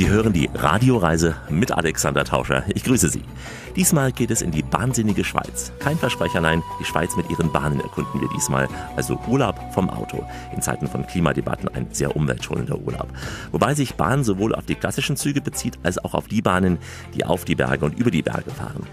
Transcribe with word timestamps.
Sie 0.00 0.08
hören 0.08 0.32
die 0.32 0.48
Radioreise 0.54 1.36
mit 1.50 1.72
Alexander 1.72 2.24
Tauscher. 2.24 2.64
Ich 2.74 2.84
grüße 2.84 3.10
Sie. 3.10 3.22
Diesmal 3.76 4.12
geht 4.12 4.30
es 4.30 4.40
in 4.40 4.50
die 4.50 4.64
wahnsinnige 4.70 5.24
Schweiz. 5.24 5.72
Kein 5.78 5.98
Versprecher, 5.98 6.40
nein, 6.40 6.62
die 6.80 6.86
Schweiz 6.86 7.16
mit 7.16 7.28
ihren 7.28 7.52
Bahnen 7.52 7.80
erkunden 7.80 8.18
wir 8.18 8.28
diesmal. 8.30 8.66
Also 8.96 9.20
Urlaub 9.28 9.60
vom 9.74 9.90
Auto. 9.90 10.24
In 10.54 10.62
Zeiten 10.62 10.88
von 10.88 11.06
Klimadebatten 11.06 11.68
ein 11.68 11.86
sehr 11.90 12.16
umweltschonender 12.16 12.78
Urlaub. 12.78 13.08
Wobei 13.52 13.74
sich 13.74 13.96
Bahn 13.96 14.24
sowohl 14.24 14.54
auf 14.54 14.64
die 14.64 14.74
klassischen 14.74 15.18
Züge 15.18 15.42
bezieht, 15.42 15.78
als 15.82 16.02
auch 16.02 16.14
auf 16.14 16.28
die 16.28 16.40
Bahnen, 16.40 16.78
die 17.14 17.26
auf 17.26 17.44
die 17.44 17.54
Berge 17.54 17.84
und 17.84 17.98
über 17.98 18.10
die 18.10 18.22
Berge 18.22 18.50
fahren. 18.52 18.86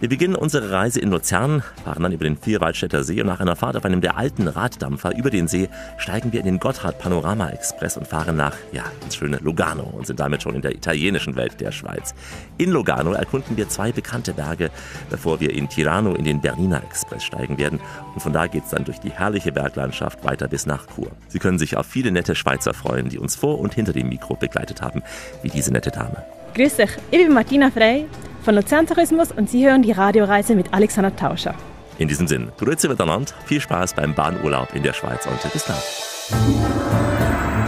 Wir 0.00 0.08
beginnen 0.08 0.34
unsere 0.34 0.70
Reise 0.70 1.00
in 1.00 1.10
Luzern, 1.10 1.62
fahren 1.84 2.02
dann 2.02 2.12
über 2.12 2.24
den 2.24 2.36
Vierwaldstätter 2.36 3.04
See 3.04 3.20
und 3.20 3.28
nach 3.28 3.40
einer 3.40 3.56
Fahrt 3.56 3.76
auf 3.76 3.84
einem 3.84 4.00
der 4.00 4.18
alten 4.18 4.48
Raddampfer 4.48 5.16
über 5.16 5.30
den 5.30 5.46
See 5.46 5.68
steigen 5.98 6.32
wir 6.32 6.40
in 6.40 6.46
den 6.46 6.58
Gotthard 6.58 6.98
Panorama 6.98 7.48
Express 7.50 7.96
und 7.96 8.06
fahren 8.06 8.36
nach, 8.36 8.54
ja, 8.72 8.82
ins 9.02 9.16
schöne 9.16 9.38
Lugano 9.38 9.84
und 9.84 10.06
sind 10.06 10.20
damit 10.20 10.42
schon 10.42 10.53
in 10.54 10.62
der 10.62 10.74
italienischen 10.74 11.36
Welt 11.36 11.60
der 11.60 11.72
Schweiz. 11.72 12.14
In 12.58 12.70
Lugano 12.70 13.12
erkunden 13.12 13.56
wir 13.56 13.68
zwei 13.68 13.92
bekannte 13.92 14.32
Berge, 14.32 14.70
bevor 15.10 15.40
wir 15.40 15.52
in 15.52 15.68
Tirano 15.68 16.14
in 16.14 16.24
den 16.24 16.40
Bernina 16.40 16.78
Express 16.78 17.24
steigen 17.24 17.58
werden 17.58 17.80
und 18.14 18.20
von 18.20 18.32
da 18.32 18.46
geht's 18.46 18.70
dann 18.70 18.84
durch 18.84 19.00
die 19.00 19.10
herrliche 19.10 19.52
Berglandschaft 19.52 20.24
weiter 20.24 20.48
bis 20.48 20.66
nach 20.66 20.86
Chur. 20.94 21.10
Sie 21.28 21.38
können 21.38 21.58
sich 21.58 21.76
auf 21.76 21.86
viele 21.86 22.10
nette 22.10 22.34
Schweizer 22.34 22.74
freuen, 22.74 23.08
die 23.08 23.18
uns 23.18 23.36
vor 23.36 23.58
und 23.58 23.74
hinter 23.74 23.92
dem 23.92 24.08
Mikro 24.08 24.34
begleitet 24.34 24.82
haben, 24.82 25.02
wie 25.42 25.50
diese 25.50 25.72
nette 25.72 25.90
Dame. 25.90 26.24
Grüß 26.54 26.76
dich, 26.76 26.90
ich 27.10 27.18
bin 27.18 27.32
Martina 27.32 27.70
Frey 27.70 28.06
von 28.44 28.54
Luzern 28.54 28.86
Tourismus 28.86 29.32
und 29.32 29.50
Sie 29.50 29.66
hören 29.66 29.82
die 29.82 29.92
Radioreise 29.92 30.54
mit 30.54 30.72
Alexander 30.72 31.14
Tauscher. 31.16 31.54
In 31.98 32.08
diesem 32.08 32.26
Sinn, 32.26 32.50
grüezi 32.58 32.88
miteinander, 32.88 33.32
viel 33.46 33.60
Spaß 33.60 33.94
beim 33.94 34.14
Bahnurlaub 34.14 34.74
in 34.74 34.82
der 34.82 34.92
Schweiz 34.92 35.26
und 35.26 35.52
bis 35.52 35.64
dann. 35.64 37.23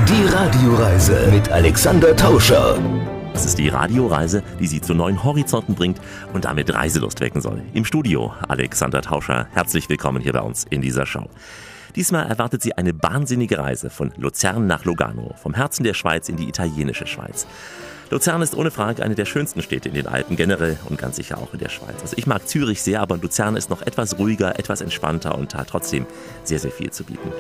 Die 0.09 0.25
Radioreise 0.25 1.29
mit 1.33 1.51
Alexander 1.51 2.15
Tauscher. 2.15 2.79
Das 3.33 3.45
ist 3.45 3.59
die 3.59 3.69
Radioreise, 3.69 4.45
die 4.61 4.69
Sie 4.69 4.81
zu 4.81 4.95
neuen 4.95 5.25
Horizonten 5.25 5.75
bringt 5.75 6.01
und 6.33 6.45
damit 6.45 6.73
Reiselust 6.73 7.21
wecken 7.21 7.41
soll. 7.41 7.61
Im 7.75 7.85
Studio 7.85 8.33
Alexander 8.47 9.03
Tauscher. 9.03 9.49
Herzlich 9.53 9.89
willkommen 9.89 10.23
hier 10.23 10.33
bei 10.33 10.43
uns 10.43 10.65
in 10.71 10.81
dieser 10.81 11.07
Show. 11.07 11.29
Diesmal 11.97 12.29
erwartet 12.29 12.63
Sie 12.63 12.73
eine 12.75 12.93
wahnsinnige 13.03 13.59
Reise 13.59 13.91
von 13.91 14.13
Luzern 14.17 14.69
nach 14.69 14.85
Lugano, 14.85 15.35
vom 15.43 15.55
Herzen 15.55 15.83
der 15.83 15.95
Schweiz 15.95 16.29
in 16.29 16.37
die 16.37 16.49
italienische 16.49 17.09
Schweiz. 17.09 17.49
Luzern 18.11 18.41
ist 18.43 18.55
ohne 18.55 18.71
Frage 18.71 19.03
eine 19.03 19.17
der 19.17 19.25
schönsten 19.25 19.61
Städte 19.61 19.89
in 19.89 19.97
den 19.97 20.07
Alpen 20.07 20.37
generell 20.37 20.79
und 20.89 20.99
ganz 20.99 21.17
sicher 21.17 21.39
auch 21.39 21.53
in 21.53 21.59
der 21.59 21.69
Schweiz. 21.69 22.01
Also 22.03 22.15
ich 22.17 22.29
mag 22.29 22.47
Zürich 22.47 22.81
sehr, 22.81 23.01
aber 23.01 23.17
Luzern 23.17 23.57
ist 23.57 23.71
noch 23.71 23.83
etwas 23.83 24.19
ruhiger, 24.21 24.57
etwas 24.57 24.81
entspannter 24.81 25.37
und 25.37 25.57
hat 25.57 25.69
trotzdem 25.69 26.07
sehr, 26.45 26.61
sehr 26.61 26.71
viel 26.71 26.91
zu 26.91 27.03
bieten. 27.03 27.33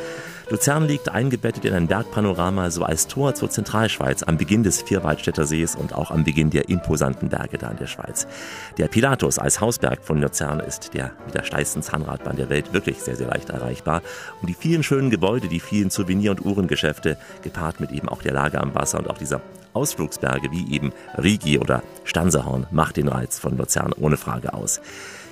Luzern 0.49 0.87
liegt 0.87 1.09
eingebettet 1.09 1.65
in 1.65 1.75
ein 1.75 1.89
Bergpanorama, 1.89 2.71
so 2.71 2.85
als 2.85 3.09
Tor 3.09 3.35
zur 3.35 3.51
Zentralschweiz 3.51 4.23
am 4.23 4.37
Beginn 4.37 4.63
des 4.63 4.81
Vierwaldstätter 4.81 5.45
Sees 5.45 5.75
und 5.75 5.93
auch 5.93 6.13
am 6.13 6.23
Beginn 6.23 6.51
der 6.51 6.69
imposanten 6.69 7.31
Berge 7.31 7.59
da 7.59 7.69
in 7.69 7.79
der 7.79 7.89
Schweiz. 7.89 8.29
Der 8.79 8.87
Pilatus 8.87 9.41
als 9.41 9.61
Hausberg 9.61 10.05
von 10.05 10.21
Luzern 10.21 10.61
ist 10.61 10.95
der 10.95 11.11
mit 11.25 11.35
der 11.35 11.43
steilsten 11.43 11.83
Zahnradbahn 11.83 12.37
der 12.37 12.49
Welt 12.49 12.73
wirklich 12.73 12.99
sehr, 12.99 13.17
sehr 13.17 13.27
leicht 13.27 13.51
erreichbar. 13.51 14.03
Und 14.41 14.49
die 14.49 14.55
vielen 14.55 14.85
schönen 14.85 15.11
Gebäude, 15.11 15.49
die 15.49 15.59
vielen 15.59 15.91
Souvenir- 15.91 16.31
und 16.31 16.45
Uhrengeschäfte, 16.45 17.17
gepaart 17.43 17.81
mit 17.81 17.91
eben 17.91 18.09
auch 18.09 18.23
der 18.23 18.33
Lage 18.33 18.61
am 18.61 18.73
Wasser 18.73 19.01
und 19.01 19.11
auch 19.11 19.19
dieser 19.19 19.41
Ausflugsberge 19.73 20.53
wie 20.53 20.73
eben 20.73 20.93
Rigi 21.19 21.59
oder 21.59 21.83
Stanserhorn 22.05 22.69
macht 22.71 22.99
den 22.99 23.09
Reiz 23.09 23.41
von 23.41 23.57
Luzern 23.59 23.93
ohne 23.93 24.17
Frage 24.17 24.55
aus. 24.55 24.81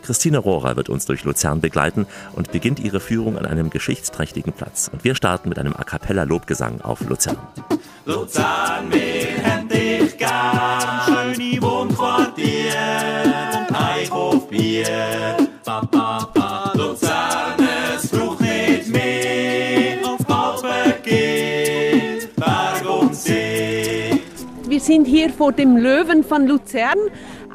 Christine 0.04 0.36
Rohrer 0.36 0.76
wird 0.76 0.90
uns 0.90 1.06
durch 1.06 1.24
Luzern 1.24 1.62
begleiten 1.62 2.06
und 2.34 2.52
beginnt 2.52 2.78
ihre 2.78 3.00
Führung 3.00 3.38
an 3.38 3.46
einem 3.46 3.70
geschichtsträchtigen 3.70 4.52
Platz. 4.52 4.90
Und 4.92 5.02
wir 5.02 5.14
starten 5.14 5.48
mit 5.48 5.58
einem 5.58 5.72
A 5.72 5.82
cappella 5.82 6.24
Lobgesang 6.24 6.82
auf 6.82 7.00
Luzern. 7.08 7.38
Luzern, 8.04 8.92
wir 8.92 9.42
haben 9.42 9.66
dich 9.66 10.18
gern, 10.18 11.00
schöne 11.06 11.62
Wohnquartier 11.62 12.74
und 13.66 13.74
Eichhof 13.74 14.46
Bier. 14.50 15.38
Ba, 15.64 15.80
ba, 15.90 16.30
ba. 16.34 16.72
Luzern, 16.76 17.66
es 17.96 18.06
braucht 18.08 18.40
nicht 18.42 18.88
mehr, 18.88 20.06
auf 20.06 20.20
Alpen 20.28 21.02
geht 21.02 22.36
Berg 22.36 23.00
und 23.00 23.16
See. 23.16 24.20
Wir 24.68 24.80
sind 24.80 25.06
hier 25.06 25.30
vor 25.30 25.52
dem 25.52 25.78
Löwen 25.78 26.22
von 26.22 26.46
Luzern. 26.46 26.98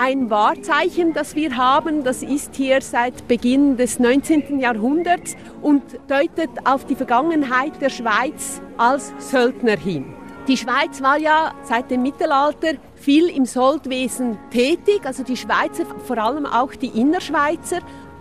Ein 0.01 0.29
Wahrzeichen, 0.29 1.11
das 1.11 1.35
wir 1.35 1.57
haben, 1.57 2.05
das 2.05 2.23
ist 2.23 2.55
hier 2.55 2.81
seit 2.81 3.27
Beginn 3.27 3.75
des 3.75 3.99
19. 3.99 4.57
Jahrhunderts 4.57 5.35
und 5.61 5.83
deutet 6.07 6.49
auf 6.63 6.85
die 6.85 6.95
Vergangenheit 6.95 7.81
der 7.81 7.89
Schweiz 7.89 8.61
als 8.77 9.11
Söldner 9.17 9.75
hin. 9.75 10.05
Die 10.47 10.55
Schweiz 10.55 11.01
war 11.01 11.19
ja 11.19 11.53
seit 11.63 11.91
dem 11.91 12.03
Mittelalter 12.03 12.75
viel 12.95 13.27
im 13.27 13.43
Soldwesen 13.43 14.37
tätig, 14.51 15.01
also 15.03 15.23
die 15.23 15.35
Schweizer, 15.35 15.83
vor 16.05 16.17
allem 16.17 16.45
auch 16.45 16.73
die 16.75 16.97
Innerschweizer, 16.97 17.79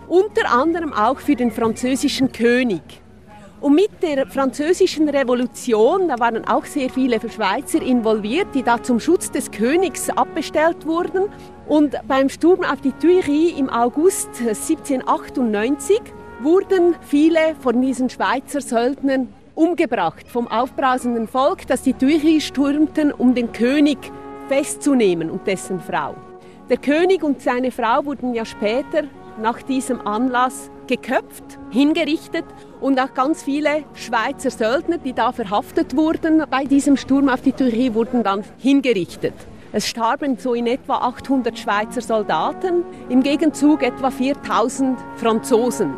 unter 0.09 0.51
anderem 0.51 0.91
auch 0.91 1.19
für 1.19 1.37
den 1.37 1.49
französischen 1.49 2.33
König. 2.33 2.81
Und 3.61 3.75
mit 3.75 3.91
der 4.01 4.25
französischen 4.25 5.09
Revolution, 5.09 6.07
da 6.07 6.17
waren 6.19 6.45
auch 6.45 6.63
sehr 6.63 6.89
viele 6.89 7.19
Schweizer 7.29 7.81
involviert, 7.81 8.47
die 8.53 8.63
da 8.63 8.81
zum 8.81 9.01
Schutz 9.01 9.31
des 9.31 9.51
Königs 9.51 10.09
abbestellt 10.09 10.85
wurden. 10.85 11.29
Und 11.69 11.95
beim 12.07 12.29
Sturm 12.29 12.63
auf 12.63 12.81
die 12.81 12.93
Tuileries 12.93 13.59
im 13.59 13.69
August 13.69 14.29
1798 14.39 16.01
wurden 16.41 16.95
viele 17.01 17.53
von 17.61 17.79
diesen 17.79 18.09
Schweizer 18.09 18.59
Söldnern 18.59 19.31
umgebracht 19.53 20.27
vom 20.27 20.47
aufbrausenden 20.47 21.27
Volk, 21.27 21.67
das 21.67 21.83
die 21.83 21.93
Tuileries 21.93 22.47
stürmten, 22.47 23.11
um 23.11 23.35
den 23.35 23.51
König 23.51 23.99
festzunehmen 24.47 25.29
und 25.29 25.45
dessen 25.45 25.79
Frau. 25.79 26.15
Der 26.71 26.77
König 26.77 27.21
und 27.21 27.39
seine 27.39 27.69
Frau 27.69 28.03
wurden 28.03 28.33
ja 28.33 28.45
später 28.45 29.03
nach 29.39 29.61
diesem 29.61 30.01
Anlass 30.07 30.71
geköpft, 30.87 31.59
hingerichtet 31.69 32.45
und 32.81 32.99
auch 32.99 33.13
ganz 33.13 33.43
viele 33.43 33.83
Schweizer 33.93 34.49
Söldner, 34.49 34.97
die 34.97 35.13
da 35.13 35.31
verhaftet 35.31 35.95
wurden 35.95 36.43
bei 36.49 36.65
diesem 36.65 36.97
Sturm 36.97 37.29
auf 37.29 37.41
die 37.41 37.53
Tuileries, 37.53 37.93
wurden 37.93 38.23
dann 38.23 38.43
hingerichtet. 38.57 39.35
Es 39.71 39.87
starben 39.87 40.35
so 40.35 40.55
in 40.55 40.65
etwa 40.65 40.95
800 40.95 41.57
Schweizer 41.57 42.01
Soldaten, 42.01 42.83
im 43.07 43.21
Gegenzug 43.21 43.83
etwa 43.83 44.09
4000 44.09 44.97
Franzosen. 45.17 45.93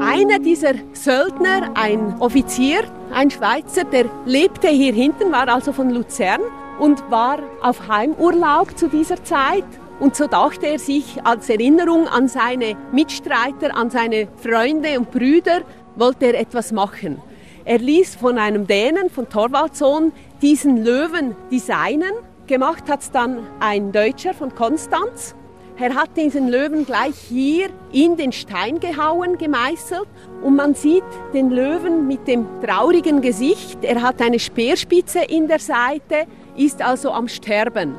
Einer 0.00 0.38
dieser 0.38 0.72
Söldner, 0.94 1.72
ein 1.74 2.16
Offizier, 2.20 2.84
ein 3.12 3.30
Schweizer, 3.30 3.84
der 3.84 4.06
lebte 4.24 4.68
hier 4.68 4.94
hinten, 4.94 5.30
war 5.30 5.46
also 5.48 5.74
von 5.74 5.90
Luzern 5.90 6.40
und 6.78 7.10
war 7.10 7.40
auf 7.60 7.86
Heimurlaub 7.86 8.78
zu 8.78 8.88
dieser 8.88 9.22
Zeit. 9.24 9.64
Und 10.00 10.16
so 10.16 10.26
dachte 10.26 10.66
er 10.66 10.78
sich 10.78 11.18
als 11.24 11.50
Erinnerung 11.50 12.08
an 12.08 12.28
seine 12.28 12.76
Mitstreiter, 12.92 13.76
an 13.76 13.90
seine 13.90 14.28
Freunde 14.36 14.98
und 14.98 15.10
Brüder, 15.10 15.62
wollte 15.96 16.26
er 16.26 16.40
etwas 16.40 16.72
machen. 16.72 17.20
Er 17.64 17.78
ließ 17.78 18.14
von 18.14 18.38
einem 18.38 18.66
Dänen, 18.66 19.10
von 19.10 19.28
Thorwaldsohn, 19.28 20.12
diesen 20.40 20.84
Löwen 20.84 21.34
designen. 21.50 22.12
Gemacht 22.46 22.88
hat 22.88 23.00
es 23.00 23.10
dann 23.10 23.40
ein 23.58 23.90
Deutscher 23.90 24.34
von 24.34 24.54
Konstanz. 24.54 25.34
Er 25.78 25.94
hat 25.94 26.16
diesen 26.16 26.48
Löwen 26.48 26.86
gleich 26.86 27.16
hier 27.28 27.68
in 27.92 28.16
den 28.16 28.32
Stein 28.32 28.80
gehauen, 28.80 29.36
gemeißelt. 29.36 30.06
Und 30.42 30.56
man 30.56 30.74
sieht 30.74 31.04
den 31.34 31.50
Löwen 31.50 32.06
mit 32.06 32.26
dem 32.26 32.46
traurigen 32.62 33.20
Gesicht. 33.20 33.78
Er 33.82 34.00
hat 34.00 34.22
eine 34.22 34.38
Speerspitze 34.38 35.20
in 35.28 35.48
der 35.48 35.58
Seite, 35.58 36.26
ist 36.56 36.80
also 36.80 37.10
am 37.10 37.28
Sterben. 37.28 37.94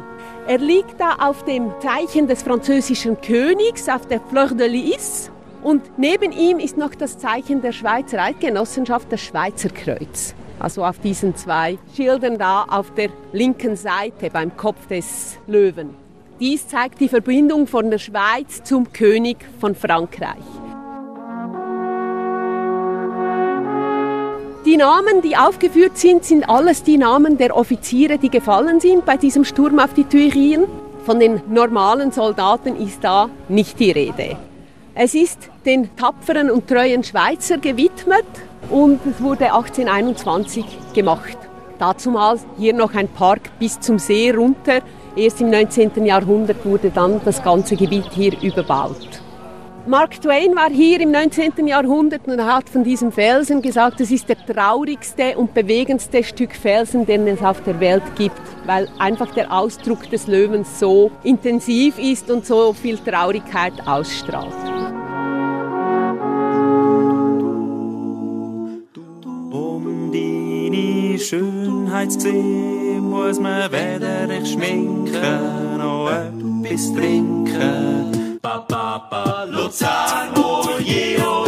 Er 0.48 0.58
liegt 0.58 1.00
da 1.00 1.18
auf 1.20 1.44
dem 1.44 1.72
Zeichen 1.80 2.28
des 2.28 2.42
französischen 2.42 3.20
Königs, 3.22 3.90
auf 3.90 4.08
der 4.08 4.22
Fleur 4.22 4.56
de 4.56 4.68
Lis. 4.68 5.30
Und 5.64 5.98
neben 5.98 6.32
ihm 6.32 6.60
ist 6.60 6.78
noch 6.78 6.94
das 6.96 7.18
Zeichen 7.18 7.62
der 7.62 7.72
Schweizer 7.72 8.22
Eidgenossenschaft, 8.22 9.12
das 9.12 9.22
Schweizer 9.22 9.70
Kreuz. 9.70 10.36
Also 10.60 10.84
auf 10.84 11.00
diesen 11.00 11.36
zwei 11.36 11.78
Schildern 11.96 12.38
da 12.38 12.66
auf 12.68 12.94
der 12.94 13.10
linken 13.32 13.76
Seite 13.76 14.30
beim 14.32 14.56
Kopf 14.58 14.88
des 14.88 15.38
Löwen. 15.48 15.96
Dies 16.40 16.68
zeigt 16.68 17.00
die 17.00 17.10
Verbindung 17.10 17.68
von 17.68 17.90
der 17.90 17.98
Schweiz 17.98 18.64
zum 18.64 18.92
König 18.94 19.38
von 19.60 19.76
Frankreich. 19.76 20.36
Die 24.66 24.78
Namen, 24.78 25.22
die 25.24 25.38
aufgeführt 25.38 25.98
sind, 25.98 26.26
sind 26.26 26.50
alles 26.50 26.84
die 26.84 26.98
Namen 26.98 27.38
der 27.38 27.56
Offiziere, 27.56 28.18
die 28.18 28.30
gefallen 28.30 28.80
sind 28.80 29.06
bei 29.06 29.16
diesem 29.16 29.46
Sturm 29.46 29.80
auf 29.80 29.94
die 29.94 30.04
Tuilerieren. 30.04 30.66
Von 31.06 31.20
den 31.20 31.42
normalen 31.48 32.12
Soldaten 32.12 32.76
ist 32.76 33.04
da 33.04 33.30
nicht 33.48 33.80
die 33.80 33.92
Rede. 33.92 34.38
Es 35.00 35.14
ist 35.14 35.38
den 35.64 35.96
tapferen 35.96 36.50
und 36.50 36.68
treuen 36.68 37.04
Schweizer 37.04 37.60
gewidmet 37.60 38.26
und 38.72 39.00
es 39.06 39.22
wurde 39.22 39.54
1821 39.54 40.66
gemacht. 40.96 41.38
Dazumal 41.78 42.40
hier 42.58 42.74
noch 42.74 42.96
ein 42.96 43.08
Park 43.08 43.42
bis 43.60 43.80
zum 43.80 44.00
See 44.00 44.32
runter. 44.32 44.80
Erst 45.16 45.40
im 45.40 45.52
19. 45.52 46.04
Jahrhundert 46.04 46.66
wurde 46.66 46.90
dann 46.90 47.22
das 47.24 47.44
ganze 47.44 47.76
Gebiet 47.76 48.12
hier 48.12 48.42
überbaut. 48.42 49.22
Mark 49.86 50.20
Twain 50.20 50.56
war 50.56 50.72
hier 50.72 51.00
im 51.00 51.12
19. 51.12 51.68
Jahrhundert 51.68 52.28
und 52.28 52.44
hat 52.44 52.68
von 52.68 52.84
diesem 52.84 53.12
Felsen 53.12 53.62
gesagt, 53.62 54.02
es 54.02 54.10
ist 54.10 54.28
der 54.28 54.44
traurigste 54.48 55.38
und 55.38 55.54
bewegendste 55.54 56.24
Stück 56.24 56.56
Felsen, 56.56 57.06
den 57.06 57.28
es 57.28 57.44
auf 57.44 57.62
der 57.62 57.80
Welt 57.80 58.04
gibt, 58.18 58.42
weil 58.66 58.90
einfach 58.98 59.32
der 59.36 59.54
Ausdruck 59.54 60.10
des 60.10 60.26
Löwens 60.26 60.80
so 60.80 61.12
intensiv 61.24 62.00
ist 62.00 62.32
und 62.32 62.48
so 62.48 62.74
viel 62.74 62.98
Traurigkeit 62.98 63.74
ausstrahlt. 63.86 64.77
Schönheit 71.88 72.12
zu 72.12 72.20
sehen, 72.20 73.10
muss 73.10 73.40
man 73.40 73.72
weder 73.72 74.28
dich 74.28 74.52
schminken 74.52 75.78
noch 75.78 76.10
etwas 76.10 76.94
trinken. 76.94 78.40
Ba, 78.42 78.66
ba, 78.68 79.08
ba, 79.10 79.46
Luzern, 79.46 80.34
oh 80.36 80.80
je, 80.80 81.18
oh 81.22 81.47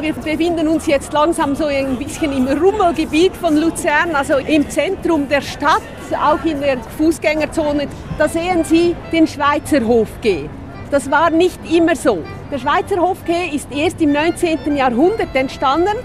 Wir 0.00 0.14
befinden 0.14 0.68
uns 0.68 0.86
jetzt 0.86 1.12
langsam 1.12 1.54
so 1.54 1.66
ein 1.66 1.96
bisschen 1.96 2.32
im 2.32 2.48
Rummelgebiet 2.48 3.36
von 3.36 3.56
Luzern, 3.56 4.14
also 4.14 4.38
im 4.38 4.68
Zentrum 4.70 5.28
der 5.28 5.42
Stadt, 5.42 5.82
auch 6.18 6.42
in 6.46 6.60
der 6.60 6.78
Fußgängerzone. 6.96 7.86
Da 8.16 8.26
sehen 8.26 8.64
Sie 8.64 8.96
den 9.12 9.26
Schweizer 9.26 9.86
Hofgeh. 9.86 10.48
Das 10.90 11.10
war 11.10 11.30
nicht 11.30 11.58
immer 11.70 11.94
so. 11.94 12.24
Der 12.50 12.58
Schweizer 12.58 13.00
Hofgeh 13.00 13.54
ist 13.54 13.68
erst 13.70 14.00
im 14.00 14.12
19. 14.12 14.76
Jahrhundert 14.76 15.34
entstanden. 15.34 15.96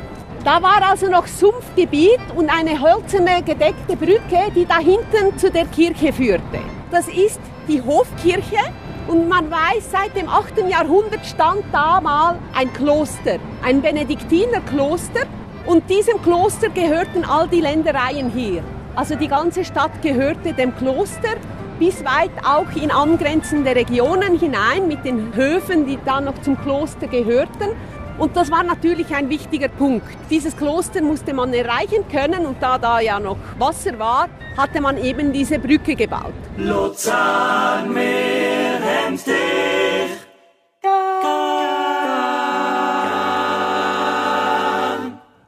Da 0.44 0.62
war 0.62 0.82
also 0.90 1.10
noch 1.10 1.26
Sumpfgebiet 1.26 2.20
und 2.36 2.50
eine 2.50 2.82
hölzerne 2.82 3.42
gedeckte 3.42 3.96
Brücke, 3.96 4.52
die 4.54 4.66
da 4.66 4.80
hinten 4.80 5.38
zu 5.38 5.50
der 5.50 5.66
Kirche 5.66 6.12
führte. 6.12 6.60
Das 6.92 7.08
ist 7.08 7.40
die 7.68 7.82
Hofkirche 7.82 8.60
und 9.08 9.28
man 9.30 9.50
weiß, 9.50 9.92
seit 9.92 10.16
dem 10.16 10.28
8. 10.28 10.70
Jahrhundert 10.70 11.26
stand 11.26 11.64
da 11.72 12.02
mal 12.02 12.36
ein 12.54 12.72
Kloster, 12.74 13.38
ein 13.64 13.82
Benediktinerkloster. 13.82 15.22
Und 15.66 15.90
diesem 15.90 16.22
Kloster 16.22 16.70
gehörten 16.70 17.26
all 17.26 17.48
die 17.48 17.62
Ländereien 17.62 18.30
hier. 18.30 18.64
Also 18.96 19.16
die 19.16 19.28
ganze 19.28 19.64
Stadt 19.64 20.02
gehörte 20.02 20.54
dem 20.54 20.76
Kloster 20.76 21.36
bis 21.80 22.04
weit 22.04 22.32
auch 22.44 22.76
in 22.76 22.90
angrenzende 22.90 23.76
Regionen 23.76 24.40
hinein 24.40 24.88
mit 24.88 25.06
den 25.06 25.36
Höfen, 25.36 25.86
die 25.86 26.00
dann 26.06 26.26
noch 26.26 26.42
zum 26.42 26.60
Kloster 26.60 27.08
gehörten. 27.08 27.70
Und 28.18 28.36
das 28.36 28.50
war 28.50 28.64
natürlich 28.64 29.14
ein 29.14 29.30
wichtiger 29.30 29.68
Punkt. 29.68 30.08
Dieses 30.30 30.58
Kloster 30.58 31.02
musste 31.02 31.34
man 31.34 31.54
erreichen 31.54 32.08
können 32.12 32.46
und 32.48 32.62
da 32.62 32.78
da 32.80 33.00
ja 33.00 33.20
noch 33.20 33.38
Wasser 33.60 33.98
war, 34.00 34.28
hatte 34.58 34.82
man 34.82 34.98
eben 34.98 35.32
diese 35.32 35.60
Brücke 35.60 35.96
gebaut. 35.96 36.34
Luzern, 36.58 37.94
wir 37.94 38.80
haben 38.82 39.20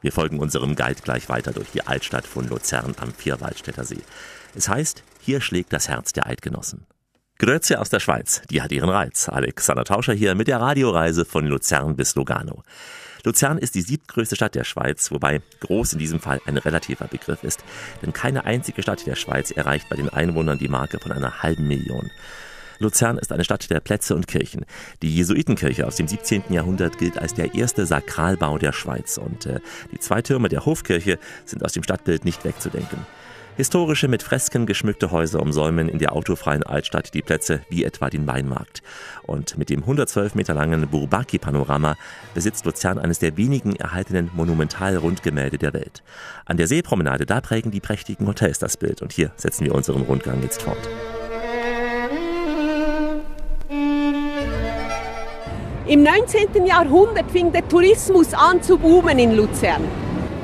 Wir 0.02 0.12
folgen 0.12 0.38
unserem 0.38 0.76
Guide 0.76 1.02
gleich 1.02 1.28
weiter 1.28 1.52
durch 1.52 1.72
die 1.72 1.86
Altstadt 1.86 2.26
von 2.26 2.48
Luzern 2.48 2.94
am 3.00 3.12
Vierwaldstätter 3.12 3.84
See. 3.84 4.00
Es 4.54 4.68
heißt, 4.68 5.02
hier 5.20 5.40
schlägt 5.42 5.72
das 5.72 5.88
Herz 5.88 6.12
der 6.12 6.26
Eidgenossen. 6.26 6.86
Grüezi 7.40 7.76
aus 7.76 7.88
der 7.88 8.00
Schweiz, 8.00 8.42
die 8.50 8.60
hat 8.60 8.70
ihren 8.70 8.90
Reiz. 8.90 9.30
Alexander 9.30 9.84
Tauscher 9.84 10.12
hier 10.12 10.34
mit 10.34 10.46
der 10.46 10.60
Radioreise 10.60 11.24
von 11.24 11.46
Luzern 11.46 11.96
bis 11.96 12.14
Lugano. 12.14 12.64
Luzern 13.24 13.56
ist 13.56 13.74
die 13.74 13.80
siebtgrößte 13.80 14.36
Stadt 14.36 14.54
der 14.54 14.64
Schweiz, 14.64 15.10
wobei 15.10 15.40
groß 15.60 15.94
in 15.94 15.98
diesem 15.98 16.20
Fall 16.20 16.42
ein 16.44 16.58
relativer 16.58 17.06
Begriff 17.06 17.42
ist, 17.42 17.64
denn 18.02 18.12
keine 18.12 18.44
einzige 18.44 18.82
Stadt 18.82 19.06
der 19.06 19.14
Schweiz 19.14 19.52
erreicht 19.52 19.88
bei 19.88 19.96
den 19.96 20.10
Einwohnern 20.10 20.58
die 20.58 20.68
Marke 20.68 20.98
von 21.00 21.12
einer 21.12 21.42
halben 21.42 21.66
Million. 21.66 22.10
Luzern 22.78 23.16
ist 23.16 23.32
eine 23.32 23.44
Stadt 23.44 23.70
der 23.70 23.80
Plätze 23.80 24.14
und 24.14 24.26
Kirchen. 24.26 24.66
Die 25.00 25.14
Jesuitenkirche 25.14 25.86
aus 25.86 25.96
dem 25.96 26.08
17. 26.08 26.44
Jahrhundert 26.50 26.98
gilt 26.98 27.16
als 27.16 27.32
der 27.32 27.54
erste 27.54 27.86
Sakralbau 27.86 28.58
der 28.58 28.74
Schweiz 28.74 29.16
und 29.16 29.46
äh, 29.46 29.60
die 29.92 29.98
zwei 29.98 30.20
Türme 30.20 30.50
der 30.50 30.66
Hofkirche 30.66 31.18
sind 31.46 31.64
aus 31.64 31.72
dem 31.72 31.84
Stadtbild 31.84 32.26
nicht 32.26 32.44
wegzudenken. 32.44 33.06
Historische 33.56 34.08
mit 34.08 34.22
Fresken 34.22 34.64
geschmückte 34.64 35.10
Häuser 35.10 35.40
umsäumen 35.40 35.88
in 35.88 35.98
der 35.98 36.12
autofreien 36.12 36.62
Altstadt 36.62 37.12
die 37.12 37.20
Plätze 37.20 37.60
wie 37.68 37.84
etwa 37.84 38.08
den 38.08 38.26
Weinmarkt. 38.26 38.82
Und 39.22 39.58
mit 39.58 39.70
dem 39.70 39.80
112 39.80 40.34
Meter 40.34 40.54
langen 40.54 40.88
Bourbaki-Panorama 40.88 41.96
besitzt 42.32 42.64
Luzern 42.64 42.98
eines 42.98 43.18
der 43.18 43.36
wenigen 43.36 43.76
erhaltenen 43.76 44.30
Monumental-Rundgemälde 44.34 45.58
der 45.58 45.74
Welt. 45.74 46.02
An 46.46 46.56
der 46.56 46.68
Seepromenade, 46.68 47.26
da 47.26 47.40
prägen 47.40 47.70
die 47.70 47.80
prächtigen 47.80 48.26
Hotels 48.26 48.58
das 48.58 48.76
Bild. 48.76 49.02
Und 49.02 49.12
hier 49.12 49.32
setzen 49.36 49.64
wir 49.66 49.74
unseren 49.74 50.02
Rundgang 50.02 50.42
jetzt 50.42 50.62
fort. 50.62 50.88
Im 55.86 56.04
19. 56.04 56.66
Jahrhundert 56.66 57.30
fing 57.30 57.52
der 57.52 57.68
Tourismus 57.68 58.32
an 58.32 58.62
zu 58.62 58.78
boomen 58.78 59.18
in 59.18 59.36
Luzern. 59.36 59.82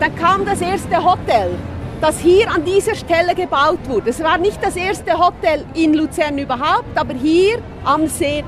Dann 0.00 0.14
kam 0.16 0.44
das 0.44 0.60
erste 0.60 1.02
Hotel, 1.02 1.56
das 2.00 2.18
hier 2.18 2.50
an 2.50 2.64
dieser 2.64 2.94
Stelle 2.94 3.34
gebaut 3.34 3.78
wurde. 3.88 4.10
Es 4.10 4.22
war 4.22 4.38
nicht 4.38 4.62
das 4.62 4.76
erste 4.76 5.18
Hotel 5.18 5.64
in 5.74 5.94
Luzern 5.94 6.38
überhaupt, 6.38 6.96
aber 6.96 7.14
hier 7.14 7.58
am 7.84 8.06
See. 8.06 8.44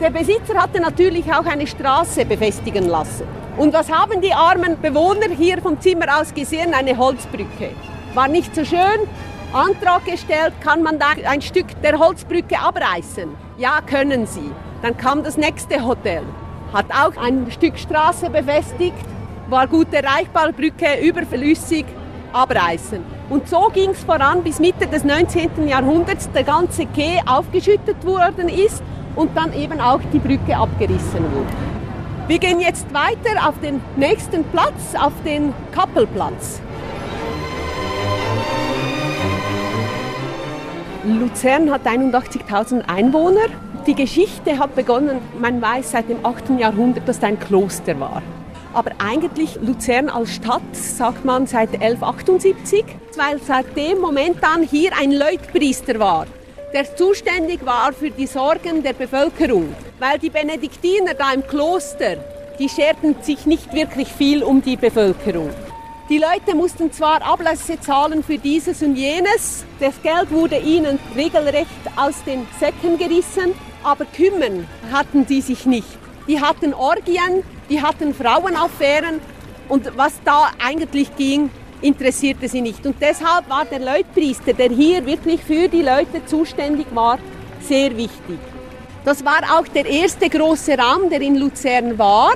Der 0.00 0.10
Besitzer 0.10 0.54
hatte 0.54 0.80
natürlich 0.80 1.32
auch 1.32 1.44
eine 1.44 1.66
Straße 1.66 2.24
befestigen 2.24 2.88
lassen. 2.88 3.26
Und 3.56 3.72
was 3.72 3.90
haben 3.90 4.20
die 4.20 4.32
armen 4.32 4.80
Bewohner 4.80 5.28
hier 5.36 5.60
vom 5.60 5.80
Zimmer 5.80 6.20
aus 6.20 6.32
gesehen? 6.32 6.74
Eine 6.74 6.96
Holzbrücke. 6.96 7.70
War 8.14 8.28
nicht 8.28 8.54
so 8.54 8.64
schön. 8.64 8.78
Antrag 9.52 10.06
gestellt, 10.06 10.54
kann 10.62 10.82
man 10.82 10.98
da 10.98 11.08
ein 11.28 11.42
Stück 11.42 11.66
der 11.82 11.98
Holzbrücke 11.98 12.58
abreißen? 12.58 13.28
Ja, 13.58 13.80
können 13.82 14.26
Sie. 14.26 14.50
Dann 14.80 14.96
kam 14.96 15.22
das 15.22 15.36
nächste 15.36 15.84
Hotel, 15.84 16.22
hat 16.72 16.86
auch 16.90 17.22
ein 17.22 17.50
Stück 17.50 17.78
Straße 17.78 18.30
befestigt, 18.30 18.96
war 19.50 19.66
gut 19.66 19.92
erreichbar, 19.92 20.52
Brücke 20.52 21.00
überflüssig, 21.02 21.84
abreißen. 22.32 23.00
Und 23.30 23.48
so 23.48 23.70
ging 23.72 23.90
es 23.90 24.04
voran 24.04 24.42
bis 24.42 24.58
Mitte 24.58 24.86
des 24.86 25.04
19. 25.04 25.68
Jahrhunderts, 25.68 26.30
der 26.32 26.44
ganze 26.44 26.86
Quai 26.86 27.20
aufgeschüttet 27.26 28.04
worden 28.04 28.48
ist 28.48 28.82
und 29.16 29.36
dann 29.36 29.52
eben 29.52 29.80
auch 29.80 30.00
die 30.12 30.18
Brücke 30.18 30.56
abgerissen 30.56 31.22
wurde. 31.32 31.72
Wir 32.28 32.38
gehen 32.38 32.60
jetzt 32.60 32.86
weiter 32.94 33.48
auf 33.48 33.58
den 33.60 33.80
nächsten 33.96 34.44
Platz, 34.44 34.94
auf 34.98 35.12
den 35.24 35.52
Kappelplatz. 35.72 36.60
Luzern 41.04 41.70
hat 41.70 41.84
81.000 41.84 42.88
Einwohner. 42.88 43.46
Die 43.86 43.94
Geschichte 43.94 44.58
hat 44.58 44.76
begonnen, 44.76 45.18
man 45.40 45.60
weiß 45.60 45.90
seit 45.90 46.08
dem 46.08 46.24
8. 46.24 46.60
Jahrhundert, 46.60 47.08
dass 47.08 47.18
es 47.18 47.24
ein 47.24 47.40
Kloster 47.40 47.98
war. 47.98 48.22
Aber 48.74 48.92
eigentlich 48.98 49.56
Luzern 49.60 50.08
als 50.08 50.30
Stadt 50.30 50.62
sagt 50.72 51.24
man 51.24 51.46
seit 51.46 51.74
1178, 51.74 52.84
weil 53.16 53.38
seit 53.40 53.76
dem 53.76 53.98
Moment 53.98 54.42
an 54.42 54.62
hier 54.62 54.92
ein 54.98 55.12
Leutpriester 55.12 55.98
war, 55.98 56.26
der 56.72 56.96
zuständig 56.96 57.64
war 57.66 57.92
für 57.92 58.10
die 58.10 58.26
Sorgen 58.26 58.82
der 58.82 58.94
Bevölkerung. 58.94 59.74
Weil 59.98 60.18
die 60.18 60.30
Benediktiner 60.30 61.14
da 61.14 61.32
im 61.32 61.46
Kloster, 61.46 62.16
die 62.58 62.68
scherten 62.68 63.16
sich 63.20 63.44
nicht 63.44 63.74
wirklich 63.74 64.08
viel 64.08 64.42
um 64.42 64.62
die 64.62 64.76
Bevölkerung. 64.76 65.50
Die 66.08 66.18
Leute 66.18 66.54
mussten 66.54 66.92
zwar 66.92 67.22
Ablässe 67.22 67.78
zahlen 67.78 68.22
für 68.22 68.36
dieses 68.38 68.82
und 68.82 68.96
jenes, 68.96 69.64
das 69.80 69.94
Geld 70.02 70.30
wurde 70.30 70.58
ihnen 70.58 70.98
regelrecht 71.14 71.68
aus 71.96 72.22
den 72.24 72.46
Säcken 72.58 72.98
gerissen, 72.98 73.54
aber 73.82 74.04
kümmern 74.04 74.66
hatten 74.90 75.26
sie 75.26 75.40
sich 75.40 75.64
nicht. 75.64 75.86
Die 76.28 76.40
hatten 76.40 76.74
Orgien, 76.74 77.42
die 77.68 77.80
hatten 77.80 78.14
Frauenaffären 78.14 79.20
und 79.68 79.96
was 79.96 80.14
da 80.24 80.50
eigentlich 80.62 81.14
ging, 81.16 81.50
interessierte 81.80 82.48
sie 82.48 82.60
nicht. 82.60 82.84
Und 82.86 82.96
deshalb 83.00 83.48
war 83.48 83.64
der 83.64 83.80
Leutpriester, 83.80 84.52
der 84.52 84.70
hier 84.70 85.04
wirklich 85.04 85.42
für 85.42 85.68
die 85.68 85.82
Leute 85.82 86.24
zuständig 86.26 86.86
war, 86.94 87.18
sehr 87.60 87.96
wichtig. 87.96 88.38
Das 89.04 89.24
war 89.24 89.40
auch 89.58 89.66
der 89.68 89.86
erste 89.86 90.28
große 90.28 90.76
Raum, 90.78 91.10
der 91.10 91.20
in 91.20 91.36
Luzern 91.36 91.98
war. 91.98 92.34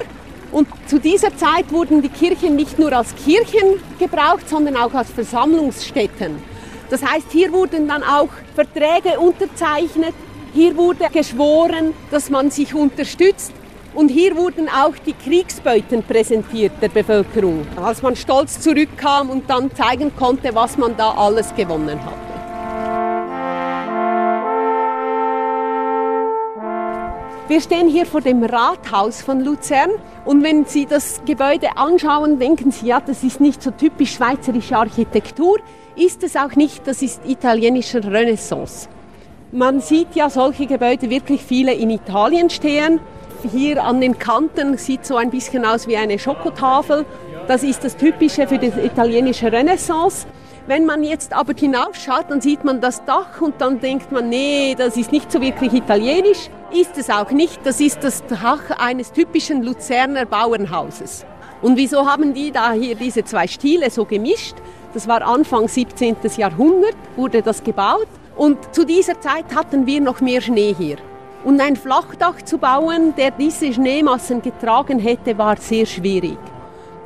Und 0.50 0.68
zu 0.86 0.98
dieser 0.98 1.36
Zeit 1.36 1.70
wurden 1.70 2.02
die 2.02 2.08
Kirchen 2.08 2.56
nicht 2.56 2.78
nur 2.78 2.92
als 2.92 3.14
Kirchen 3.14 3.80
gebraucht, 3.98 4.48
sondern 4.48 4.76
auch 4.76 4.92
als 4.94 5.10
Versammlungsstätten. 5.10 6.42
Das 6.90 7.04
heißt, 7.04 7.30
hier 7.30 7.52
wurden 7.52 7.88
dann 7.88 8.02
auch 8.02 8.28
Verträge 8.54 9.18
unterzeichnet, 9.18 10.14
hier 10.54 10.76
wurde 10.76 11.08
geschworen, 11.12 11.92
dass 12.10 12.30
man 12.30 12.50
sich 12.50 12.74
unterstützt 12.74 13.52
und 13.96 14.10
hier 14.10 14.36
wurden 14.36 14.68
auch 14.68 14.94
die 15.06 15.14
Kriegsbeuten 15.14 16.02
präsentiert 16.02 16.72
der 16.82 16.90
Bevölkerung, 16.90 17.66
als 17.82 18.02
man 18.02 18.14
stolz 18.14 18.60
zurückkam 18.60 19.30
und 19.30 19.48
dann 19.48 19.74
zeigen 19.74 20.14
konnte, 20.14 20.54
was 20.54 20.76
man 20.76 20.94
da 20.98 21.12
alles 21.12 21.54
gewonnen 21.54 21.98
hat. 22.04 22.12
Wir 27.48 27.60
stehen 27.62 27.88
hier 27.88 28.04
vor 28.04 28.20
dem 28.20 28.44
Rathaus 28.44 29.22
von 29.22 29.42
Luzern 29.42 29.88
und 30.26 30.42
wenn 30.42 30.66
Sie 30.66 30.84
das 30.84 31.22
Gebäude 31.24 31.78
anschauen, 31.78 32.38
denken 32.38 32.72
Sie, 32.72 32.88
ja, 32.88 33.00
das 33.00 33.24
ist 33.24 33.40
nicht 33.40 33.62
so 33.62 33.70
typisch 33.70 34.16
schweizerische 34.16 34.76
Architektur, 34.76 35.56
ist 35.96 36.22
es 36.22 36.36
auch 36.36 36.54
nicht, 36.54 36.86
das 36.86 37.00
ist 37.00 37.22
italienischer 37.26 38.04
Renaissance. 38.04 38.90
Man 39.52 39.80
sieht 39.80 40.14
ja 40.14 40.28
solche 40.28 40.66
Gebäude 40.66 41.08
wirklich 41.08 41.42
viele 41.42 41.72
in 41.72 41.88
Italien 41.88 42.50
stehen 42.50 43.00
hier 43.50 43.82
an 43.84 44.00
den 44.00 44.18
Kanten 44.18 44.76
sieht 44.76 45.06
so 45.06 45.16
ein 45.16 45.30
bisschen 45.30 45.64
aus 45.64 45.86
wie 45.86 45.96
eine 45.96 46.18
Schokotafel. 46.18 47.04
Das 47.46 47.62
ist 47.62 47.84
das 47.84 47.96
Typische 47.96 48.48
für 48.48 48.58
die 48.58 48.66
italienische 48.66 49.52
Renaissance. 49.52 50.26
Wenn 50.66 50.84
man 50.84 51.04
jetzt 51.04 51.32
aber 51.32 51.52
hinaufschaut, 51.56 52.24
dann 52.28 52.40
sieht 52.40 52.64
man 52.64 52.80
das 52.80 53.04
Dach 53.04 53.40
und 53.40 53.60
dann 53.60 53.78
denkt 53.78 54.10
man, 54.10 54.28
nee, 54.28 54.74
das 54.76 54.96
ist 54.96 55.12
nicht 55.12 55.30
so 55.30 55.40
wirklich 55.40 55.72
italienisch. 55.72 56.50
Ist 56.72 56.98
es 56.98 57.08
auch 57.08 57.30
nicht. 57.30 57.60
Das 57.64 57.80
ist 57.80 58.02
das 58.02 58.26
Dach 58.26 58.70
eines 58.78 59.12
typischen 59.12 59.62
Luzerner 59.62 60.26
Bauernhauses. 60.26 61.24
Und 61.62 61.76
wieso 61.76 62.04
haben 62.04 62.34
die 62.34 62.50
da 62.50 62.72
hier 62.72 62.96
diese 62.96 63.24
zwei 63.24 63.46
Stile 63.46 63.90
so 63.90 64.04
gemischt? 64.04 64.56
Das 64.92 65.06
war 65.06 65.22
Anfang 65.22 65.68
17. 65.68 66.16
Jahrhundert, 66.36 66.96
wurde 67.14 67.42
das 67.42 67.62
gebaut. 67.62 68.08
Und 68.34 68.74
zu 68.74 68.84
dieser 68.84 69.20
Zeit 69.20 69.54
hatten 69.54 69.86
wir 69.86 70.00
noch 70.00 70.20
mehr 70.20 70.40
Schnee 70.40 70.74
hier. 70.76 70.96
Und 71.46 71.60
ein 71.60 71.76
Flachdach 71.76 72.42
zu 72.42 72.58
bauen, 72.58 73.14
der 73.16 73.30
diese 73.30 73.72
Schneemassen 73.72 74.42
getragen 74.42 74.98
hätte, 74.98 75.38
war 75.38 75.56
sehr 75.56 75.86
schwierig. 75.86 76.38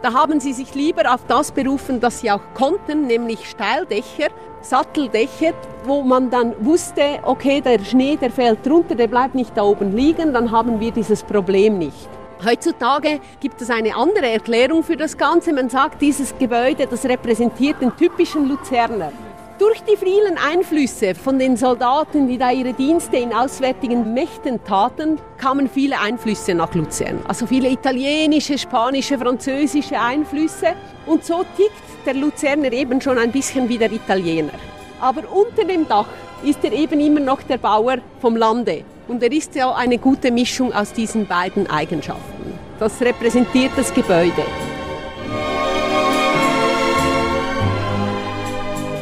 Da 0.00 0.14
haben 0.14 0.40
sie 0.40 0.54
sich 0.54 0.74
lieber 0.74 1.12
auf 1.12 1.20
das 1.28 1.52
berufen, 1.52 2.00
das 2.00 2.20
sie 2.20 2.30
auch 2.30 2.40
konnten, 2.54 3.06
nämlich 3.06 3.50
Steildächer, 3.50 4.28
Satteldächer, 4.62 5.52
wo 5.84 6.00
man 6.00 6.30
dann 6.30 6.54
wusste, 6.64 7.18
okay, 7.22 7.60
der 7.60 7.80
Schnee, 7.80 8.16
der 8.16 8.30
fällt 8.30 8.66
runter, 8.66 8.94
der 8.94 9.08
bleibt 9.08 9.34
nicht 9.34 9.54
da 9.54 9.62
oben 9.62 9.94
liegen, 9.94 10.32
dann 10.32 10.50
haben 10.50 10.80
wir 10.80 10.90
dieses 10.90 11.22
Problem 11.22 11.76
nicht. 11.76 12.08
Heutzutage 12.42 13.20
gibt 13.40 13.60
es 13.60 13.68
eine 13.68 13.94
andere 13.94 14.30
Erklärung 14.30 14.82
für 14.82 14.96
das 14.96 15.18
Ganze. 15.18 15.52
Man 15.52 15.68
sagt, 15.68 16.00
dieses 16.00 16.32
Gebäude, 16.38 16.86
das 16.86 17.04
repräsentiert 17.04 17.82
den 17.82 17.94
typischen 17.94 18.48
Luzerner. 18.48 19.12
Durch 19.60 19.82
die 19.82 19.98
vielen 19.98 20.38
Einflüsse 20.38 21.14
von 21.14 21.38
den 21.38 21.54
Soldaten, 21.54 22.26
die 22.26 22.38
da 22.38 22.50
ihre 22.50 22.72
Dienste 22.72 23.18
in 23.18 23.34
auswärtigen 23.34 24.14
Mächten 24.14 24.64
taten, 24.64 25.18
kamen 25.36 25.68
viele 25.68 26.00
Einflüsse 26.00 26.54
nach 26.54 26.74
Luzern. 26.74 27.20
Also 27.28 27.46
viele 27.46 27.68
italienische, 27.68 28.56
spanische, 28.56 29.18
französische 29.18 30.00
Einflüsse. 30.00 30.68
Und 31.04 31.26
so 31.26 31.44
tickt 31.58 32.06
der 32.06 32.14
Luzerner 32.14 32.72
eben 32.72 33.02
schon 33.02 33.18
ein 33.18 33.32
bisschen 33.32 33.68
wie 33.68 33.76
der 33.76 33.92
Italiener. 33.92 34.54
Aber 34.98 35.30
unter 35.30 35.66
dem 35.66 35.86
Dach 35.86 36.08
ist 36.42 36.64
er 36.64 36.72
eben 36.72 36.98
immer 36.98 37.20
noch 37.20 37.42
der 37.42 37.58
Bauer 37.58 37.98
vom 38.22 38.36
Lande. 38.36 38.84
Und 39.08 39.22
er 39.22 39.30
ist 39.30 39.54
ja 39.56 39.74
eine 39.74 39.98
gute 39.98 40.30
Mischung 40.32 40.72
aus 40.72 40.94
diesen 40.94 41.26
beiden 41.26 41.68
Eigenschaften. 41.68 42.58
Das 42.78 42.98
repräsentiert 43.02 43.72
das 43.76 43.92
Gebäude. 43.92 44.42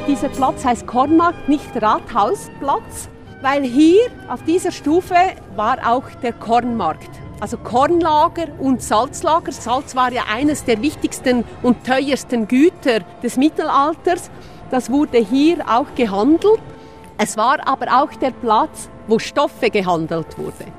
Dieser 0.09 0.31
Platz 0.31 0.65
heißt 0.65 0.87
Kornmarkt, 0.87 1.51
nicht 1.51 1.71
Rathausplatz, 1.83 3.11
weil 3.43 3.63
hier 3.63 4.07
auf 4.29 4.43
dieser 4.43 4.73
Stufe 4.73 5.15
war 5.55 5.77
auch 5.87 6.09
der 6.23 6.33
Kornmarkt. 6.33 7.11
Also 7.41 7.59
Kornlager 7.59 8.47
und 8.59 8.83
Salzlager. 8.83 9.53
Salz 9.53 9.95
war 9.95 10.11
ja 10.11 10.23
eines 10.33 10.65
der 10.65 10.81
wichtigsten 10.81 11.45
und 11.63 11.87
teuersten 11.87 12.49
Güter 12.49 13.01
des 13.23 13.37
Mittelalters. 13.37 14.31
Das 14.71 14.91
wurde 14.91 15.19
hier 15.19 15.59
auch 15.69 15.95
gehandelt. 15.95 16.63
Es 17.19 17.37
war 17.37 17.69
aber 17.69 18.03
auch 18.03 18.13
der 18.15 18.31
Platz, 18.31 18.89
wo 19.09 19.19
Stoffe 19.19 19.69
gehandelt 19.69 20.39
wurden. 20.39 20.73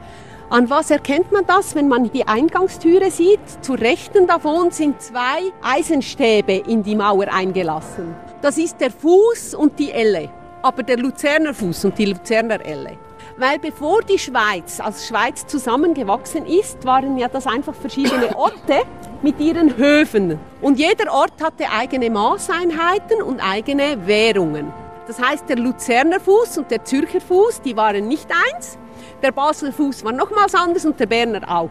An 0.51 0.67
was 0.67 0.89
erkennt 0.89 1.31
man 1.31 1.45
das, 1.45 1.75
wenn 1.75 1.87
man 1.87 2.11
die 2.11 2.27
Eingangstüre 2.27 3.11
sieht? 3.11 3.39
Zu 3.61 3.73
Rechten 3.73 4.25
davon 4.25 4.71
sind 4.71 4.99
zwei 4.99 5.51
Eisenstäbe 5.61 6.53
in 6.53 6.81
die 6.81 6.95
Mauer 6.95 7.27
eingelassen. 7.31 8.15
Das 8.41 8.57
ist 8.57 8.81
der 8.81 8.89
Fuß 8.89 9.53
und 9.53 9.77
die 9.77 9.91
Elle, 9.91 10.31
aber 10.63 10.81
der 10.81 10.97
Luzerner 10.97 11.53
Fuß 11.53 11.85
und 11.85 11.99
die 11.99 12.05
Luzerner 12.05 12.65
Elle. 12.65 12.97
Weil 13.37 13.59
bevor 13.59 14.01
die 14.01 14.17
Schweiz 14.17 14.79
als 14.79 15.07
Schweiz 15.07 15.45
zusammengewachsen 15.45 16.47
ist, 16.47 16.83
waren 16.83 17.19
ja 17.19 17.27
das 17.27 17.45
einfach 17.45 17.75
verschiedene 17.75 18.35
Orte 18.35 18.81
mit 19.21 19.39
ihren 19.39 19.77
Höfen. 19.77 20.39
Und 20.61 20.79
jeder 20.79 21.13
Ort 21.13 21.43
hatte 21.43 21.65
eigene 21.69 22.09
Maßeinheiten 22.09 23.21
und 23.21 23.39
eigene 23.39 24.07
Währungen. 24.07 24.73
Das 25.05 25.21
heißt, 25.21 25.47
der 25.47 25.57
Luzerner 25.57 26.19
Fuß 26.19 26.57
und 26.57 26.71
der 26.71 26.83
Zürcher 26.83 27.21
Fuß, 27.21 27.61
die 27.61 27.77
waren 27.77 28.07
nicht 28.07 28.29
eins. 28.31 28.79
Der 29.21 29.31
Basler 29.31 29.73
Fuß 29.73 30.03
war 30.05 30.11
nochmals 30.11 30.55
anders 30.55 30.85
und 30.85 30.99
der 30.99 31.05
Berner 31.05 31.41
auch. 31.49 31.69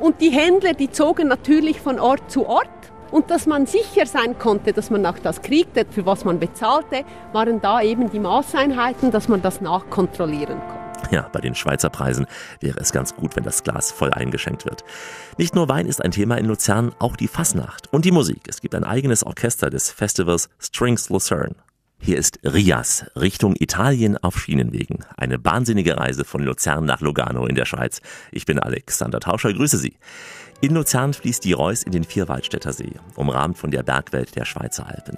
Und 0.00 0.20
die 0.20 0.30
Händler, 0.30 0.74
die 0.74 0.90
zogen 0.90 1.28
natürlich 1.28 1.80
von 1.80 1.98
Ort 1.98 2.30
zu 2.30 2.46
Ort 2.46 2.68
und 3.10 3.30
dass 3.30 3.46
man 3.46 3.66
sicher 3.66 4.06
sein 4.06 4.38
konnte, 4.38 4.72
dass 4.72 4.90
man 4.90 5.04
auch 5.06 5.18
das 5.18 5.42
kriegte, 5.42 5.86
für 5.90 6.06
was 6.06 6.24
man 6.24 6.38
bezahlte, 6.38 7.04
waren 7.32 7.60
da 7.60 7.82
eben 7.82 8.10
die 8.10 8.18
Maßeinheiten, 8.18 9.10
dass 9.10 9.28
man 9.28 9.42
das 9.42 9.60
nachkontrollieren 9.60 10.58
konnte. 10.58 10.78
Ja, 11.10 11.28
bei 11.32 11.40
den 11.40 11.54
Schweizer 11.54 11.90
Preisen 11.90 12.26
wäre 12.60 12.78
es 12.80 12.92
ganz 12.92 13.14
gut, 13.14 13.36
wenn 13.36 13.44
das 13.44 13.62
Glas 13.62 13.92
voll 13.92 14.10
eingeschenkt 14.12 14.64
wird. 14.64 14.84
Nicht 15.38 15.54
nur 15.54 15.68
Wein 15.68 15.86
ist 15.86 16.04
ein 16.04 16.10
Thema 16.10 16.36
in 16.36 16.44
Luzern, 16.46 16.92
auch 16.98 17.16
die 17.16 17.28
Fasnacht 17.28 17.92
und 17.92 18.04
die 18.04 18.10
Musik. 18.10 18.42
Es 18.48 18.60
gibt 18.60 18.74
ein 18.74 18.84
eigenes 18.84 19.24
Orchester 19.24 19.70
des 19.70 19.90
Festivals 19.90 20.50
Strings 20.58 21.08
Lucerne. 21.08 21.54
Hier 22.00 22.16
ist 22.16 22.38
Rias, 22.44 23.04
Richtung 23.16 23.54
Italien 23.58 24.16
auf 24.16 24.38
Schienenwegen. 24.38 25.04
Eine 25.16 25.44
wahnsinnige 25.44 25.96
Reise 25.98 26.24
von 26.24 26.42
Luzern 26.42 26.84
nach 26.84 27.00
Lugano 27.00 27.46
in 27.46 27.54
der 27.54 27.64
Schweiz. 27.64 28.00
Ich 28.30 28.46
bin 28.46 28.58
Alexander 28.58 29.20
Tauscher, 29.20 29.52
grüße 29.52 29.78
Sie. 29.78 29.96
In 30.60 30.74
Luzern 30.74 31.14
fließt 31.14 31.44
die 31.44 31.52
Reuss 31.52 31.84
in 31.84 31.92
den 31.92 32.02
Vierwaldstätter 32.02 32.72
See, 32.72 32.90
umrahmt 33.14 33.56
von 33.56 33.70
der 33.70 33.84
Bergwelt 33.84 34.34
der 34.34 34.44
Schweizer 34.44 34.88
Alpen. 34.88 35.16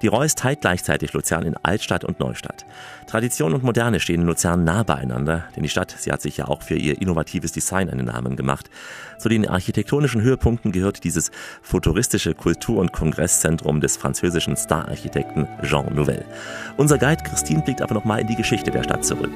Die 0.00 0.06
Reuss 0.06 0.34
teilt 0.34 0.62
gleichzeitig 0.62 1.12
Luzern 1.12 1.44
in 1.44 1.56
Altstadt 1.62 2.04
und 2.04 2.20
Neustadt. 2.20 2.64
Tradition 3.06 3.52
und 3.52 3.62
Moderne 3.62 4.00
stehen 4.00 4.22
in 4.22 4.26
Luzern 4.26 4.64
nah 4.64 4.84
beieinander, 4.84 5.44
denn 5.54 5.62
die 5.62 5.68
Stadt, 5.68 5.94
sie 5.98 6.10
hat 6.10 6.22
sich 6.22 6.38
ja 6.38 6.48
auch 6.48 6.62
für 6.62 6.76
ihr 6.76 7.02
innovatives 7.02 7.52
Design 7.52 7.90
einen 7.90 8.06
Namen 8.06 8.34
gemacht. 8.34 8.70
Zu 9.18 9.28
den 9.28 9.46
architektonischen 9.46 10.22
Höhepunkten 10.22 10.72
gehört 10.72 11.04
dieses 11.04 11.32
futuristische 11.60 12.32
Kultur- 12.32 12.80
und 12.80 12.92
Kongresszentrum 12.92 13.82
des 13.82 13.98
französischen 13.98 14.56
Stararchitekten 14.56 15.46
Jean 15.64 15.94
Nouvel. 15.94 16.24
Unser 16.78 16.96
Guide 16.96 17.22
Christine 17.24 17.62
blickt 17.62 17.82
aber 17.82 17.92
nochmal 17.92 18.20
in 18.20 18.26
die 18.26 18.36
Geschichte 18.36 18.70
der 18.70 18.84
Stadt 18.84 19.04
zurück. 19.04 19.32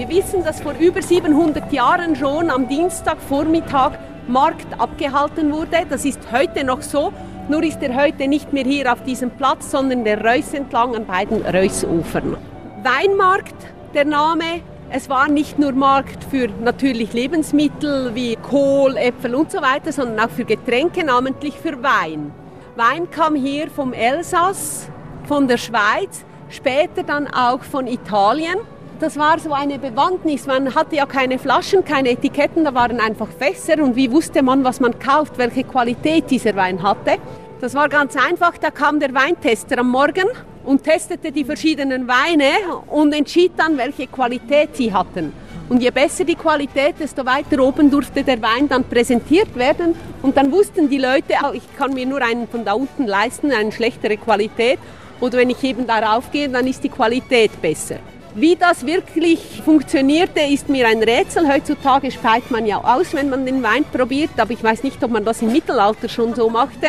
Wir 0.00 0.08
wissen, 0.08 0.42
dass 0.42 0.62
vor 0.62 0.72
über 0.80 1.02
700 1.02 1.70
Jahren 1.74 2.16
schon 2.16 2.48
am 2.48 2.66
Dienstagvormittag 2.66 3.98
Markt 4.28 4.80
abgehalten 4.80 5.52
wurde. 5.52 5.84
Das 5.90 6.06
ist 6.06 6.20
heute 6.32 6.64
noch 6.64 6.80
so, 6.80 7.12
nur 7.50 7.62
ist 7.62 7.82
er 7.82 7.94
heute 8.02 8.26
nicht 8.26 8.50
mehr 8.50 8.64
hier 8.64 8.90
auf 8.90 9.02
diesem 9.02 9.30
Platz, 9.30 9.70
sondern 9.70 10.04
der 10.04 10.24
Reuss 10.24 10.54
entlang 10.54 10.96
an 10.96 11.04
beiden 11.04 11.44
Reusufern. 11.44 12.38
Weinmarkt, 12.82 13.54
der 13.92 14.06
Name. 14.06 14.62
Es 14.88 15.10
war 15.10 15.28
nicht 15.28 15.58
nur 15.58 15.72
Markt 15.72 16.24
für 16.24 16.48
natürlich 16.64 17.12
Lebensmittel 17.12 18.14
wie 18.14 18.36
Kohl, 18.36 18.96
Äpfel 18.96 19.34
und 19.34 19.52
so 19.52 19.60
weiter, 19.60 19.92
sondern 19.92 20.18
auch 20.26 20.30
für 20.30 20.46
Getränke, 20.46 21.04
namentlich 21.04 21.58
für 21.58 21.82
Wein. 21.82 22.32
Wein 22.74 23.10
kam 23.10 23.34
hier 23.34 23.68
vom 23.68 23.92
Elsass, 23.92 24.88
von 25.24 25.46
der 25.46 25.58
Schweiz, 25.58 26.24
später 26.48 27.02
dann 27.02 27.26
auch 27.26 27.62
von 27.62 27.86
Italien 27.86 28.60
das 29.00 29.18
war 29.18 29.38
so 29.38 29.52
eine 29.52 29.78
Bewandtnis. 29.78 30.46
Man 30.46 30.74
hatte 30.74 30.96
ja 30.96 31.06
keine 31.06 31.38
Flaschen, 31.38 31.84
keine 31.84 32.10
Etiketten, 32.10 32.64
da 32.64 32.74
waren 32.74 33.00
einfach 33.00 33.28
Fässer 33.38 33.82
und 33.82 33.96
wie 33.96 34.12
wusste 34.12 34.42
man, 34.42 34.62
was 34.62 34.78
man 34.78 34.98
kauft, 34.98 35.38
welche 35.38 35.64
Qualität 35.64 36.30
dieser 36.30 36.54
Wein 36.54 36.82
hatte. 36.82 37.16
Das 37.60 37.74
war 37.74 37.88
ganz 37.88 38.14
einfach, 38.16 38.58
da 38.58 38.70
kam 38.70 39.00
der 39.00 39.14
Weintester 39.14 39.78
am 39.78 39.90
Morgen 39.90 40.26
und 40.64 40.84
testete 40.84 41.32
die 41.32 41.44
verschiedenen 41.44 42.06
Weine 42.06 42.50
und 42.88 43.14
entschied 43.14 43.52
dann, 43.56 43.78
welche 43.78 44.06
Qualität 44.06 44.76
sie 44.76 44.92
hatten. 44.92 45.32
Und 45.70 45.82
je 45.82 45.90
besser 45.90 46.24
die 46.24 46.34
Qualität, 46.34 46.96
desto 46.98 47.24
weiter 47.24 47.62
oben 47.62 47.90
durfte 47.90 48.22
der 48.22 48.42
Wein 48.42 48.68
dann 48.68 48.84
präsentiert 48.84 49.54
werden. 49.56 49.94
Und 50.20 50.36
dann 50.36 50.50
wussten 50.50 50.90
die 50.90 50.98
Leute, 50.98 51.34
oh, 51.44 51.52
ich 51.52 51.62
kann 51.78 51.94
mir 51.94 52.06
nur 52.06 52.20
einen 52.20 52.48
von 52.48 52.64
da 52.64 52.72
unten 52.72 53.06
leisten, 53.06 53.52
eine 53.52 53.70
schlechtere 53.70 54.16
Qualität. 54.16 54.80
Oder 55.20 55.38
wenn 55.38 55.50
ich 55.50 55.62
eben 55.62 55.86
darauf 55.86 56.32
gehe, 56.32 56.48
dann 56.48 56.66
ist 56.66 56.82
die 56.82 56.88
Qualität 56.88 57.62
besser. 57.62 58.00
Wie 58.34 58.54
das 58.54 58.86
wirklich 58.86 59.40
funktionierte, 59.64 60.40
ist 60.40 60.68
mir 60.68 60.86
ein 60.86 61.02
Rätsel. 61.02 61.52
Heutzutage 61.52 62.12
speit 62.12 62.48
man 62.50 62.64
ja 62.64 62.78
aus, 62.78 63.12
wenn 63.12 63.28
man 63.28 63.44
den 63.44 63.62
Wein 63.62 63.84
probiert, 63.84 64.30
aber 64.36 64.52
ich 64.52 64.62
weiß 64.62 64.84
nicht, 64.84 65.02
ob 65.02 65.10
man 65.10 65.24
das 65.24 65.42
im 65.42 65.52
Mittelalter 65.52 66.08
schon 66.08 66.34
so 66.34 66.48
machte. 66.48 66.88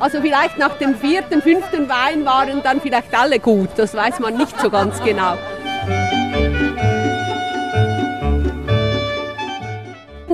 Also 0.00 0.20
vielleicht 0.20 0.58
nach 0.58 0.76
dem 0.78 0.96
vierten, 0.96 1.42
fünften 1.42 1.88
Wein 1.88 2.24
waren 2.24 2.62
dann 2.62 2.80
vielleicht 2.80 3.14
alle 3.14 3.38
gut, 3.38 3.68
das 3.76 3.94
weiß 3.94 4.18
man 4.18 4.36
nicht 4.36 4.58
so 4.60 4.70
ganz 4.70 5.00
genau. 5.04 5.36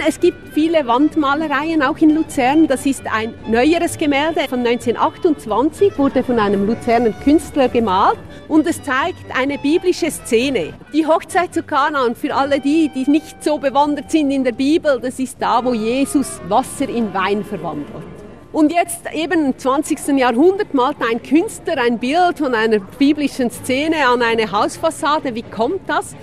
Es 0.01 0.21
gibt 0.21 0.53
viele 0.53 0.87
Wandmalereien 0.87 1.83
auch 1.83 1.99
in 1.99 2.15
Luzern. 2.15 2.67
Das 2.67 2.87
ist 2.87 3.03
ein 3.07 3.33
neueres 3.49 3.99
Gemälde 3.99 4.41
von 4.49 4.61
1928, 4.61 5.97
wurde 5.99 6.23
von 6.23 6.39
einem 6.39 6.67
Luzerner 6.67 7.13
Künstler 7.25 7.69
gemalt 7.69 8.19
und 8.49 8.67
es 8.67 8.83
zeigt 8.83 9.25
eine 9.35 9.59
biblische 9.59 10.11
Szene. 10.11 10.75
Die 10.93 11.07
Hochzeit 11.07 11.55
zu 11.55 11.63
Kana 11.63 12.05
und 12.05 12.19
für 12.19 12.35
alle 12.35 12.61
die, 12.61 12.91
die 12.95 13.11
nicht 13.11 13.43
so 13.43 13.59
bewandert 13.59 14.11
sind 14.11 14.31
in 14.31 14.45
der 14.45 14.53
Bibel, 14.53 15.01
das 15.01 15.19
ist 15.19 15.37
da, 15.41 15.65
wo 15.65 15.73
Jesus 15.73 16.41
Wasser 16.49 16.89
in 16.89 17.13
Wein 17.15 17.45
verwandelt. 17.45 18.05
Und 18.53 18.73
jetzt 18.73 19.03
eben 19.13 19.47
im 19.47 19.59
20. 19.59 20.19
Jahrhundert 20.19 20.73
malt 20.73 20.97
ein 21.11 21.23
Künstler 21.23 21.79
ein 21.79 21.99
Bild 21.99 22.39
von 22.39 22.55
einer 22.55 22.79
biblischen 22.79 23.51
Szene 23.51 24.07
an 24.07 24.23
eine 24.23 24.51
Hausfassade. 24.51 25.35
Wie 25.35 25.43
kommt 25.43 25.89
das? 25.89 26.17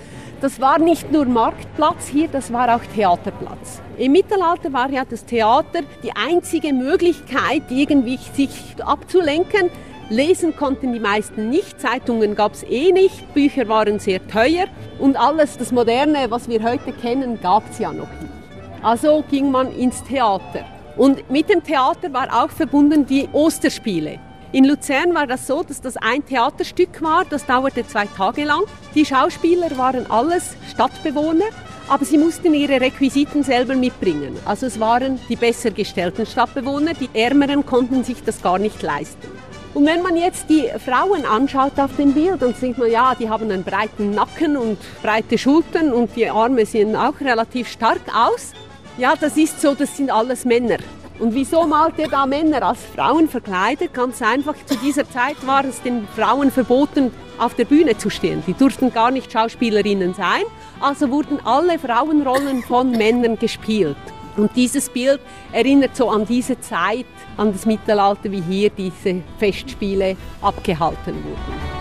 Das 0.44 0.60
war 0.60 0.78
nicht 0.78 1.10
nur 1.10 1.24
Marktplatz 1.24 2.06
hier, 2.06 2.28
das 2.28 2.52
war 2.52 2.76
auch 2.76 2.82
Theaterplatz. 2.94 3.80
Im 3.96 4.12
Mittelalter 4.12 4.74
war 4.74 4.90
ja 4.90 5.06
das 5.06 5.24
Theater 5.24 5.80
die 6.02 6.12
einzige 6.14 6.74
Möglichkeit, 6.74 7.62
irgendwie 7.70 8.18
sich 8.18 8.50
abzulenken. 8.84 9.70
Lesen 10.10 10.54
konnten 10.54 10.92
die 10.92 11.00
meisten 11.00 11.48
nicht, 11.48 11.80
Zeitungen 11.80 12.34
gab 12.34 12.52
es 12.52 12.62
eh 12.64 12.92
nicht, 12.92 13.32
Bücher 13.32 13.68
waren 13.68 13.98
sehr 13.98 14.20
teuer 14.28 14.66
und 14.98 15.16
alles 15.16 15.56
das 15.56 15.72
Moderne, 15.72 16.26
was 16.28 16.46
wir 16.46 16.62
heute 16.62 16.92
kennen, 16.92 17.40
gab 17.40 17.62
es 17.70 17.78
ja 17.78 17.90
noch 17.90 18.10
nicht. 18.20 18.82
Also 18.82 19.24
ging 19.30 19.50
man 19.50 19.74
ins 19.74 20.04
Theater. 20.04 20.66
Und 20.98 21.30
mit 21.30 21.48
dem 21.48 21.64
Theater 21.64 22.12
war 22.12 22.44
auch 22.44 22.50
verbunden 22.50 23.06
die 23.06 23.30
Osterspiele. 23.32 24.20
In 24.54 24.66
Luzern 24.66 25.14
war 25.14 25.26
das 25.26 25.48
so, 25.48 25.64
dass 25.64 25.80
das 25.80 25.96
ein 25.96 26.24
Theaterstück 26.24 27.02
war, 27.02 27.24
das 27.24 27.44
dauerte 27.44 27.84
zwei 27.88 28.06
Tage 28.06 28.44
lang. 28.44 28.62
Die 28.94 29.04
Schauspieler 29.04 29.76
waren 29.76 30.08
alles 30.08 30.54
Stadtbewohner, 30.70 31.46
aber 31.88 32.04
sie 32.04 32.18
mussten 32.18 32.54
ihre 32.54 32.80
Requisiten 32.80 33.42
selber 33.42 33.74
mitbringen. 33.74 34.38
Also 34.44 34.66
es 34.66 34.78
waren 34.78 35.18
die 35.28 35.34
besser 35.34 35.72
gestellten 35.72 36.24
Stadtbewohner, 36.24 36.94
die 36.94 37.10
Ärmeren 37.14 37.66
konnten 37.66 38.04
sich 38.04 38.22
das 38.22 38.42
gar 38.42 38.60
nicht 38.60 38.80
leisten. 38.80 39.26
Und 39.74 39.86
wenn 39.86 40.02
man 40.02 40.16
jetzt 40.16 40.48
die 40.48 40.70
Frauen 40.78 41.26
anschaut 41.26 41.76
auf 41.80 41.96
dem 41.96 42.12
Bild, 42.12 42.40
dann 42.40 42.54
sieht 42.54 42.78
man, 42.78 42.92
ja, 42.92 43.16
die 43.16 43.28
haben 43.28 43.50
einen 43.50 43.64
breiten 43.64 44.12
Nacken 44.12 44.56
und 44.56 44.78
breite 45.02 45.36
Schultern 45.36 45.92
und 45.92 46.14
die 46.14 46.30
Arme 46.30 46.64
sehen 46.64 46.94
auch 46.94 47.20
relativ 47.20 47.66
stark 47.66 48.02
aus. 48.14 48.52
Ja, 48.98 49.14
das 49.20 49.36
ist 49.36 49.60
so, 49.60 49.74
das 49.74 49.96
sind 49.96 50.12
alles 50.12 50.44
Männer. 50.44 50.78
Und 51.18 51.32
wieso 51.32 51.64
malt 51.64 51.94
er 51.98 52.08
da 52.08 52.26
Männer 52.26 52.62
als 52.62 52.80
Frauen 52.94 53.28
verkleidet? 53.28 53.94
Ganz 53.94 54.20
einfach, 54.20 54.54
zu 54.66 54.76
dieser 54.76 55.08
Zeit 55.08 55.36
war 55.46 55.64
es 55.64 55.80
den 55.80 56.08
Frauen 56.08 56.50
verboten, 56.50 57.12
auf 57.38 57.54
der 57.54 57.66
Bühne 57.66 57.96
zu 57.96 58.10
stehen. 58.10 58.42
Die 58.46 58.52
durften 58.52 58.92
gar 58.92 59.12
nicht 59.12 59.30
Schauspielerinnen 59.30 60.14
sein. 60.14 60.42
Also 60.80 61.10
wurden 61.10 61.38
alle 61.44 61.78
Frauenrollen 61.78 62.62
von 62.62 62.90
Männern 62.90 63.38
gespielt. 63.38 63.96
Und 64.36 64.56
dieses 64.56 64.88
Bild 64.88 65.20
erinnert 65.52 65.94
so 65.94 66.10
an 66.10 66.26
diese 66.26 66.58
Zeit, 66.58 67.06
an 67.36 67.52
das 67.52 67.64
Mittelalter, 67.64 68.32
wie 68.32 68.40
hier 68.40 68.70
diese 68.70 69.22
Festspiele 69.38 70.16
abgehalten 70.42 71.14
wurden. 71.22 71.74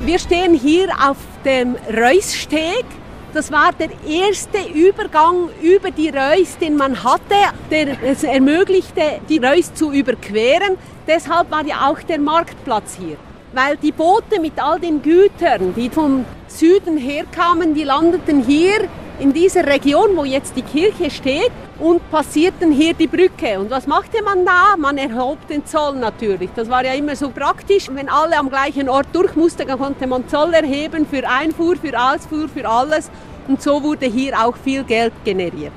Wir 0.00 0.18
stehen 0.18 0.54
hier 0.54 0.90
auf 1.02 1.16
dem 1.44 1.76
Reussteg. 1.88 2.84
Das 3.32 3.52
war 3.52 3.70
der 3.72 3.90
erste 4.08 4.58
Übergang 4.74 5.50
über 5.62 5.92
die 5.92 6.08
Reus, 6.08 6.58
den 6.58 6.76
man 6.76 7.04
hatte, 7.04 7.36
der 7.70 7.96
es 8.02 8.24
ermöglichte, 8.24 9.20
die 9.28 9.38
Reus 9.38 9.72
zu 9.72 9.92
überqueren. 9.92 10.76
Deshalb 11.06 11.48
war 11.48 11.64
ja 11.64 11.88
auch 11.88 12.02
der 12.02 12.18
Marktplatz 12.18 12.98
hier. 13.00 13.16
Weil 13.52 13.76
die 13.76 13.92
Boote 13.92 14.40
mit 14.40 14.60
all 14.60 14.80
den 14.80 15.00
Gütern, 15.00 15.74
die 15.76 15.88
vom 15.90 16.24
Süden 16.48 16.96
herkamen, 16.96 17.72
die 17.72 17.84
landeten 17.84 18.42
hier 18.42 18.88
in 19.20 19.32
dieser 19.32 19.66
Region, 19.66 20.16
wo 20.16 20.24
jetzt 20.24 20.56
die 20.56 20.62
Kirche 20.62 21.10
steht, 21.10 21.52
und 21.78 22.10
passierten 22.10 22.72
hier 22.72 22.94
die 22.94 23.06
Brücke. 23.06 23.58
Und 23.58 23.70
was 23.70 23.86
machte 23.86 24.22
man 24.22 24.44
da? 24.44 24.76
Man 24.76 24.98
erhob 24.98 25.46
den 25.46 25.64
Zoll 25.64 25.96
natürlich. 25.96 26.50
Das 26.54 26.68
war 26.68 26.84
ja 26.84 26.92
immer 26.92 27.16
so 27.16 27.30
praktisch. 27.30 27.88
Wenn 27.90 28.08
alle 28.08 28.38
am 28.38 28.50
gleichen 28.50 28.88
Ort 28.88 29.08
durch 29.12 29.34
mussten, 29.34 29.66
dann 29.66 29.78
konnte 29.78 30.06
man 30.06 30.28
Zoll 30.28 30.52
erheben 30.52 31.06
für 31.06 31.26
Einfuhr, 31.28 31.76
für 31.76 31.98
Ausfuhr, 31.98 32.48
für 32.48 32.68
alles. 32.68 33.10
Und 33.48 33.62
so 33.62 33.82
wurde 33.82 34.06
hier 34.06 34.38
auch 34.38 34.56
viel 34.56 34.84
Geld 34.84 35.12
generiert. 35.24 35.72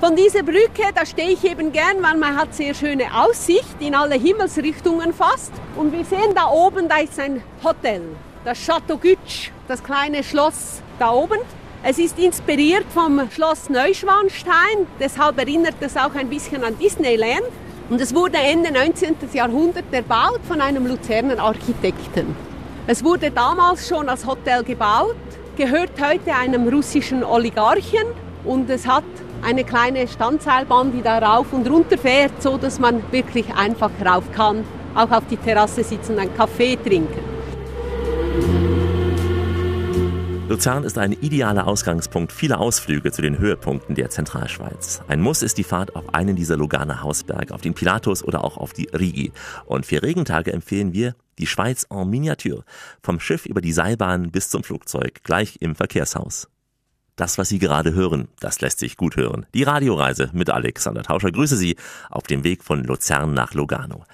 Von 0.00 0.16
dieser 0.16 0.42
Brücke, 0.42 0.84
da 0.94 1.04
stehe 1.04 1.30
ich 1.30 1.44
eben 1.44 1.72
gern, 1.72 2.00
weil 2.00 2.16
man 2.16 2.36
hat 2.36 2.54
sehr 2.54 2.72
schöne 2.72 3.04
Aussicht 3.14 3.76
in 3.80 3.94
alle 3.94 4.14
Himmelsrichtungen 4.14 5.12
fast. 5.12 5.52
Und 5.76 5.92
wir 5.92 6.04
sehen 6.04 6.34
da 6.34 6.48
oben, 6.48 6.88
da 6.88 6.98
ist 6.98 7.18
ein 7.20 7.42
Hotel, 7.62 8.02
das 8.44 8.58
Chateau 8.64 8.96
Gütsch, 8.96 9.50
das 9.68 9.82
kleine 9.84 10.24
Schloss 10.24 10.80
da 10.98 11.10
oben. 11.10 11.38
Es 11.82 11.98
ist 11.98 12.18
inspiriert 12.18 12.84
vom 12.92 13.22
Schloss 13.30 13.70
Neuschwanstein, 13.70 14.86
deshalb 15.00 15.38
erinnert 15.38 15.76
es 15.80 15.96
auch 15.96 16.14
ein 16.14 16.28
bisschen 16.28 16.62
an 16.62 16.78
Disneyland. 16.78 17.46
Und 17.88 18.02
es 18.02 18.14
wurde 18.14 18.36
Ende 18.36 18.70
19. 18.70 19.16
Jahrhundert 19.32 19.86
erbaut 19.90 20.40
von 20.46 20.60
einem 20.60 20.86
Luzerner 20.86 21.38
Architekten. 21.38 22.36
Es 22.86 23.02
wurde 23.02 23.30
damals 23.30 23.88
schon 23.88 24.10
als 24.10 24.26
Hotel 24.26 24.62
gebaut, 24.62 25.16
gehört 25.56 25.92
heute 25.98 26.34
einem 26.34 26.68
russischen 26.68 27.24
Oligarchen 27.24 28.08
und 28.44 28.68
es 28.68 28.86
hat 28.86 29.04
eine 29.42 29.64
kleine 29.64 30.06
Standseilbahn, 30.06 30.92
die 30.92 31.00
da 31.00 31.18
rauf 31.18 31.46
und 31.50 31.68
runter 31.68 31.96
fährt, 31.96 32.42
so 32.42 32.58
dass 32.58 32.78
man 32.78 33.02
wirklich 33.10 33.46
einfach 33.54 33.90
rauf 34.04 34.24
kann, 34.32 34.64
auch 34.94 35.10
auf 35.10 35.24
die 35.30 35.38
Terrasse 35.38 35.82
sitzen, 35.82 36.18
einen 36.18 36.36
Kaffee 36.36 36.76
trinken. 36.76 37.24
Luzern 40.50 40.82
ist 40.82 40.98
ein 40.98 41.12
idealer 41.12 41.68
Ausgangspunkt 41.68 42.32
vieler 42.32 42.58
Ausflüge 42.58 43.12
zu 43.12 43.22
den 43.22 43.38
Höhepunkten 43.38 43.94
der 43.94 44.10
Zentralschweiz. 44.10 45.00
Ein 45.06 45.20
Muss 45.20 45.42
ist 45.42 45.58
die 45.58 45.62
Fahrt 45.62 45.94
auf 45.94 46.12
einen 46.12 46.34
dieser 46.34 46.56
Luganer 46.56 47.04
Hausberge, 47.04 47.54
auf 47.54 47.60
den 47.60 47.74
Pilatus 47.74 48.24
oder 48.24 48.42
auch 48.42 48.56
auf 48.56 48.72
die 48.72 48.88
Rigi. 48.92 49.30
Und 49.66 49.86
für 49.86 50.02
Regentage 50.02 50.52
empfehlen 50.52 50.92
wir 50.92 51.14
die 51.38 51.46
Schweiz 51.46 51.86
en 51.88 52.10
Miniatur. 52.10 52.64
Vom 53.00 53.20
Schiff 53.20 53.46
über 53.46 53.60
die 53.60 53.70
Seilbahn 53.70 54.32
bis 54.32 54.48
zum 54.48 54.64
Flugzeug, 54.64 55.22
gleich 55.22 55.58
im 55.60 55.76
Verkehrshaus. 55.76 56.48
Das, 57.14 57.38
was 57.38 57.48
Sie 57.48 57.60
gerade 57.60 57.94
hören, 57.94 58.26
das 58.40 58.60
lässt 58.60 58.80
sich 58.80 58.96
gut 58.96 59.14
hören. 59.14 59.46
Die 59.54 59.62
Radioreise 59.62 60.30
mit 60.32 60.50
Alexander 60.50 61.04
Tauscher 61.04 61.30
grüße 61.30 61.56
Sie 61.56 61.76
auf 62.08 62.24
dem 62.24 62.42
Weg 62.42 62.64
von 62.64 62.82
Luzern 62.82 63.34
nach 63.34 63.54
Lugano. 63.54 64.04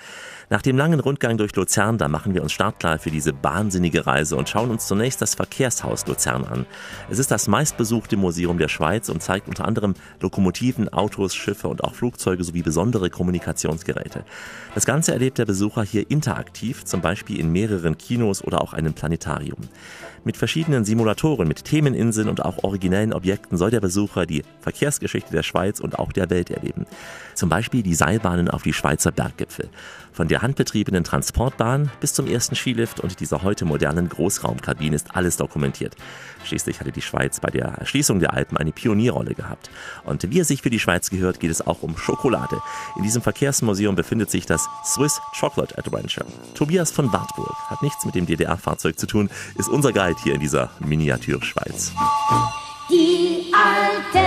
Nach 0.48 0.62
dem 0.62 0.76
langen 0.76 1.00
Rundgang 1.00 1.38
durch 1.38 1.56
Luzern, 1.56 1.98
da 1.98 2.06
machen 2.06 2.32
wir 2.32 2.40
uns 2.40 2.52
startklar 2.52 3.00
für 3.00 3.11
diese 3.11 3.32
wahnsinnige 3.42 4.06
Reise 4.06 4.37
und 4.37 4.48
schauen 4.48 4.70
uns 4.70 4.87
zunächst 4.87 5.20
das 5.20 5.35
Verkehrshaus 5.35 6.06
Luzern 6.06 6.44
an. 6.44 6.66
Es 7.11 7.18
ist 7.18 7.32
das 7.32 7.48
meistbesuchte 7.48 8.16
Museum 8.16 8.56
der 8.56 8.68
Schweiz 8.68 9.09
und 9.09 9.24
zeigt 9.24 9.48
unter 9.48 9.64
anderem 9.64 9.94
Lokomotiven, 10.20 10.88
Autos, 10.92 11.35
Schiffe 11.35 11.66
und 11.66 11.82
auch 11.82 11.96
Flugzeuge 11.96 12.44
sowie 12.44 12.62
besondere 12.62 13.11
Kommunikationsgeräte. 13.11 14.24
Das 14.76 14.87
Ganze 14.87 15.12
erlebt 15.12 15.38
der 15.38 15.46
Besucher 15.46 15.82
hier 15.82 16.09
interaktiv, 16.12 16.85
zum 16.85 17.00
Beispiel 17.00 17.40
in 17.40 17.50
mehreren 17.50 17.98
Kinos 17.98 18.44
oder 18.44 18.62
auch 18.62 18.72
einem 18.72 18.94
Planetarium. 18.94 19.59
Mit 20.26 20.36
verschiedenen 20.36 20.84
Simulatoren, 20.84 21.46
mit 21.46 21.62
Themeninseln 21.62 22.28
und 22.28 22.44
auch 22.44 22.64
originellen 22.64 23.12
Objekten 23.12 23.56
soll 23.56 23.70
der 23.70 23.78
Besucher 23.78 24.26
die 24.26 24.42
Verkehrsgeschichte 24.58 25.30
der 25.30 25.44
Schweiz 25.44 25.78
und 25.78 26.00
auch 26.00 26.10
der 26.10 26.30
Welt 26.30 26.50
erleben. 26.50 26.84
Zum 27.34 27.48
Beispiel 27.48 27.84
die 27.84 27.94
Seilbahnen 27.94 28.50
auf 28.50 28.64
die 28.64 28.72
Schweizer 28.72 29.12
Berggipfel. 29.12 29.68
Von 30.12 30.26
der 30.26 30.42
handbetriebenen 30.42 31.04
Transportbahn 31.04 31.92
bis 32.00 32.12
zum 32.12 32.26
ersten 32.26 32.56
Skilift 32.56 32.98
und 32.98 33.20
dieser 33.20 33.44
heute 33.44 33.66
modernen 33.66 34.08
Großraumkabine 34.08 34.96
ist 34.96 35.14
alles 35.14 35.36
dokumentiert. 35.36 35.94
Schließlich 36.42 36.80
hatte 36.80 36.90
die 36.90 37.02
Schweiz 37.02 37.38
bei 37.38 37.50
der 37.50 37.66
Erschließung 37.66 38.18
der 38.18 38.32
Alpen 38.32 38.56
eine 38.56 38.72
Pionierrolle 38.72 39.34
gehabt. 39.34 39.70
Und 40.04 40.28
wie 40.30 40.40
es 40.40 40.48
sich 40.48 40.62
für 40.62 40.70
die 40.70 40.80
Schweiz 40.80 41.10
gehört, 41.10 41.38
geht 41.38 41.52
es 41.52 41.64
auch 41.64 41.82
um 41.82 41.96
Schokolade. 41.96 42.60
In 42.96 43.04
diesem 43.04 43.22
Verkehrsmuseum 43.22 43.94
befindet 43.94 44.30
sich 44.30 44.46
das 44.46 44.66
Swiss 44.84 45.20
Chocolate 45.38 45.78
Adventure. 45.78 46.26
Tobias 46.54 46.90
von 46.90 47.12
Wartburg 47.12 47.54
hat 47.68 47.82
nichts 47.82 48.04
mit 48.04 48.16
dem 48.16 48.26
DDR-Fahrzeug 48.26 48.98
zu 48.98 49.06
tun, 49.06 49.30
ist 49.56 49.68
unser 49.68 49.92
Guide 49.92 50.15
hier 50.22 50.35
in 50.35 50.40
dieser 50.40 50.70
Miniaturschweiz. 50.81 51.92
Die 52.90 53.52
alte 53.52 54.25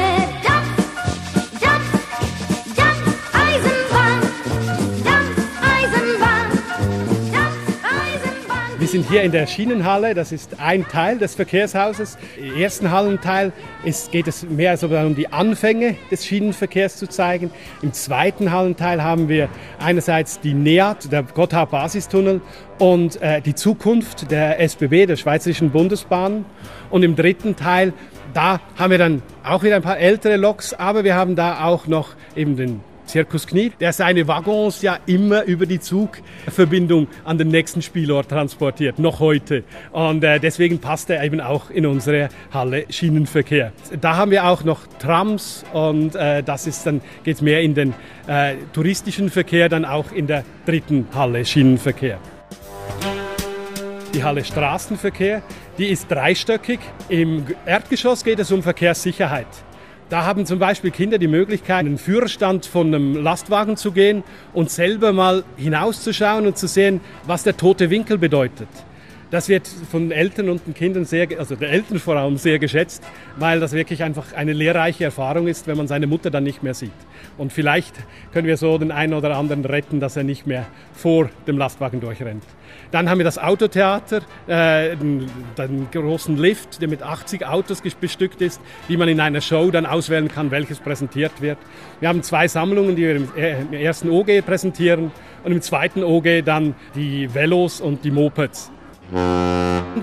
sind 8.91 9.07
hier 9.07 9.21
in 9.21 9.31
der 9.31 9.45
Schienenhalle, 9.45 10.15
das 10.15 10.31
ist 10.31 10.59
ein 10.59 10.87
Teil 10.87 11.19
des 11.19 11.35
Verkehrshauses. 11.35 12.17
Im 12.39 12.59
ersten 12.59 12.89
Hallenteil 12.89 13.51
ist, 13.83 14.11
geht 14.11 14.27
es 14.27 14.43
mehr 14.43 14.77
so 14.77 14.87
um 14.87 15.13
die 15.13 15.31
Anfänge 15.31 15.95
des 16.09 16.25
Schienenverkehrs 16.25 16.97
zu 16.97 17.07
zeigen. 17.07 17.51
Im 17.83 17.93
zweiten 17.93 18.51
Hallenteil 18.51 19.03
haben 19.03 19.29
wir 19.29 19.47
einerseits 19.77 20.39
die 20.39 20.55
NEAT, 20.55 21.11
der 21.11 21.21
Gotthard-Basistunnel, 21.21 22.41
und 22.79 23.21
äh, 23.21 23.41
die 23.41 23.53
Zukunft 23.53 24.31
der 24.31 24.59
SBB, 24.59 25.05
der 25.05 25.17
Schweizerischen 25.17 25.69
Bundesbahn. 25.69 26.45
Und 26.89 27.03
im 27.03 27.15
dritten 27.15 27.55
Teil, 27.55 27.93
da 28.33 28.59
haben 28.75 28.89
wir 28.89 28.97
dann 28.97 29.21
auch 29.43 29.61
wieder 29.61 29.75
ein 29.75 29.83
paar 29.83 29.99
ältere 29.99 30.37
Loks, 30.37 30.73
aber 30.73 31.03
wir 31.03 31.13
haben 31.13 31.35
da 31.35 31.63
auch 31.65 31.85
noch 31.85 32.15
eben 32.35 32.55
den 32.55 32.81
Circus 33.09 33.47
Knie, 33.47 33.71
der 33.79 33.91
seine 33.91 34.27
Waggons 34.27 34.83
ja 34.83 34.99
immer 35.07 35.43
über 35.43 35.65
die 35.65 35.79
Zugverbindung 35.79 37.07
an 37.25 37.39
den 37.39 37.47
nächsten 37.47 37.81
Spielort 37.81 38.29
transportiert, 38.29 38.99
noch 38.99 39.19
heute. 39.19 39.63
Und 39.91 40.23
äh, 40.23 40.39
deswegen 40.39 40.79
passt 40.79 41.09
er 41.09 41.23
eben 41.23 41.41
auch 41.41 41.71
in 41.71 41.87
unsere 41.87 42.29
Halle 42.53 42.85
Schienenverkehr. 42.89 43.73
Da 43.99 44.15
haben 44.15 44.29
wir 44.29 44.45
auch 44.45 44.63
noch 44.63 44.85
Trams 44.99 45.65
und 45.73 46.15
äh, 46.15 46.43
das 46.43 46.67
ist 46.67 46.85
dann 46.85 47.01
geht 47.23 47.41
mehr 47.41 47.61
in 47.61 47.73
den 47.73 47.93
äh, 48.27 48.55
touristischen 48.73 49.29
Verkehr, 49.29 49.69
dann 49.69 49.85
auch 49.85 50.11
in 50.11 50.27
der 50.27 50.43
dritten 50.65 51.07
Halle 51.13 51.45
Schienenverkehr. 51.45 52.19
Die 54.13 54.23
Halle 54.23 54.43
Straßenverkehr, 54.43 55.41
die 55.77 55.87
ist 55.87 56.09
dreistöckig. 56.09 56.79
Im 57.09 57.45
Erdgeschoss 57.65 58.23
geht 58.23 58.39
es 58.39 58.51
um 58.51 58.61
Verkehrssicherheit. 58.61 59.47
Da 60.09 60.25
haben 60.25 60.47
zum 60.47 60.57
Beispiel 60.57 60.89
Kinder 60.89 61.19
die 61.19 61.27
Möglichkeit, 61.27 61.81
in 61.81 61.93
den 61.93 61.97
Führerstand 61.99 62.65
von 62.65 62.87
einem 62.87 63.15
Lastwagen 63.15 63.77
zu 63.77 63.91
gehen 63.91 64.23
und 64.53 64.71
selber 64.71 65.13
mal 65.13 65.43
hinauszuschauen 65.55 66.47
und 66.47 66.57
zu 66.57 66.67
sehen, 66.67 66.99
was 67.27 67.43
der 67.43 67.55
tote 67.55 67.91
Winkel 67.91 68.17
bedeutet. 68.17 68.67
Das 69.29 69.47
wird 69.47 69.67
von 69.67 70.09
Eltern 70.09 70.49
und 70.49 70.65
den 70.65 70.73
Kindern 70.73 71.05
sehr, 71.05 71.27
also 71.37 71.55
der 71.55 71.69
Eltern 71.69 71.99
vor 71.99 72.15
allem 72.15 72.37
sehr 72.37 72.57
geschätzt, 72.57 73.03
weil 73.37 73.59
das 73.59 73.73
wirklich 73.73 74.01
einfach 74.01 74.33
eine 74.33 74.53
lehrreiche 74.53 75.03
Erfahrung 75.03 75.47
ist, 75.47 75.67
wenn 75.67 75.77
man 75.77 75.87
seine 75.87 76.07
Mutter 76.07 76.31
dann 76.31 76.43
nicht 76.43 76.63
mehr 76.63 76.73
sieht. 76.73 76.91
Und 77.37 77.53
vielleicht 77.53 77.93
können 78.33 78.47
wir 78.47 78.57
so 78.57 78.79
den 78.79 78.91
einen 78.91 79.13
oder 79.13 79.37
anderen 79.37 79.63
retten, 79.63 79.99
dass 79.99 80.17
er 80.17 80.23
nicht 80.23 80.47
mehr 80.47 80.65
vor 80.93 81.29
dem 81.45 81.59
Lastwagen 81.59 82.01
durchrennt. 82.01 82.43
Dann 82.91 83.09
haben 83.09 83.19
wir 83.19 83.25
das 83.25 83.37
Autotheater, 83.37 84.21
äh, 84.47 84.95
den, 84.95 85.29
großen 85.91 86.37
Lift, 86.37 86.81
der 86.81 86.87
mit 86.87 87.03
80 87.03 87.45
Autos 87.45 87.81
bestückt 87.81 88.41
ist, 88.41 88.59
die 88.87 88.97
man 88.97 89.07
in 89.07 89.19
einer 89.19 89.41
Show 89.41 89.69
dann 89.69 89.85
auswählen 89.85 90.27
kann, 90.27 90.49
welches 90.51 90.79
präsentiert 90.79 91.41
wird. 91.41 91.57
Wir 91.99 92.09
haben 92.09 92.23
zwei 92.23 92.47
Sammlungen, 92.47 92.95
die 92.95 93.03
wir 93.03 93.15
im, 93.15 93.31
äh, 93.35 93.61
im 93.61 93.73
ersten 93.73 94.09
OG 94.09 94.41
präsentieren 94.41 95.11
und 95.43 95.51
im 95.51 95.61
zweiten 95.61 96.03
OG 96.03 96.41
dann 96.43 96.75
die 96.95 97.33
Velos 97.33 97.79
und 97.79 98.03
die 98.03 98.11
Mopeds. 98.11 98.71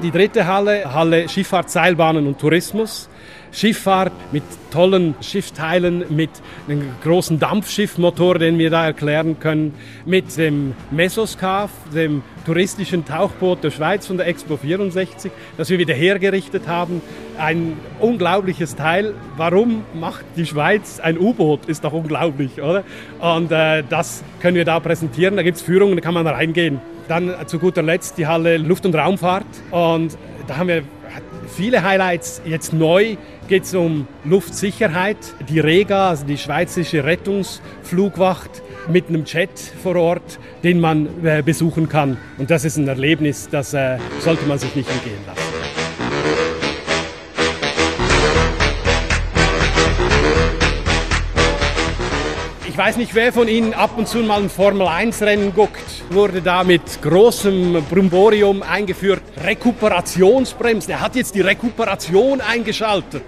Die 0.02 0.10
dritte 0.10 0.46
Halle, 0.46 0.92
Halle 0.92 1.28
Schifffahrt, 1.28 1.70
Seilbahnen 1.70 2.26
und 2.26 2.40
Tourismus. 2.40 3.08
Schifffahrt 3.56 4.12
mit 4.32 4.42
tollen 4.70 5.14
Schiffteilen, 5.22 6.04
mit 6.14 6.28
einem 6.68 6.90
großen 7.02 7.38
Dampfschiffmotor, 7.38 8.38
den 8.38 8.58
wir 8.58 8.68
da 8.68 8.84
erklären 8.84 9.40
können, 9.40 9.72
mit 10.04 10.36
dem 10.36 10.74
Mesoscaf, 10.90 11.70
dem 11.94 12.22
touristischen 12.44 13.06
Tauchboot 13.06 13.64
der 13.64 13.70
Schweiz 13.70 14.06
von 14.06 14.18
der 14.18 14.26
Expo 14.26 14.58
64, 14.58 15.32
das 15.56 15.70
wir 15.70 15.78
wieder 15.78 15.94
hergerichtet 15.94 16.68
haben. 16.68 17.00
Ein 17.38 17.78
unglaubliches 17.98 18.76
Teil. 18.76 19.14
Warum 19.38 19.84
macht 19.94 20.26
die 20.36 20.44
Schweiz 20.44 21.00
ein 21.00 21.18
U-Boot? 21.18 21.64
Ist 21.64 21.84
doch 21.84 21.94
unglaublich, 21.94 22.60
oder? 22.60 22.84
Und 23.20 23.50
äh, 23.52 23.82
das 23.88 24.22
können 24.40 24.56
wir 24.56 24.66
da 24.66 24.80
präsentieren. 24.80 25.34
Da 25.34 25.42
gibt 25.42 25.56
es 25.56 25.62
Führungen, 25.62 25.96
da 25.96 26.02
kann 26.02 26.12
man 26.12 26.26
reingehen. 26.26 26.78
Dann 27.08 27.34
zu 27.46 27.58
guter 27.58 27.82
Letzt 27.82 28.18
die 28.18 28.26
Halle 28.26 28.58
Luft- 28.58 28.84
und 28.84 28.94
Raumfahrt. 28.94 29.46
Und 29.70 30.18
da 30.46 30.58
haben 30.58 30.68
wir 30.68 30.82
viele 31.46 31.82
Highlights. 31.82 32.42
Jetzt 32.44 32.72
neu 32.72 33.16
geht 33.48 33.64
es 33.64 33.74
um 33.74 34.06
Luftsicherheit. 34.24 35.16
Die 35.48 35.60
Rega, 35.60 36.10
also 36.10 36.26
die 36.26 36.38
Schweizerische 36.38 37.04
Rettungsflugwacht, 37.04 38.62
mit 38.88 39.08
einem 39.08 39.24
Jet 39.24 39.58
vor 39.82 39.96
Ort, 39.96 40.38
den 40.62 40.80
man 40.80 41.08
äh, 41.24 41.42
besuchen 41.42 41.88
kann. 41.88 42.16
Und 42.38 42.50
das 42.50 42.64
ist 42.64 42.76
ein 42.76 42.88
Erlebnis, 42.88 43.48
das 43.50 43.74
äh, 43.74 43.98
sollte 44.20 44.46
man 44.46 44.58
sich 44.58 44.74
nicht 44.74 44.90
entgehen 44.90 45.18
lassen. 45.26 45.55
Weiß 52.86 52.98
nicht, 52.98 53.16
wer 53.16 53.32
von 53.32 53.48
Ihnen 53.48 53.74
ab 53.74 53.90
und 53.96 54.06
zu 54.06 54.18
mal 54.18 54.40
ein 54.40 54.48
Formel-1-Rennen 54.48 55.52
guckt. 55.56 56.04
Wurde 56.10 56.40
da 56.40 56.62
mit 56.62 57.02
großem 57.02 57.84
Brumborium 57.90 58.62
eingeführt. 58.62 59.22
Rekuperationsbremsen. 59.42 60.92
Er 60.92 61.00
hat 61.00 61.16
jetzt 61.16 61.34
die 61.34 61.40
Rekuperation 61.40 62.40
eingeschaltet. 62.40 63.24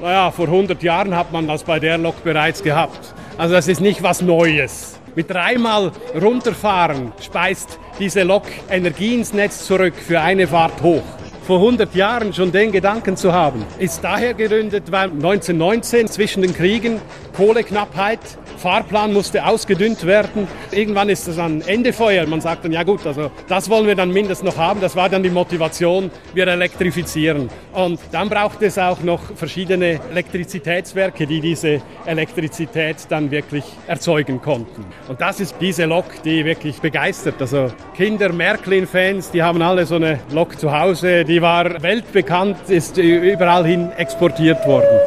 Naja, 0.00 0.30
vor 0.30 0.46
100 0.46 0.82
Jahren 0.82 1.14
hat 1.14 1.30
man 1.30 1.46
das 1.46 1.62
bei 1.62 1.78
der 1.78 1.98
Lok 1.98 2.24
bereits 2.24 2.62
gehabt. 2.62 3.12
Also 3.36 3.52
das 3.52 3.68
ist 3.68 3.82
nicht 3.82 4.02
was 4.02 4.22
Neues. 4.22 4.98
Mit 5.14 5.28
dreimal 5.28 5.92
runterfahren 6.18 7.12
speist 7.20 7.78
diese 7.98 8.22
Lok 8.22 8.44
Energie 8.70 9.14
ins 9.16 9.34
Netz 9.34 9.66
zurück 9.66 9.92
für 9.94 10.22
eine 10.22 10.46
Fahrt 10.48 10.80
hoch 10.80 11.04
vor 11.46 11.58
100 11.58 11.94
Jahren 11.94 12.32
schon 12.32 12.52
den 12.52 12.70
Gedanken 12.70 13.16
zu 13.16 13.32
haben, 13.32 13.64
ist 13.78 14.02
daher 14.02 14.34
gegründet, 14.34 14.84
weil 14.90 15.10
1919 15.10 16.08
zwischen 16.08 16.42
den 16.42 16.54
Kriegen 16.54 17.00
Kohleknappheit, 17.36 18.20
Fahrplan 18.58 19.12
musste 19.12 19.44
ausgedünnt 19.44 20.06
werden. 20.06 20.46
Irgendwann 20.70 21.08
ist 21.08 21.26
es 21.26 21.38
ein 21.38 21.62
Endefeuer. 21.62 22.26
Man 22.26 22.40
sagt 22.40 22.64
dann, 22.64 22.70
ja 22.70 22.84
gut, 22.84 23.04
also 23.06 23.30
das 23.48 23.68
wollen 23.68 23.88
wir 23.88 23.96
dann 23.96 24.12
mindestens 24.12 24.54
noch 24.54 24.56
haben. 24.56 24.80
Das 24.80 24.94
war 24.94 25.08
dann 25.08 25.24
die 25.24 25.30
Motivation, 25.30 26.10
wir 26.32 26.46
elektrifizieren. 26.46 27.48
Und 27.72 27.98
dann 28.12 28.28
braucht 28.28 28.62
es 28.62 28.78
auch 28.78 29.00
noch 29.02 29.34
verschiedene 29.34 29.98
Elektrizitätswerke, 30.10 31.26
die 31.26 31.40
diese 31.40 31.82
Elektrizität 32.06 32.98
dann 33.08 33.32
wirklich 33.32 33.64
erzeugen 33.88 34.40
konnten. 34.40 34.84
Und 35.08 35.20
das 35.20 35.40
ist 35.40 35.56
diese 35.60 35.86
Lok, 35.86 36.22
die 36.24 36.44
wirklich 36.44 36.80
begeistert. 36.80 37.40
Also 37.40 37.72
Kinder, 37.96 38.32
Märklin-Fans, 38.32 39.32
die 39.32 39.42
haben 39.42 39.60
alle 39.60 39.86
so 39.86 39.96
eine 39.96 40.20
Lok 40.30 40.60
zu 40.60 40.78
Hause. 40.78 41.24
Die 41.24 41.41
war 41.42 41.82
weltbekannt, 41.82 42.56
ist 42.68 42.96
überall 42.96 43.66
hin 43.66 43.92
exportiert 43.92 44.64
worden. 44.66 45.00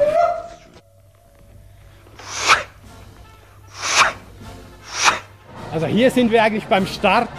Also 5.74 5.88
hier 5.88 6.12
sind 6.12 6.32
wir 6.32 6.44
eigentlich 6.44 6.66
beim 6.66 6.86
Start 6.86 7.30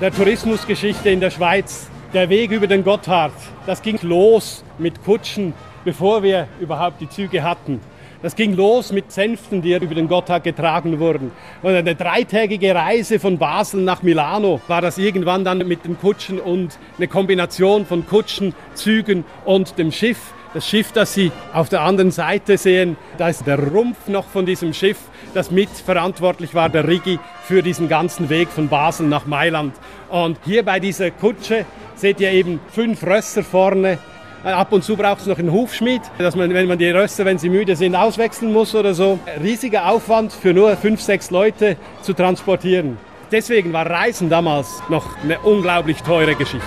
der 0.00 0.12
Tourismusgeschichte 0.12 1.10
in 1.10 1.20
der 1.20 1.30
Schweiz. 1.30 1.88
Der 2.12 2.28
Weg 2.28 2.52
über 2.52 2.68
den 2.68 2.84
Gotthard, 2.84 3.32
das 3.66 3.82
ging 3.82 3.98
los 4.02 4.64
mit 4.78 5.02
Kutschen, 5.04 5.52
bevor 5.84 6.22
wir 6.22 6.46
überhaupt 6.60 7.00
die 7.00 7.08
Züge 7.08 7.42
hatten. 7.42 7.80
Das 8.24 8.36
ging 8.36 8.56
los 8.56 8.90
mit 8.90 9.12
Sänften, 9.12 9.60
die 9.60 9.74
über 9.74 9.94
den 9.94 10.08
Gotthard 10.08 10.44
getragen 10.44 10.98
wurden. 10.98 11.30
Und 11.60 11.74
eine 11.74 11.94
dreitägige 11.94 12.74
Reise 12.74 13.18
von 13.20 13.36
Basel 13.36 13.82
nach 13.82 14.02
Milano 14.02 14.62
war 14.66 14.80
das 14.80 14.96
irgendwann 14.96 15.44
dann 15.44 15.58
mit 15.68 15.84
den 15.84 15.98
Kutschen 16.00 16.40
und 16.40 16.78
eine 16.96 17.06
Kombination 17.06 17.84
von 17.84 18.06
Kutschen, 18.06 18.54
Zügen 18.72 19.26
und 19.44 19.76
dem 19.76 19.92
Schiff. 19.92 20.32
Das 20.54 20.66
Schiff, 20.66 20.90
das 20.92 21.12
Sie 21.12 21.32
auf 21.52 21.68
der 21.68 21.82
anderen 21.82 22.12
Seite 22.12 22.56
sehen, 22.56 22.96
da 23.18 23.28
ist 23.28 23.46
der 23.46 23.58
Rumpf 23.58 24.08
noch 24.08 24.24
von 24.24 24.46
diesem 24.46 24.72
Schiff, 24.72 25.00
das 25.34 25.50
mitverantwortlich 25.50 26.54
war, 26.54 26.70
der 26.70 26.88
Rigi, 26.88 27.18
für 27.42 27.62
diesen 27.62 27.90
ganzen 27.90 28.30
Weg 28.30 28.48
von 28.48 28.68
Basel 28.68 29.06
nach 29.06 29.26
Mailand. 29.26 29.74
Und 30.08 30.38
hier 30.46 30.64
bei 30.64 30.80
dieser 30.80 31.10
Kutsche 31.10 31.66
seht 31.94 32.20
ihr 32.20 32.32
eben 32.32 32.58
fünf 32.68 33.04
Rösser 33.04 33.42
vorne. 33.42 33.98
Ab 34.44 34.72
und 34.72 34.84
zu 34.84 34.94
braucht 34.94 35.22
es 35.22 35.26
noch 35.26 35.38
einen 35.38 35.50
Hufschmied, 35.50 36.02
dass 36.18 36.36
man, 36.36 36.52
wenn 36.52 36.68
man 36.68 36.76
die 36.76 36.90
Rösser, 36.90 37.24
wenn 37.24 37.38
sie 37.38 37.48
müde 37.48 37.76
sind, 37.76 37.96
auswechseln 37.96 38.52
muss 38.52 38.74
oder 38.74 38.92
so. 38.92 39.18
Riesiger 39.42 39.88
Aufwand 39.88 40.34
für 40.34 40.52
nur 40.52 40.76
fünf, 40.76 41.00
sechs 41.00 41.30
Leute 41.30 41.78
zu 42.02 42.12
transportieren. 42.12 42.98
Deswegen 43.32 43.72
war 43.72 43.88
Reisen 43.88 44.28
damals 44.28 44.82
noch 44.90 45.16
eine 45.22 45.38
unglaublich 45.40 46.02
teure 46.02 46.34
Geschichte. 46.34 46.62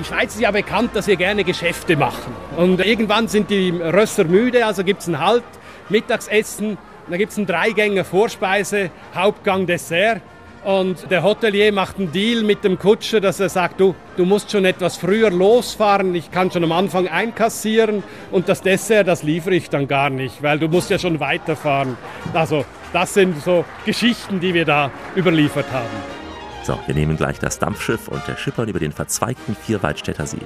Die 0.00 0.04
Schweiz 0.04 0.34
ist 0.34 0.40
ja 0.40 0.50
bekannt, 0.50 0.92
dass 0.94 1.06
wir 1.06 1.16
gerne 1.16 1.44
Geschäfte 1.44 1.94
machen. 1.96 2.34
Und 2.56 2.82
irgendwann 2.84 3.28
sind 3.28 3.50
die 3.50 3.68
Rösser 3.68 4.24
müde, 4.24 4.64
also 4.64 4.82
gibt 4.82 5.02
es 5.02 5.08
einen 5.08 5.20
Halt, 5.20 5.44
Mittagsessen, 5.90 6.78
dann 7.10 7.18
gibt 7.18 7.32
es 7.32 7.38
einen 7.38 7.46
Dreigänger 7.46 8.04
Vorspeise, 8.04 8.90
Hauptgang, 9.14 9.66
Dessert. 9.66 10.22
Und 10.64 11.10
der 11.10 11.22
Hotelier 11.22 11.72
macht 11.72 11.98
einen 11.98 12.10
Deal 12.10 12.42
mit 12.42 12.64
dem 12.64 12.78
Kutscher, 12.78 13.20
dass 13.20 13.38
er 13.38 13.50
sagt, 13.50 13.80
du, 13.80 13.94
du 14.16 14.24
musst 14.24 14.50
schon 14.50 14.64
etwas 14.64 14.96
früher 14.96 15.30
losfahren, 15.30 16.14
ich 16.14 16.30
kann 16.30 16.50
schon 16.50 16.64
am 16.64 16.72
Anfang 16.72 17.06
einkassieren 17.06 18.02
und 18.30 18.48
das 18.48 18.62
Dessert, 18.62 19.06
das 19.06 19.22
liefere 19.22 19.54
ich 19.54 19.68
dann 19.68 19.86
gar 19.86 20.08
nicht, 20.08 20.42
weil 20.42 20.58
du 20.58 20.68
musst 20.68 20.88
ja 20.88 20.98
schon 20.98 21.20
weiterfahren. 21.20 21.98
Also 22.32 22.64
das 22.94 23.12
sind 23.12 23.42
so 23.42 23.66
Geschichten, 23.84 24.40
die 24.40 24.54
wir 24.54 24.64
da 24.64 24.90
überliefert 25.14 25.70
haben. 25.70 26.23
So, 26.64 26.78
wir 26.86 26.94
nehmen 26.94 27.18
gleich 27.18 27.38
das 27.38 27.58
Dampfschiff 27.58 28.08
und 28.08 28.26
der 28.26 28.36
Schippern 28.36 28.68
über 28.68 28.78
den 28.78 28.90
verzweigten 28.90 29.54
Vierwaldstätter 29.54 30.26
See. 30.26 30.38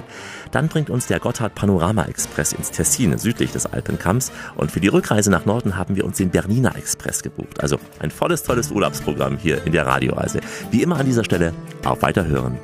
Dann 0.51 0.67
bringt 0.67 0.89
uns 0.89 1.07
der 1.07 1.19
Gotthard 1.19 1.55
Panorama 1.55 2.03
Express 2.03 2.51
ins 2.51 2.71
Tessin, 2.71 3.17
südlich 3.17 3.53
des 3.53 3.65
Alpenkamms. 3.65 4.33
Und 4.55 4.69
für 4.69 4.81
die 4.81 4.89
Rückreise 4.89 5.31
nach 5.31 5.45
Norden 5.45 5.77
haben 5.77 5.95
wir 5.95 6.03
uns 6.03 6.17
den 6.17 6.29
Bernina 6.29 6.75
Express 6.75 7.23
gebucht. 7.23 7.61
Also 7.61 7.79
ein 7.99 8.11
volles, 8.11 8.43
tolles 8.43 8.69
Urlaubsprogramm 8.69 9.37
hier 9.37 9.63
in 9.65 9.71
der 9.71 9.87
Radioreise. 9.87 10.41
Wie 10.71 10.83
immer 10.83 10.97
an 10.97 11.05
dieser 11.05 11.23
Stelle 11.23 11.53
auf 11.85 12.01
Weiterhören. 12.01 12.57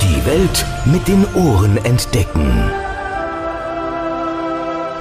Die 0.00 0.24
Welt 0.24 0.64
mit 0.84 1.08
den 1.08 1.26
Ohren 1.34 1.76
entdecken. 1.84 2.70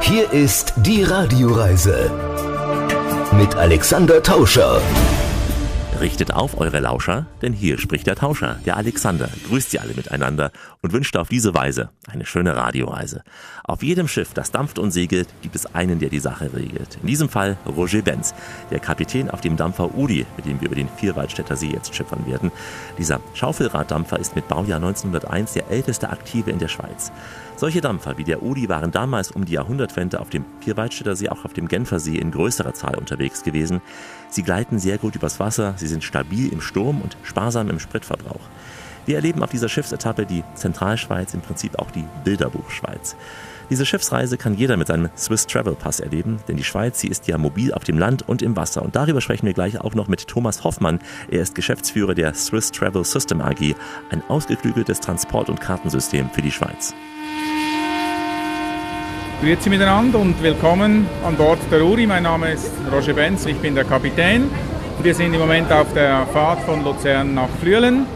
Hier 0.02 0.32
ist 0.32 0.74
die 0.78 1.04
Radioreise 1.04 2.10
mit 3.34 3.56
Alexander 3.56 4.24
Tauscher. 4.24 4.82
Richtet 6.00 6.32
auf 6.32 6.60
eure 6.60 6.80
Lauscher, 6.80 7.26
denn 7.42 7.54
hier 7.54 7.80
spricht 7.80 8.06
der 8.06 8.16
Tauscher, 8.16 8.60
der 8.68 8.78
Alexander, 8.78 9.30
grüßt 9.48 9.72
sie 9.72 9.80
alle 9.80 9.96
miteinander 9.96 10.52
und 10.84 10.94
wünscht 10.94 11.18
auf 11.18 11.28
diese 11.28 11.56
Weise 11.56 11.90
eine 12.08 12.24
schöne 12.24 12.56
Radioreise. 12.56 13.24
Auf 13.64 13.82
jedem 13.82 14.08
Schiff, 14.08 14.32
das 14.36 14.52
dampft 14.52 14.78
und 14.78 14.92
segelt, 14.92 15.28
gibt 15.42 15.56
es 15.56 15.66
einen, 15.74 15.98
der 15.98 16.10
die 16.10 16.20
Sache 16.20 16.52
regelt. 16.54 17.00
In 17.02 17.08
diesem 17.08 17.30
Fall 17.30 17.58
Roger 17.66 18.04
Benz, 18.04 18.36
der 18.70 18.80
Kapitän 18.80 19.32
auf 19.32 19.42
dem 19.42 19.58
Dampfer 19.58 19.98
Udi, 19.98 20.24
mit 20.36 20.46
dem 20.46 20.62
wir 20.62 20.68
über 20.68 20.76
den 20.76 20.88
Vierwaldstätter 20.88 21.56
See 21.56 21.72
jetzt 21.72 21.96
schippern 21.96 22.28
werden. 22.28 22.52
Dieser 23.00 23.20
Schaufelraddampfer 23.34 24.20
ist 24.20 24.36
mit 24.36 24.48
Baujahr 24.48 24.78
1901 24.78 25.54
der 25.54 25.72
älteste 25.72 26.12
aktive 26.12 26.52
in 26.52 26.60
der 26.60 26.68
Schweiz. 26.68 27.12
Solche 27.56 27.82
Dampfer 27.82 28.20
wie 28.20 28.24
der 28.24 28.44
Udi 28.44 28.70
waren 28.70 28.92
damals 28.92 29.32
um 29.32 29.46
die 29.46 29.54
Jahrhundertwende 29.54 30.20
auf 30.20 30.30
dem 30.30 30.46
Vierwaldstätter 30.60 31.16
See, 31.16 31.30
auch 31.30 31.44
auf 31.44 31.54
dem 31.54 31.68
Genfersee 31.68 32.18
in 32.18 32.30
größerer 32.30 32.76
Zahl 32.76 32.96
unterwegs 32.96 33.42
gewesen. 33.42 33.82
Sie 34.30 34.44
gleiten 34.44 34.80
sehr 34.80 34.98
gut 34.98 35.16
übers 35.16 35.40
Wasser, 35.40 35.74
sie 35.78 35.88
sind 35.88 36.04
stabil 36.04 36.52
im 36.52 36.62
Sturm 36.62 37.02
und 37.02 37.18
sparsam 37.24 37.70
im 37.70 37.80
Spritverbrauch. 37.80 38.42
Wir 39.06 39.16
erleben 39.16 39.42
auf 39.42 39.52
dieser 39.52 39.70
Schiffsetappe 39.70 40.26
die 40.26 40.44
Zentralschweiz, 40.56 41.34
im 41.34 41.40
Prinzip 41.40 41.80
auch 41.80 41.92
die 41.92 42.04
Bilderbuchschweiz. 42.26 43.16
Diese 43.70 43.86
Schiffsreise 43.86 44.38
kann 44.38 44.54
jeder 44.54 44.76
mit 44.76 44.88
seinem 44.88 45.10
Swiss 45.18 45.48
Travel 45.48 45.76
Pass 45.76 46.02
erleben, 46.02 46.40
denn 46.48 46.58
die 46.58 46.64
Schweiz, 46.64 47.00
sie 47.00 47.08
ist 47.08 47.28
ja 47.28 47.38
mobil 47.38 47.74
auf 47.74 47.86
dem 47.86 47.98
Land 47.98 48.28
und 48.28 48.42
im 48.42 48.56
Wasser. 48.56 48.82
Und 48.82 48.96
darüber 48.98 49.22
sprechen 49.22 49.46
wir 49.46 49.54
gleich 49.54 49.80
auch 49.80 49.94
noch 49.94 50.10
mit 50.10 50.28
Thomas 50.28 50.64
Hoffmann. 50.66 51.00
Er 51.30 51.42
ist 51.42 51.56
Geschäftsführer 51.56 52.16
der 52.16 52.34
Swiss 52.34 52.72
Travel 52.72 53.06
System 53.06 53.42
AG, 53.42 53.76
ein 54.10 54.24
ausgeklügeltes 54.28 55.00
Transport- 55.00 55.50
und 55.50 55.62
Kartensystem 55.62 56.30
für 56.30 56.42
die 56.42 56.52
Schweiz. 56.52 56.94
Grüezi 59.40 59.70
miteinander 59.70 60.18
und 60.18 60.42
willkommen 60.42 61.06
an 61.24 61.36
Bord 61.36 61.60
der 61.70 61.86
Uri. 61.86 62.08
Mein 62.08 62.24
Name 62.24 62.54
ist 62.54 62.72
Roger 62.92 63.14
Benz, 63.14 63.46
ich 63.46 63.58
bin 63.58 63.76
der 63.76 63.84
Kapitän. 63.84 64.50
Wir 65.04 65.14
sind 65.14 65.32
im 65.32 65.40
Moment 65.40 65.72
auf 65.72 65.94
der 65.94 66.26
Fahrt 66.34 66.62
von 66.62 66.84
Luzern 66.84 67.36
nach 67.36 67.50
Flüelen. 67.62 68.08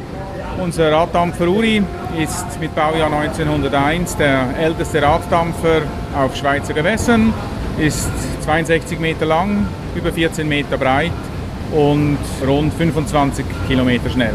Unser 0.59 0.91
Raddampfer 0.91 1.47
Uri 1.47 1.83
ist 2.17 2.59
mit 2.59 2.73
Baujahr 2.73 3.13
1901 3.13 4.17
der 4.17 4.47
älteste 4.59 4.99
Raddampfer 5.03 5.83
auf 6.17 6.35
Schweizer 6.35 6.73
Gewässern, 6.73 7.31
ist 7.77 8.09
62 8.43 8.99
Meter 8.99 9.27
lang, 9.27 9.67
über 9.95 10.11
14 10.11 10.49
Meter 10.49 10.79
breit 10.79 11.11
und 11.71 12.17
rund 12.47 12.73
25 12.73 13.45
Kilometer 13.67 14.09
schnell. 14.09 14.33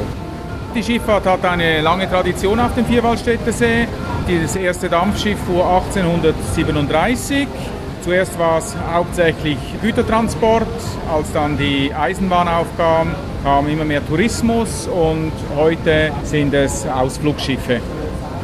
Die 0.77 0.83
Schifffahrt 0.83 1.25
hat 1.25 1.43
eine 1.47 1.81
lange 1.81 2.07
Tradition 2.07 2.61
auf 2.61 2.75
dem 2.75 2.85
Vierwaldstätter 2.85 3.51
See. 3.51 3.89
Das 4.29 4.57
erste 4.57 4.91
Dampfschiff 4.91 5.39
fuhr 5.47 5.65
1837. 5.65 7.49
Zuerst 8.03 8.39
war 8.39 8.59
es 8.59 8.77
hauptsächlich 8.93 9.57
Gütertransport. 9.81 10.67
Als 11.11 11.33
dann 11.33 11.57
die 11.57 11.95
Eisenbahn 11.95 12.47
aufkam, 12.47 13.15
kam 13.43 13.67
immer 13.71 13.87
mehr 13.87 14.07
Tourismus 14.07 14.87
und 14.87 15.33
heute 15.57 16.13
sind 16.25 16.53
es 16.53 16.87
Ausflugschiffe. 16.87 17.81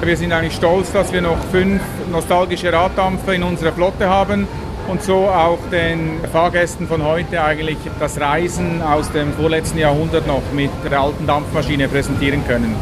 Wir 0.03 0.17
sind 0.17 0.33
eigentlich 0.33 0.55
stolz, 0.57 0.91
dass 0.91 1.13
wir 1.13 1.21
noch 1.21 1.37
fünf 1.53 1.83
nostalgische 2.11 2.73
Raddampfer 2.73 3.35
in 3.35 3.43
unserer 3.43 3.73
Flotte 3.73 4.09
haben 4.09 4.49
und 4.89 5.03
so 5.03 5.27
auch 5.29 5.59
den 5.71 6.21
Fahrgästen 6.33 6.87
von 6.87 7.05
heute 7.05 7.43
eigentlich 7.43 7.79
das 7.99 8.21
Reisen 8.21 8.83
aus 8.83 9.11
dem 9.13 9.33
vorletzten 9.33 9.79
Jahrhundert 9.79 10.27
noch 10.27 10.43
mit 10.53 10.71
der 10.85 11.01
alten 11.01 11.27
Dampfmaschine 11.27 11.89
präsentieren 11.89 12.47
können. 12.47 12.75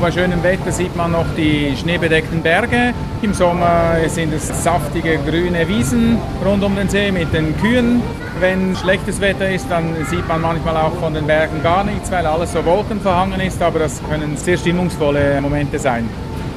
Bei 0.00 0.10
schönem 0.10 0.42
Wetter 0.42 0.72
sieht 0.72 0.96
man 0.96 1.12
noch 1.12 1.26
die 1.36 1.76
schneebedeckten 1.76 2.40
Berge. 2.40 2.94
Im 3.20 3.34
Sommer 3.34 3.96
sind 4.06 4.32
es 4.32 4.48
saftige 4.64 5.18
grüne 5.18 5.68
Wiesen 5.68 6.16
rund 6.42 6.64
um 6.64 6.74
den 6.74 6.88
See 6.88 7.12
mit 7.12 7.34
den 7.34 7.54
Kühen. 7.58 8.02
Wenn 8.40 8.74
schlechtes 8.74 9.20
Wetter 9.20 9.50
ist, 9.50 9.66
dann 9.70 9.94
sieht 10.08 10.26
man 10.26 10.40
manchmal 10.40 10.78
auch 10.78 10.94
von 10.94 11.12
den 11.12 11.26
Bergen 11.26 11.62
gar 11.62 11.84
nichts, 11.84 12.10
weil 12.10 12.24
alles 12.24 12.52
so 12.52 12.64
wolkenverhangen 12.64 13.40
ist, 13.40 13.60
aber 13.60 13.80
das 13.80 14.00
können 14.08 14.38
sehr 14.38 14.56
stimmungsvolle 14.56 15.38
Momente 15.42 15.78
sein. 15.78 16.08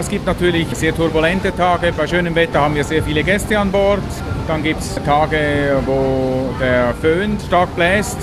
Es 0.04 0.10
gibt 0.10 0.26
natürlich 0.28 0.68
sehr 0.74 0.94
turbulente 0.94 1.56
Tage. 1.56 1.94
Bei 1.94 2.06
schönem 2.06 2.36
Wetter 2.36 2.60
haben 2.60 2.76
wir 2.76 2.84
sehr 2.84 3.02
viele 3.02 3.24
Gäste 3.24 3.58
an 3.58 3.72
Bord. 3.72 4.02
Dann 4.48 4.62
gibt 4.62 4.82
es 4.82 4.96
Tage, 5.06 5.82
wo 5.86 6.54
der 6.60 6.94
Föhn 7.00 7.38
stark 7.48 7.74
bläst, 7.74 8.18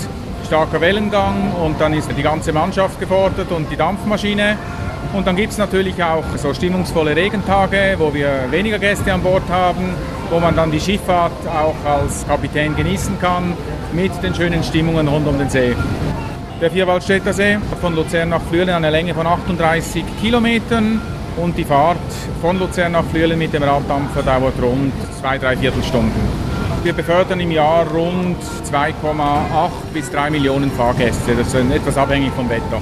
starker 0.45 0.79
Wellengang 0.79 1.51
und 1.59 1.81
dann 1.81 1.93
ist 1.93 2.07
die 2.15 2.21
ganze 2.21 2.53
Mannschaft 2.53 2.99
gefordert 2.99 3.51
und 3.51 3.69
die 3.71 3.75
Dampfmaschine. 3.75 4.57
Und 5.13 5.25
dann 5.25 5.35
gibt 5.35 5.53
es 5.53 5.57
natürlich 5.57 6.01
auch 6.03 6.23
so 6.37 6.53
stimmungsvolle 6.53 7.15
Regentage, 7.15 7.95
wo 7.97 8.13
wir 8.13 8.29
weniger 8.51 8.77
Gäste 8.77 9.11
an 9.11 9.23
Bord 9.23 9.49
haben, 9.49 9.95
wo 10.29 10.39
man 10.39 10.55
dann 10.55 10.71
die 10.71 10.79
Schifffahrt 10.79 11.31
auch 11.47 11.75
als 11.83 12.25
Kapitän 12.27 12.75
genießen 12.75 13.19
kann 13.19 13.53
mit 13.91 14.11
den 14.21 14.35
schönen 14.35 14.63
Stimmungen 14.63 15.07
rund 15.07 15.27
um 15.27 15.37
den 15.39 15.49
See. 15.49 15.75
Der 16.61 16.69
Vierwaldstätter 16.69 17.33
See 17.33 17.57
von 17.81 17.95
Luzern 17.95 18.29
nach 18.29 18.41
Flüelen 18.43 18.69
eine 18.69 18.91
Länge 18.91 19.15
von 19.15 19.25
38 19.25 20.03
Kilometern 20.21 21.01
und 21.37 21.57
die 21.57 21.63
Fahrt 21.63 21.97
von 22.41 22.59
Luzern 22.59 22.93
nach 22.93 23.05
Flüelen 23.05 23.37
mit 23.37 23.53
dem 23.53 23.63
Raddampfer 23.63 24.23
dauert 24.23 24.61
rund 24.61 24.93
zwei, 25.19 25.37
drei 25.37 25.55
Viertelstunden. 25.57 26.51
Wir 26.83 26.93
befördern 26.93 27.39
im 27.39 27.51
Jahr 27.51 27.85
rund 27.91 28.37
2,8 28.71 29.69
bis 29.93 30.09
3 30.09 30.31
Millionen 30.31 30.71
Fahrgäste. 30.71 31.35
Das 31.35 31.53
ist 31.53 31.53
etwas 31.53 31.95
abhängig 31.95 32.31
vom 32.35 32.49
Wetter. 32.49 32.81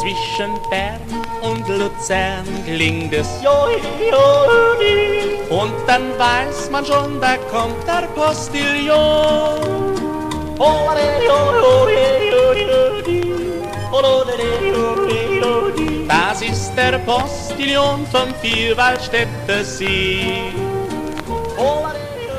Zwischen 0.00 0.52
Bern 0.68 1.00
und 1.42 1.68
Luzern 1.68 2.44
klingt 2.66 3.12
es 3.12 3.28
Und 5.48 5.72
dann 5.86 6.10
weiß 6.18 6.70
man 6.72 6.84
schon, 6.84 7.20
da 7.20 7.36
kommt 7.50 7.86
der 7.86 8.08
Postillon. 8.16 9.92
Der 16.90 16.98
Postillon 16.98 18.04
vom 18.10 18.34
Vierwaldstätter 18.40 19.62
See. 19.62 20.52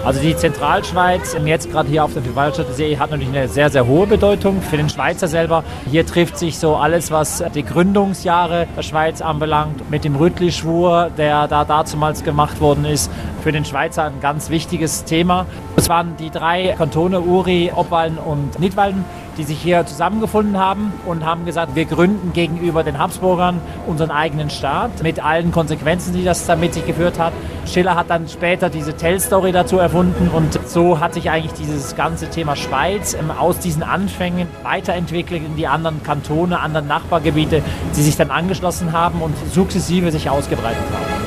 Also 0.04 0.20
die 0.20 0.36
Zentralschweiz, 0.36 1.38
jetzt 1.46 1.72
gerade 1.72 1.88
hier 1.88 2.04
auf 2.04 2.12
der 2.12 2.24
Vierwaldstätter 2.24 2.74
See, 2.74 2.98
hat 2.98 3.12
natürlich 3.12 3.34
eine 3.34 3.48
sehr, 3.48 3.70
sehr 3.70 3.88
hohe 3.88 4.06
Bedeutung 4.06 4.62
für 4.62 4.76
den 4.76 4.90
Schweizer 4.90 5.30
selber. 5.30 5.64
Hier 5.90 6.06
trifft 6.06 6.38
sich 6.38 6.60
so 6.60 6.76
alles, 6.76 7.10
was 7.10 7.42
die 7.56 7.64
Gründungsjahre 7.64 8.68
der 8.76 8.82
Schweiz 8.82 9.22
anbelangt, 9.22 9.90
mit 9.90 10.04
dem 10.04 10.18
Rüttli-Schwur, 10.18 11.12
der 11.18 11.48
da 11.48 11.64
dazumals 11.64 12.26
gemacht 12.26 12.60
worden 12.60 12.84
ist, 12.84 13.10
für 13.44 13.54
den 13.54 13.64
Schweizer 13.64 14.04
ein 14.04 14.20
ganz 14.20 14.50
wichtiges 14.50 15.06
Thema. 15.06 15.46
Es 15.78 15.88
waren 15.88 16.18
die 16.18 16.32
drei 16.32 16.76
Kantone 16.78 17.22
Uri, 17.22 17.72
Obwalden 17.74 18.18
und 18.18 18.60
Nidwalden, 18.60 19.06
die 19.38 19.44
sich 19.44 19.60
hier 19.60 19.86
zusammengefunden 19.86 20.58
haben 20.58 20.94
und 21.06 21.26
haben 21.26 21.46
gesagt, 21.46 21.76
wir 21.76 21.86
gründen 21.86 22.34
gegenüber 22.34 22.84
den 22.84 22.98
Habsburgern 22.98 23.60
unseren 23.88 24.12
eigenen 24.12 24.50
Staat 24.50 25.04
mit 25.04 25.24
allen 25.24 25.52
Konsequenzen, 25.52 26.14
die 26.14 26.24
das 26.24 26.46
damit 26.46 26.74
sich 26.74 26.86
geführt 26.86 27.20
hat. 27.20 27.34
Schiller 27.66 27.96
hat 27.96 28.10
dann 28.10 28.28
später 28.28 28.70
diese 28.70 28.96
Tell-Story 28.96 29.52
dazu 29.52 29.78
erfunden 29.78 30.30
und 30.30 30.60
so 30.68 31.00
hat 31.00 31.14
sich 31.14 31.30
eigentlich 31.30 31.54
dieses 31.54 31.96
ganze 31.96 32.30
Thema 32.30 32.56
Schweiz 32.56 33.14
ähm, 33.14 33.32
aus 33.32 33.60
diesen 33.60 33.84
Anfängen 33.84 34.48
weiterentwickelt 34.64 35.44
in 35.44 35.56
die 35.56 35.68
anderen 35.68 36.04
Kantone, 36.04 36.60
anderen 36.60 36.88
Nachbargebiete, 36.88 37.62
die 37.96 38.02
sich 38.02 38.18
dann 38.18 38.32
angeschlossen 38.32 38.92
haben 38.92 39.22
und 39.22 39.34
sukzessive 39.52 40.12
sich 40.12 40.30
ausgebreitet 40.30 40.84
haben. 40.92 41.23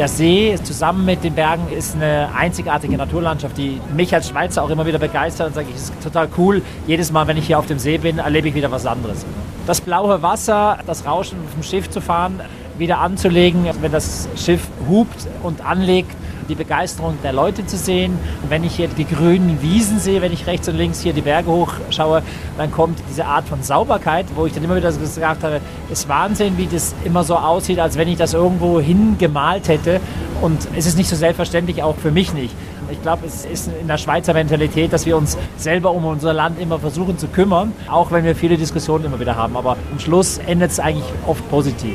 Der 0.00 0.08
See 0.08 0.58
zusammen 0.62 1.04
mit 1.04 1.24
den 1.24 1.34
Bergen 1.34 1.70
ist 1.70 1.94
eine 1.94 2.30
einzigartige 2.34 2.96
Naturlandschaft, 2.96 3.58
die 3.58 3.78
mich 3.94 4.14
als 4.14 4.30
Schweizer 4.30 4.62
auch 4.62 4.70
immer 4.70 4.86
wieder 4.86 4.98
begeistert 4.98 5.48
und 5.48 5.54
sage 5.54 5.66
ich, 5.68 5.76
ist 5.76 5.92
total 6.02 6.26
cool. 6.38 6.62
Jedes 6.86 7.12
Mal, 7.12 7.26
wenn 7.26 7.36
ich 7.36 7.46
hier 7.46 7.58
auf 7.58 7.66
dem 7.66 7.78
See 7.78 7.98
bin, 7.98 8.16
erlebe 8.16 8.48
ich 8.48 8.54
wieder 8.54 8.70
was 8.70 8.86
anderes. 8.86 9.26
Das 9.66 9.82
blaue 9.82 10.22
Wasser, 10.22 10.78
das 10.86 11.04
Rauschen 11.04 11.36
vom 11.52 11.62
Schiff 11.62 11.90
zu 11.90 12.00
fahren, 12.00 12.40
wieder 12.78 12.96
anzulegen, 12.96 13.66
wenn 13.82 13.92
das 13.92 14.26
Schiff 14.36 14.68
hupt 14.88 15.28
und 15.42 15.62
anlegt, 15.66 16.16
die 16.50 16.56
Begeisterung 16.56 17.16
der 17.22 17.32
Leute 17.32 17.64
zu 17.64 17.76
sehen. 17.76 18.18
Und 18.42 18.50
wenn 18.50 18.64
ich 18.64 18.74
hier 18.74 18.88
die 18.88 19.06
grünen 19.06 19.62
Wiesen 19.62 19.98
sehe, 19.98 20.20
wenn 20.20 20.32
ich 20.32 20.46
rechts 20.46 20.68
und 20.68 20.76
links 20.76 21.00
hier 21.00 21.12
die 21.12 21.22
Berge 21.22 21.50
hochschaue, 21.50 22.22
dann 22.58 22.70
kommt 22.72 22.98
diese 23.08 23.24
Art 23.24 23.48
von 23.48 23.62
Sauberkeit, 23.62 24.26
wo 24.34 24.46
ich 24.46 24.52
dann 24.52 24.64
immer 24.64 24.76
wieder 24.76 24.92
gesagt 24.92 25.42
habe, 25.42 25.60
es 25.90 26.00
ist 26.00 26.08
Wahnsinn, 26.08 26.58
wie 26.58 26.66
das 26.66 26.94
immer 27.04 27.24
so 27.24 27.36
aussieht, 27.36 27.78
als 27.78 27.96
wenn 27.96 28.08
ich 28.08 28.18
das 28.18 28.34
irgendwo 28.34 28.80
hingemalt 28.80 29.68
hätte. 29.68 30.00
Und 30.42 30.68
es 30.76 30.86
ist 30.86 30.98
nicht 30.98 31.08
so 31.08 31.16
selbstverständlich, 31.16 31.82
auch 31.82 31.96
für 31.96 32.10
mich 32.10 32.34
nicht. 32.34 32.54
Ich 32.90 33.00
glaube, 33.02 33.24
es 33.24 33.44
ist 33.44 33.70
in 33.80 33.86
der 33.86 33.98
Schweizer 33.98 34.34
Mentalität, 34.34 34.92
dass 34.92 35.06
wir 35.06 35.16
uns 35.16 35.38
selber 35.56 35.92
um 35.92 36.04
unser 36.04 36.32
Land 36.32 36.60
immer 36.60 36.80
versuchen 36.80 37.18
zu 37.18 37.28
kümmern, 37.28 37.72
auch 37.88 38.10
wenn 38.10 38.24
wir 38.24 38.34
viele 38.34 38.56
Diskussionen 38.56 39.04
immer 39.04 39.20
wieder 39.20 39.36
haben. 39.36 39.56
Aber 39.56 39.76
am 39.92 40.00
Schluss 40.00 40.38
endet 40.38 40.72
es 40.72 40.80
eigentlich 40.80 41.06
oft 41.26 41.48
positiv. 41.50 41.94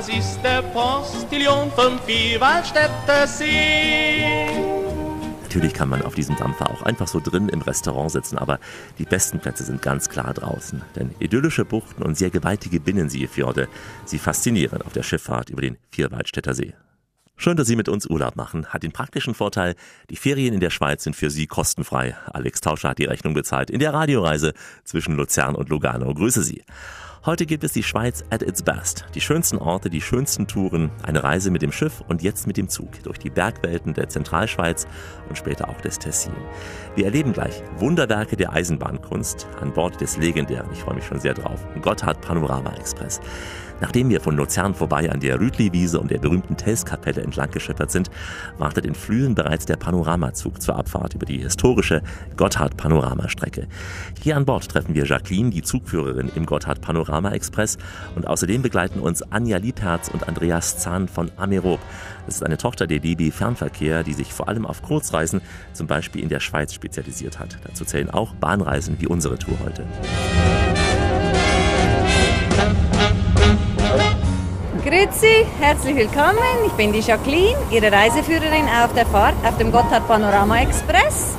Das 0.00 0.08
ist 0.08 0.40
der 0.42 0.62
Postillon 0.62 1.70
vom 1.72 1.98
Vierwaldstätter 2.06 3.26
See. 3.26 4.24
Natürlich 5.42 5.74
kann 5.74 5.90
man 5.90 6.00
auf 6.00 6.14
diesem 6.14 6.36
Dampfer 6.36 6.70
auch 6.70 6.80
einfach 6.84 7.06
so 7.06 7.20
drin 7.20 7.50
im 7.50 7.60
Restaurant 7.60 8.10
sitzen, 8.10 8.38
aber 8.38 8.60
die 8.98 9.04
besten 9.04 9.40
Plätze 9.40 9.62
sind 9.62 9.82
ganz 9.82 10.08
klar 10.08 10.32
draußen. 10.32 10.80
Denn 10.96 11.14
idyllische 11.18 11.66
Buchten 11.66 12.02
und 12.02 12.16
sehr 12.16 12.30
gewaltige 12.30 12.80
Binnenseefjorde, 12.80 13.68
sie 14.06 14.18
faszinieren 14.18 14.80
auf 14.80 14.94
der 14.94 15.02
Schifffahrt 15.02 15.50
über 15.50 15.60
den 15.60 15.76
Vierwaldstätter 15.90 16.54
See. 16.54 16.72
Schön, 17.36 17.58
dass 17.58 17.68
Sie 17.68 17.76
mit 17.76 17.90
uns 17.90 18.06
Urlaub 18.06 18.36
machen. 18.36 18.68
Hat 18.68 18.82
den 18.82 18.92
praktischen 18.92 19.34
Vorteil, 19.34 19.74
die 20.08 20.16
Ferien 20.16 20.54
in 20.54 20.60
der 20.60 20.70
Schweiz 20.70 21.04
sind 21.04 21.14
für 21.14 21.28
Sie 21.28 21.46
kostenfrei. 21.46 22.16
Alex 22.32 22.62
Tauscher 22.62 22.90
hat 22.90 22.98
die 22.98 23.04
Rechnung 23.04 23.34
bezahlt 23.34 23.68
in 23.68 23.80
der 23.80 23.92
Radioreise 23.92 24.54
zwischen 24.84 25.14
Luzern 25.14 25.54
und 25.54 25.68
Lugano. 25.68 26.14
Grüße 26.14 26.42
Sie. 26.42 26.64
Heute 27.26 27.44
gibt 27.44 27.64
es 27.64 27.72
die 27.72 27.82
Schweiz 27.82 28.24
at 28.30 28.42
its 28.42 28.62
best. 28.62 29.04
Die 29.14 29.20
schönsten 29.20 29.58
Orte, 29.58 29.90
die 29.90 30.00
schönsten 30.00 30.46
Touren, 30.46 30.90
eine 31.02 31.22
Reise 31.22 31.50
mit 31.50 31.60
dem 31.60 31.70
Schiff 31.70 32.02
und 32.08 32.22
jetzt 32.22 32.46
mit 32.46 32.56
dem 32.56 32.70
Zug 32.70 33.02
durch 33.02 33.18
die 33.18 33.28
Bergwelten 33.28 33.92
der 33.92 34.08
Zentralschweiz 34.08 34.86
und 35.28 35.36
später 35.36 35.68
auch 35.68 35.82
des 35.82 35.98
Tessin. 35.98 36.32
Wir 36.94 37.04
erleben 37.04 37.34
gleich 37.34 37.62
Wunderwerke 37.76 38.36
der 38.36 38.54
Eisenbahnkunst 38.54 39.46
an 39.60 39.74
Bord 39.74 40.00
des 40.00 40.16
legendären, 40.16 40.72
ich 40.72 40.78
freue 40.78 40.94
mich 40.94 41.04
schon 41.04 41.20
sehr 41.20 41.34
drauf, 41.34 41.60
Gotthard 41.82 42.22
Panorama 42.22 42.72
Express. 42.78 43.20
Nachdem 43.80 44.10
wir 44.10 44.20
von 44.20 44.36
Luzern 44.36 44.74
vorbei 44.74 45.10
an 45.10 45.20
der 45.20 45.40
Rütli-Wiese 45.40 45.98
und 45.98 46.10
der 46.10 46.18
berühmten 46.18 46.56
Telskapelle 46.56 47.22
entlang 47.22 47.50
geschippert 47.50 47.90
sind, 47.90 48.10
wartet 48.58 48.84
in 48.84 48.94
Flühen 48.94 49.34
bereits 49.34 49.66
der 49.66 49.76
Panoramazug 49.76 50.60
zur 50.60 50.76
Abfahrt 50.76 51.14
über 51.14 51.26
die 51.26 51.38
historische 51.38 52.02
Gotthard-Panoramastrecke. 52.36 53.66
Hier 54.22 54.36
an 54.36 54.44
Bord 54.44 54.68
treffen 54.68 54.94
wir 54.94 55.06
Jacqueline, 55.06 55.50
die 55.50 55.62
Zugführerin 55.62 56.30
im 56.34 56.46
Gotthard-Panorama-Express 56.46 57.78
und 58.14 58.26
außerdem 58.26 58.62
begleiten 58.62 59.00
uns 59.00 59.22
Anja 59.22 59.56
Liebherz 59.56 60.08
und 60.08 60.28
Andreas 60.28 60.78
Zahn 60.78 61.08
von 61.08 61.30
Amerob. 61.36 61.80
Das 62.26 62.36
ist 62.36 62.44
eine 62.44 62.58
Tochter 62.58 62.86
der 62.86 63.00
DB 63.00 63.30
Fernverkehr, 63.30 64.02
die 64.02 64.12
sich 64.12 64.32
vor 64.32 64.48
allem 64.48 64.66
auf 64.66 64.82
Kurzreisen, 64.82 65.40
zum 65.72 65.86
Beispiel 65.86 66.22
in 66.22 66.28
der 66.28 66.40
Schweiz, 66.40 66.74
spezialisiert 66.74 67.38
hat. 67.38 67.58
Dazu 67.64 67.84
zählen 67.84 68.10
auch 68.10 68.34
Bahnreisen 68.34 69.00
wie 69.00 69.06
unsere 69.06 69.38
Tour 69.38 69.58
heute. 69.64 69.84
Grüezi, 74.90 75.46
herzlich 75.60 75.94
willkommen. 75.94 76.66
Ich 76.66 76.72
bin 76.72 76.92
die 76.92 76.98
Jacqueline, 76.98 77.56
Ihre 77.70 77.92
Reiseführerin 77.92 78.66
auf 78.82 78.92
der 78.92 79.06
Fahrt 79.06 79.36
auf 79.46 79.56
dem 79.56 79.70
Gotthard 79.70 80.08
Panorama 80.08 80.62
Express 80.62 81.36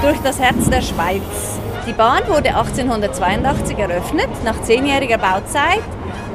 durch 0.00 0.18
das 0.22 0.38
Herz 0.38 0.70
der 0.70 0.82
Schweiz. 0.82 1.58
Die 1.84 1.94
Bahn 1.94 2.28
wurde 2.28 2.50
1882 2.50 3.76
eröffnet, 3.76 4.28
nach 4.44 4.62
zehnjähriger 4.62 5.18
Bauzeit 5.18 5.82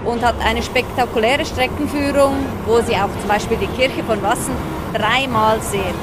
und 0.04 0.26
hat 0.26 0.36
eine 0.46 0.62
spektakuläre 0.62 1.46
Streckenführung, 1.46 2.36
wo 2.66 2.82
Sie 2.82 2.98
auch 2.98 3.18
zum 3.18 3.30
Beispiel 3.30 3.56
die 3.62 3.68
Kirche 3.68 4.04
von 4.04 4.22
Wassen 4.22 4.52
dreimal 4.94 5.62
sehen. 5.62 5.96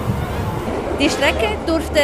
Die 0.98 1.11
Strecke 1.11 1.59
durfte 1.66 2.00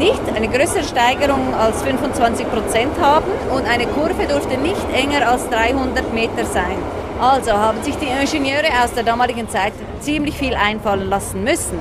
nicht 0.00 0.22
eine 0.34 0.48
größere 0.48 0.82
Steigerung 0.82 1.54
als 1.54 1.80
25 1.82 2.50
Prozent 2.50 3.00
haben 3.00 3.30
und 3.54 3.68
eine 3.68 3.86
Kurve 3.86 4.26
durfte 4.26 4.58
nicht 4.58 4.84
enger 4.92 5.30
als 5.30 5.48
300 5.48 6.12
Meter 6.12 6.44
sein. 6.44 6.76
Also 7.20 7.52
haben 7.52 7.82
sich 7.82 7.94
die 7.96 8.06
Ingenieure 8.06 8.68
aus 8.82 8.94
der 8.94 9.02
damaligen 9.02 9.46
Zeit 9.50 9.74
ziemlich 10.00 10.38
viel 10.38 10.54
einfallen 10.54 11.10
lassen 11.10 11.44
müssen. 11.44 11.78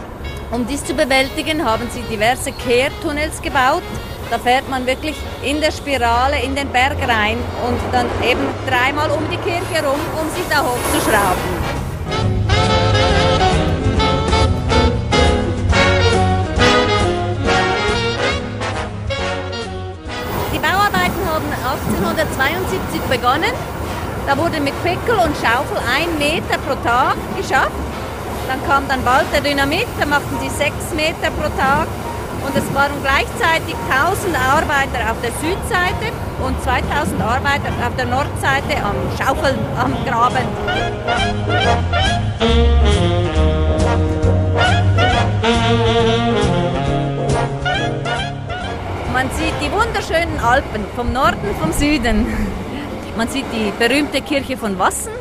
Um 0.51 0.67
dies 0.67 0.83
zu 0.83 0.93
bewältigen, 0.93 1.63
haben 1.63 1.87
sie 1.91 2.01
diverse 2.13 2.51
Kehrtunnels 2.51 3.41
gebaut. 3.41 3.83
Da 4.29 4.37
fährt 4.37 4.69
man 4.69 4.85
wirklich 4.85 5.15
in 5.41 5.61
der 5.61 5.71
Spirale 5.71 6.43
in 6.43 6.55
den 6.55 6.67
Berg 6.69 6.97
rein 7.07 7.37
und 7.65 7.79
dann 7.93 8.07
eben 8.21 8.41
dreimal 8.67 9.09
um 9.11 9.23
die 9.31 9.37
Kirche 9.37 9.87
rum, 9.87 9.99
um 10.21 10.29
sich 10.29 10.43
da 10.49 10.61
hochzuschrauben. 10.61 11.79
Die 20.53 20.59
Bauarbeiten 20.59 21.25
haben 21.25 21.45
1872 21.63 22.99
begonnen 23.09 23.78
da 24.29 24.37
wurde 24.37 24.59
mit 24.59 24.75
Pickel 24.83 25.15
und 25.25 25.35
Schaufel 25.37 25.77
ein 25.89 26.19
Meter 26.19 26.59
pro 26.59 26.75
Tag 26.87 27.15
geschafft. 27.35 27.71
Dann 28.47 28.63
kam 28.67 28.87
dann 28.87 29.03
bald 29.03 29.25
der 29.33 29.41
Dynamit, 29.41 29.87
da 29.99 30.05
machten 30.05 30.37
sie 30.39 30.49
sechs 30.49 30.93
Meter 30.95 31.31
pro 31.31 31.49
Tag. 31.57 31.87
Und 32.45 32.55
es 32.55 32.63
waren 32.75 32.93
gleichzeitig 33.01 33.75
1000 33.89 34.35
Arbeiter 34.37 35.09
auf 35.09 35.17
der 35.23 35.31
Südseite 35.41 36.13
und 36.45 36.61
2000 36.63 37.19
Arbeiter 37.21 37.69
auf 37.83 37.95
der 37.97 38.05
Nordseite 38.05 38.77
am 38.83 38.95
Schaufeln, 39.17 39.57
am 39.75 39.95
Graben. 40.05 40.45
Man 49.11 49.29
sieht 49.31 49.53
die 49.59 49.71
wunderschönen 49.71 50.39
Alpen 50.39 50.85
vom 50.95 51.11
Norden, 51.11 51.55
vom 51.59 51.73
Süden. 51.73 52.27
Man 53.19 53.27
sieht 53.27 53.47
die 53.51 53.73
berühmte 53.77 54.21
Kirche 54.21 54.55
von 54.55 54.79
Wassen, 54.79 55.11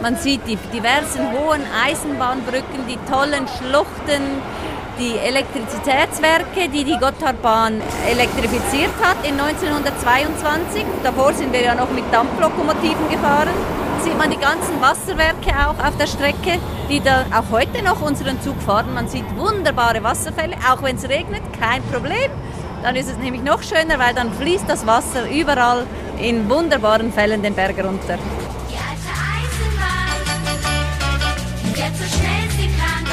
man 0.00 0.16
sieht 0.16 0.46
die 0.46 0.56
diversen 0.72 1.20
hohen 1.32 1.60
Eisenbahnbrücken, 1.84 2.86
die 2.88 2.96
tollen 3.12 3.46
Schluchten, 3.46 4.22
die 4.98 5.18
Elektrizitätswerke, 5.18 6.70
die 6.72 6.84
die 6.84 6.96
Gotthardbahn 6.96 7.82
elektrifiziert 8.10 8.94
hat 9.02 9.18
in 9.28 9.38
1922. 9.38 10.86
Davor 11.02 11.34
sind 11.34 11.52
wir 11.52 11.60
ja 11.60 11.74
noch 11.74 11.90
mit 11.90 12.04
Dampflokomotiven 12.10 13.06
gefahren. 13.10 13.52
Sieht 14.02 14.16
man 14.16 14.30
die 14.30 14.38
ganzen 14.38 14.80
Wasserwerke 14.80 15.52
auch 15.60 15.86
auf 15.86 15.94
der 15.98 16.06
Strecke, 16.06 16.58
die 16.88 17.00
da 17.00 17.26
auch 17.36 17.50
heute 17.52 17.82
noch 17.84 18.00
unseren 18.00 18.40
Zug 18.40 18.58
fahren. 18.62 18.94
Man 18.94 19.08
sieht 19.08 19.26
wunderbare 19.36 20.02
Wasserfälle, 20.02 20.56
auch 20.72 20.82
wenn 20.82 20.96
es 20.96 21.06
regnet, 21.06 21.42
kein 21.60 21.82
Problem. 21.92 22.30
Dann 22.86 22.94
ist 22.94 23.10
es 23.10 23.18
nämlich 23.18 23.42
noch 23.42 23.64
schöner, 23.64 23.98
weil 23.98 24.14
dann 24.14 24.32
fließt 24.32 24.66
das 24.68 24.86
Wasser 24.86 25.28
überall 25.28 25.88
in 26.22 26.48
wunderbaren 26.48 27.12
Fällen 27.12 27.42
den 27.42 27.52
Berg 27.52 27.84
runter. 27.84 28.16
Die 28.70 28.76
alte 28.76 29.10
Eisenbahn, 29.34 30.22
die 31.64 31.74
fährt 31.74 31.96
so 31.96 32.04
schnell 32.04 32.48
sie 32.56 32.70
kann. 32.78 33.04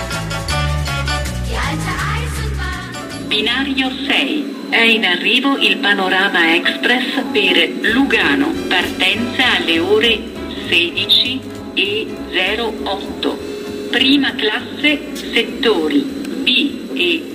Die 1.50 1.58
alte 1.58 1.92
Eisenbahn. 2.14 3.28
Binario 3.30 3.90
6. 3.90 4.70
È 4.70 4.82
in 4.82 5.06
arrivo 5.06 5.58
il 5.58 5.78
Panorama 5.78 6.54
Express 6.54 7.24
per 7.34 7.94
Lugano. 7.96 8.50
Partenza 8.70 9.56
alle 9.58 9.80
ore 9.80 10.20
16 10.70 11.42
e 11.74 12.08
08. 12.32 13.38
Prima 13.90 14.36
classe 14.36 15.00
settori 15.34 16.02
B 16.44 16.72
e 16.94 17.34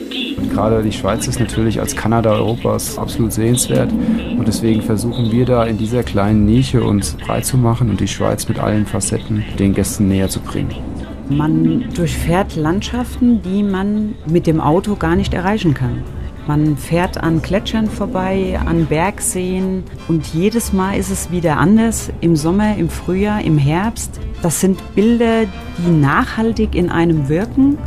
Gerade 0.59 0.83
die 0.83 0.91
Schweiz 0.91 1.29
ist 1.29 1.39
natürlich 1.39 1.79
als 1.79 1.95
Kanada 1.95 2.33
Europas 2.33 2.99
absolut 2.99 3.33
sehenswert 3.33 3.93
und 3.93 4.49
deswegen 4.49 4.83
versuchen 4.83 5.31
wir 5.31 5.47
da 5.47 5.65
in 5.65 5.79
dieser 5.79 6.03
kleinen 6.03 6.47
Nische 6.47 6.83
uns 6.83 7.13
breit 7.13 7.47
zu 7.47 7.57
machen 7.57 7.91
und 7.91 8.01
die 8.01 8.09
Schweiz 8.09 8.49
mit 8.49 8.59
allen 8.59 8.85
Facetten 8.85 9.45
den 9.61 9.73
Gästen 9.73 10.09
näher 10.09 10.29
zu 10.29 10.41
bringen. 10.41 10.75
Man 11.31 11.85
durchfährt 11.95 12.57
Landschaften, 12.57 13.41
die 13.41 13.63
man 13.63 14.17
mit 14.29 14.49
dem 14.49 14.61
Auto 14.61 14.97
gar 14.97 15.15
nicht 15.15 15.33
erreichen 15.33 15.75
kann. 15.75 16.03
Man 16.49 16.77
fährt 16.77 17.23
an 17.23 17.41
Gletschern 17.41 17.87
vorbei, 17.87 18.59
an 18.67 18.87
Bergseen 18.87 19.85
und 20.09 20.27
jedes 20.35 20.73
Mal 20.73 20.99
ist 20.99 21.13
es 21.13 21.31
wieder 21.31 21.59
anders. 21.59 22.11
Im 22.21 22.35
Sommer, 22.35 22.77
im 22.77 22.89
Frühjahr, 22.89 23.43
im 23.43 23.59
Herbst. 23.59 24.19
Das 24.43 24.61
sind 24.61 24.81
Bilder, 24.97 25.45
die 25.79 25.91
nachhaltig 25.93 26.75
in 26.75 26.91
einem 26.91 27.29
wirken. 27.29 27.79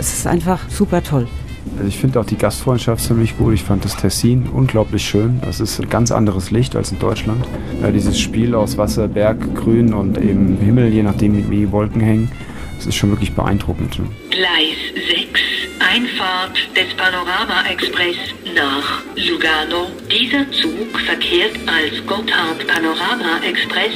Es 0.00 0.12
ist 0.12 0.26
einfach 0.26 0.68
super 0.68 1.04
toll. 1.04 1.28
Also 1.76 1.88
ich 1.88 1.98
finde 1.98 2.20
auch 2.20 2.24
die 2.24 2.38
Gastfreundschaft 2.38 3.04
ziemlich 3.04 3.36
gut. 3.36 3.54
Ich 3.54 3.62
fand 3.62 3.84
das 3.84 3.96
Tessin 3.96 4.48
unglaublich 4.52 5.06
schön. 5.06 5.40
Das 5.44 5.60
ist 5.60 5.78
ein 5.78 5.90
ganz 5.90 6.10
anderes 6.10 6.50
Licht 6.50 6.74
als 6.74 6.90
in 6.90 6.98
Deutschland. 6.98 7.44
Ja, 7.82 7.90
dieses 7.90 8.18
Spiel 8.18 8.54
aus 8.54 8.78
Wasser, 8.78 9.08
Berg, 9.08 9.54
Grün 9.54 9.92
und 9.92 10.18
eben 10.18 10.56
Himmel, 10.58 10.92
je 10.92 11.02
nachdem 11.02 11.50
wie 11.50 11.56
die 11.56 11.72
Wolken 11.72 12.00
hängen, 12.00 12.30
das 12.76 12.86
ist 12.86 12.94
schon 12.94 13.10
wirklich 13.10 13.32
beeindruckend. 13.32 14.00
Gleis 14.30 14.76
6. 14.94 15.40
Einfahrt 15.80 16.56
des 16.76 16.94
Panorama 16.94 17.64
Express 17.70 18.16
nach 18.54 19.02
Lugano. 19.16 19.90
Dieser 20.10 20.50
Zug 20.52 20.98
verkehrt 21.00 21.56
als 21.66 22.04
Gotthard 22.06 22.66
Panorama 22.66 23.40
Express 23.46 23.92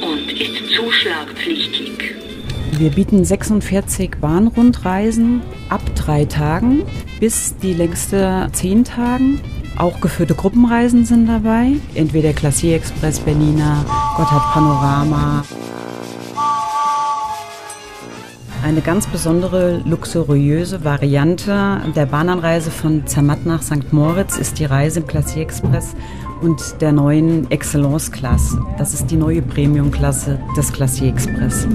und 0.00 0.32
ist 0.32 0.74
zuschlagpflichtig. 0.74 2.23
Wir 2.76 2.90
bieten 2.90 3.24
46 3.24 4.16
Bahnrundreisen 4.20 5.42
ab 5.68 5.80
drei 5.94 6.24
Tagen 6.24 6.82
bis 7.20 7.56
die 7.56 7.72
längste 7.72 8.48
zehn 8.52 8.82
Tagen. 8.84 9.40
Auch 9.78 10.00
geführte 10.00 10.34
Gruppenreisen 10.34 11.04
sind 11.04 11.26
dabei, 11.26 11.72
entweder 11.94 12.32
Klassier 12.32 12.76
Express 12.76 13.20
Berliner, 13.20 13.84
Gotthard 14.16 14.52
Panorama. 14.52 15.44
Eine 18.64 18.80
ganz 18.80 19.06
besondere 19.06 19.82
luxuriöse 19.84 20.84
Variante 20.84 21.80
der 21.94 22.06
Bahnanreise 22.06 22.70
von 22.70 23.06
Zermatt 23.06 23.46
nach 23.46 23.62
St. 23.62 23.92
Moritz 23.92 24.36
ist 24.36 24.58
die 24.58 24.64
Reise 24.64 25.00
im 25.00 25.06
Klassier 25.06 25.42
Express 25.42 25.94
und 26.40 26.80
der 26.80 26.92
neuen 26.92 27.50
Excellence 27.50 28.10
Class. 28.10 28.56
Das 28.78 28.94
ist 28.94 29.10
die 29.10 29.16
neue 29.16 29.42
Premium-Klasse 29.42 30.40
des 30.56 30.72
Klassier 30.72 31.08
Express. 31.08 31.68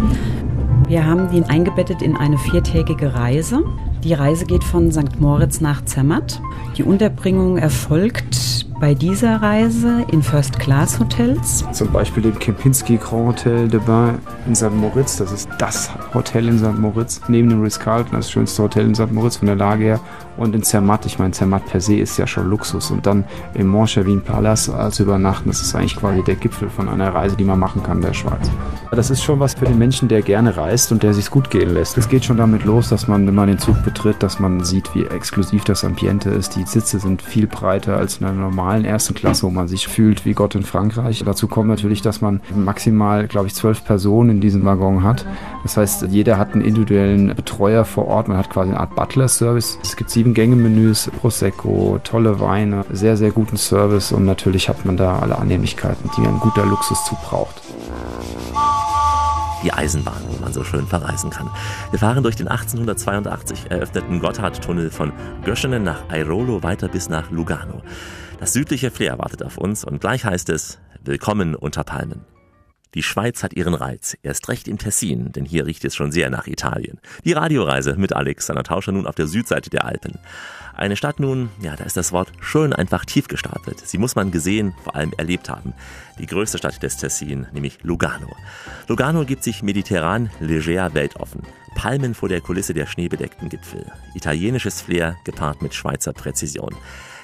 Wir 0.90 1.06
haben 1.06 1.30
den 1.30 1.44
eingebettet 1.44 2.02
in 2.02 2.18
eine 2.18 2.40
viertägige 2.40 3.14
Reise. 3.14 3.64
Die 4.04 4.16
Reise 4.16 4.46
geht 4.46 4.64
von 4.64 4.92
St. 4.92 5.22
Moritz 5.22 5.62
nach 5.62 5.86
Zermatt. 5.86 6.42
Die 6.78 6.84
Unterbringung 6.84 7.58
erfolgt 7.58 8.66
bei 8.80 8.94
dieser 8.94 9.42
Reise 9.42 10.06
in 10.10 10.24
First-Class-Hotels. 10.24 11.66
Zum 11.74 11.92
Beispiel 11.92 12.24
dem 12.24 12.40
Kempinski 12.40 12.98
Grand 12.98 13.28
Hotel 13.28 13.68
de 13.68 13.80
Bain 13.80 14.20
in 14.48 14.56
St. 14.56 14.72
Moritz. 14.72 15.18
Das 15.18 15.32
ist 15.32 15.50
das 15.58 15.92
Hotel 16.14 16.48
in 16.48 16.60
St. 16.60 16.80
Moritz. 16.80 17.20
Neben 17.28 17.50
dem 17.50 17.62
Ritz-Carlton, 17.62 18.14
das 18.14 18.32
schönste 18.32 18.64
Hotel 18.64 18.86
in 18.86 18.96
St. 18.96 19.12
Moritz 19.12 19.38
von 19.38 19.48
der 19.48 19.58
Lage 19.58 19.84
her. 19.84 20.00
Und 20.38 20.56
in 20.56 20.64
Zermatt, 20.64 21.06
ich 21.06 21.20
meine, 21.20 21.32
Zermatt 21.32 21.66
per 21.66 21.82
se 21.82 21.98
ist 21.98 22.18
ja 22.18 22.26
schon 22.26 22.50
Luxus. 22.50 22.92
Und 22.92 23.06
dann 23.06 23.26
im 23.54 23.68
Montchavin 23.68 24.22
Palace 24.22 24.70
als 24.70 25.02
Übernachten, 25.02 25.50
das 25.50 25.62
ist 25.62 25.76
eigentlich 25.76 25.98
quasi 25.98 26.24
der 26.24 26.36
Gipfel 26.36 26.70
von 26.70 26.88
einer 26.88 27.14
Reise, 27.14 27.36
die 27.36 27.44
man 27.44 27.60
machen 27.60 27.84
kann 27.84 27.98
in 27.98 28.04
der 28.04 28.14
Schweiz. 28.14 28.50
Das 28.92 29.10
ist 29.10 29.22
schon 29.22 29.42
was 29.42 29.56
für 29.56 29.66
den 29.66 29.78
Menschen, 29.78 30.08
der 30.08 30.22
gerne 30.22 30.56
reist 30.56 30.94
und 30.94 31.04
der 31.04 31.14
sich 31.14 31.30
gut 31.30 31.50
gehen 31.50 31.74
lässt. 31.74 31.98
Es 31.98 32.08
geht 32.08 32.24
schon 32.24 32.38
damit 32.38 32.64
los, 32.64 32.88
dass 32.88 33.08
man, 33.08 33.28
wenn 33.28 33.36
man 33.36 33.50
den 33.50 33.60
Zug 33.60 33.84
betritt, 33.84 34.24
dass 34.24 34.40
man 34.40 34.64
sieht, 34.64 34.96
wie 34.96 35.04
exklusiv 35.04 35.66
das 35.66 35.84
Ambiente 35.84 36.30
ist. 36.30 36.56
Die 36.56 36.64
Sitze 36.64 37.00
sind 37.00 37.22
viel 37.22 37.46
breiter 37.46 37.98
als 37.98 38.18
in 38.18 38.26
einer 38.26 38.40
normalen 38.40 38.69
ersten 38.86 39.14
Klasse, 39.14 39.44
wo 39.44 39.50
man 39.50 39.68
sich 39.68 39.88
fühlt 39.88 40.26
wie 40.26 40.34
Gott 40.34 40.56
in 40.56 40.64
Frankreich. 40.64 41.24
Dazu 41.26 41.48
kommt 41.48 41.70
natürlich, 41.70 42.02
dass 42.02 42.22
man 42.22 42.42
maximal, 42.56 43.28
glaube 43.28 43.48
ich, 43.48 43.56
zwölf 43.56 43.84
Personen 43.84 44.30
in 44.30 44.42
diesem 44.42 44.66
Waggon 44.66 45.04
hat. 45.04 45.26
Das 45.64 45.78
heißt, 45.78 46.08
jeder 46.10 46.38
hat 46.38 46.54
einen 46.54 46.64
individuellen 46.64 47.36
Betreuer 47.36 47.86
vor 47.86 48.08
Ort. 48.08 48.28
Man 48.28 48.38
hat 48.38 48.50
quasi 48.50 48.72
eine 48.72 48.80
Art 48.80 48.96
Butler-Service. 48.96 49.80
Es 49.84 49.96
gibt 49.96 50.10
sieben 50.10 50.34
Gänge-Menüs, 50.34 51.10
Prosecco, 51.20 52.00
tolle 52.04 52.40
Weine, 52.40 52.86
sehr, 52.92 53.18
sehr 53.18 53.32
guten 53.32 53.58
Service 53.58 54.12
und 54.12 54.26
natürlich 54.26 54.70
hat 54.70 54.86
man 54.86 54.98
da 54.98 55.20
alle 55.20 55.38
Annehmlichkeiten, 55.38 56.10
die 56.18 56.26
ein 56.26 56.40
guter 56.40 56.66
Luxuszug 56.66 57.20
braucht. 57.22 57.62
Die 59.64 59.74
Eisenbahn, 59.74 60.22
wo 60.30 60.42
man 60.42 60.54
so 60.54 60.64
schön 60.64 60.88
verreisen 60.88 61.30
kann. 61.30 61.50
Wir 61.92 62.00
fahren 62.00 62.24
durch 62.24 62.38
den 62.38 62.48
1882 62.48 63.66
eröffneten 63.70 64.22
Gotthardtunnel 64.22 64.90
von 64.90 65.12
Göschenen 65.44 65.84
nach 65.84 66.04
Airolo 66.10 66.64
weiter 66.64 66.88
bis 66.88 67.10
nach 67.10 67.30
Lugano. 67.30 67.82
Das 68.40 68.54
südliche 68.54 68.90
Flair 68.90 69.20
wartet 69.20 69.44
auf 69.44 69.58
uns 69.58 69.84
und 69.84 70.00
gleich 70.00 70.24
heißt 70.24 70.48
es 70.48 70.80
Willkommen 71.04 71.56
unter 71.56 71.84
Palmen. 71.84 72.26
Die 72.94 73.04
Schweiz 73.04 73.44
hat 73.44 73.54
ihren 73.54 73.74
Reiz, 73.74 74.18
erst 74.24 74.48
recht 74.48 74.70
im 74.70 74.78
Tessin, 74.78 75.34
denn 75.34 75.44
hier 75.44 75.66
riecht 75.66 75.84
es 75.84 75.94
schon 75.94 76.14
sehr 76.14 76.30
nach 76.30 76.48
Italien. 76.48 77.02
Die 77.26 77.34
Radioreise 77.34 77.98
mit 77.98 78.14
Alexander 78.14 78.64
Tauscher 78.64 78.94
nun 78.94 79.08
auf 79.08 79.16
der 79.16 79.28
Südseite 79.28 79.70
der 79.70 79.84
Alpen. 79.84 80.20
Eine 80.74 80.96
Stadt 80.96 81.20
nun, 81.20 81.50
ja, 81.62 81.76
da 81.76 81.84
ist 81.84 81.98
das 81.98 82.14
Wort 82.14 82.32
schön 82.40 82.72
einfach 82.72 83.04
tief 83.04 83.28
gestapelt. 83.28 83.86
Sie 83.86 83.98
muss 83.98 84.16
man 84.16 84.32
gesehen, 84.32 84.74
vor 84.86 84.96
allem 84.96 85.12
erlebt 85.18 85.50
haben. 85.50 85.74
Die 86.18 86.26
größte 86.26 86.58
Stadt 86.58 86.82
des 86.82 86.96
Tessin, 86.96 87.46
nämlich 87.52 87.80
Lugano. 87.84 88.34
Lugano 88.88 89.26
gibt 89.26 89.44
sich 89.44 89.64
mediterran, 89.64 90.30
leger, 90.40 90.94
weltoffen. 90.94 91.42
Palmen 91.76 92.16
vor 92.16 92.30
der 92.30 92.40
Kulisse 92.40 92.74
der 92.74 92.88
schneebedeckten 92.88 93.50
Gipfel. 93.50 93.86
Italienisches 94.16 94.82
Flair 94.82 95.18
gepaart 95.26 95.62
mit 95.62 95.74
Schweizer 95.74 96.14
Präzision. 96.14 96.74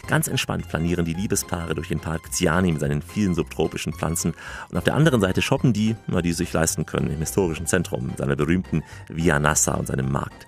Ganz 0.07 0.27
entspannt 0.27 0.69
planieren 0.69 1.05
die 1.05 1.13
Liebespaare 1.13 1.73
durch 1.73 1.87
den 1.87 1.99
Park 1.99 2.31
Ziani 2.31 2.71
mit 2.71 2.79
seinen 2.79 3.01
vielen 3.01 3.33
subtropischen 3.33 3.93
Pflanzen 3.93 4.33
und 4.69 4.77
auf 4.77 4.83
der 4.83 4.93
anderen 4.93 5.19
Seite 5.19 5.41
shoppen 5.41 5.73
die, 5.73 5.95
die 6.07 6.33
sich 6.33 6.53
leisten 6.53 6.85
können, 6.85 7.09
im 7.09 7.19
historischen 7.19 7.65
Zentrum, 7.65 8.13
seiner 8.15 8.35
berühmten 8.35 8.83
Via 9.09 9.39
Nassa 9.39 9.73
und 9.73 9.87
seinem 9.87 10.11
Markt. 10.11 10.45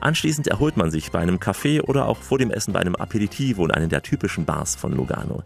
Anschließend 0.00 0.46
erholt 0.46 0.76
man 0.76 0.90
sich 0.90 1.10
bei 1.10 1.18
einem 1.18 1.36
Café 1.36 1.82
oder 1.82 2.06
auch 2.06 2.18
vor 2.18 2.38
dem 2.38 2.50
Essen 2.50 2.72
bei 2.72 2.80
einem 2.80 2.94
Aperitivo 2.94 3.64
in 3.64 3.72
einer 3.72 3.88
der 3.88 4.02
typischen 4.02 4.44
Bars 4.44 4.76
von 4.76 4.92
Lugano. 4.92 5.42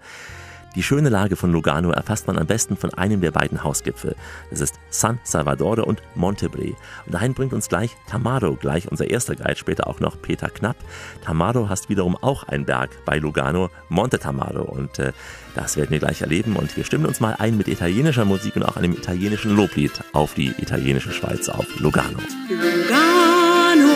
Die 0.75 0.83
schöne 0.83 1.09
Lage 1.09 1.37
von 1.37 1.53
Lugano 1.53 1.91
erfasst 1.91 2.27
man 2.27 2.37
am 2.37 2.47
besten 2.47 2.77
von 2.77 2.93
einem 2.95 3.21
der 3.21 3.31
beiden 3.31 3.63
Hausgipfel. 3.63 4.17
Das 4.51 4.61
ist 4.61 4.75
San 4.91 5.21
Salvador 5.23 5.87
und 5.87 6.03
Montebre. 6.15 6.75
Und 7.07 7.15
dahin 7.15 7.35
bringt 7.35 7.53
uns 7.53 7.69
gleich 7.69 7.97
Tamaro, 8.09 8.57
gleich 8.57 8.91
unser 8.91 9.09
erster 9.09 9.37
Guide, 9.37 9.57
später 9.57 9.87
auch 9.87 10.01
noch 10.01 10.21
Peter 10.21 10.49
Knapp. 10.49 10.77
Tamaro 11.25 11.69
hast 11.69 11.89
wiederum 11.89 12.17
auch 12.17 12.43
einen 12.45 12.65
Berg 12.65 12.91
bei 13.05 13.19
Lugano, 13.19 13.71
Monte 13.89 14.19
Tamaro. 14.19 14.63
Und 14.63 14.99
äh, 14.99 15.13
das 15.55 15.77
werden 15.77 15.91
wir 15.91 16.01
gleich 16.01 16.23
erleben. 16.23 16.57
Und 16.57 16.77
wir 16.77 16.85
stimmen 16.85 17.07
uns 17.07 17.21
mal 17.21 17.37
ein 17.39 17.57
mit 17.57 17.69
italienischer 17.69 18.25
Musik 18.25 18.57
und 18.57 18.65
auch 18.65 18.77
einem 18.77 18.93
italienischen 18.93 19.55
Loblied 19.55 19.93
auf 20.13 20.35
die 20.35 20.49
italienische 20.59 21.13
Schweiz, 21.13 21.49
auf 21.49 21.67
Lugano. 21.79 22.19
Lugano, 22.49 23.95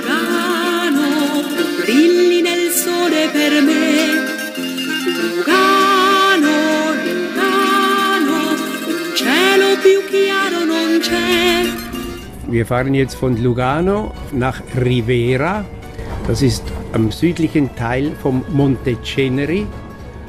Lugano, 0.00 1.06
brilli 1.84 2.42
nel 2.42 2.72
sole 2.72 3.28
per 3.32 3.62
me. 3.62 3.89
Wir 12.48 12.66
fahren 12.66 12.94
jetzt 12.94 13.14
von 13.14 13.36
Lugano 13.36 14.12
nach 14.32 14.60
Rivera. 14.76 15.64
Das 16.26 16.42
ist 16.42 16.64
am 16.92 17.12
südlichen 17.12 17.74
Teil 17.76 18.12
vom 18.20 18.44
Monte 18.48 19.00
Ceneri. 19.02 19.66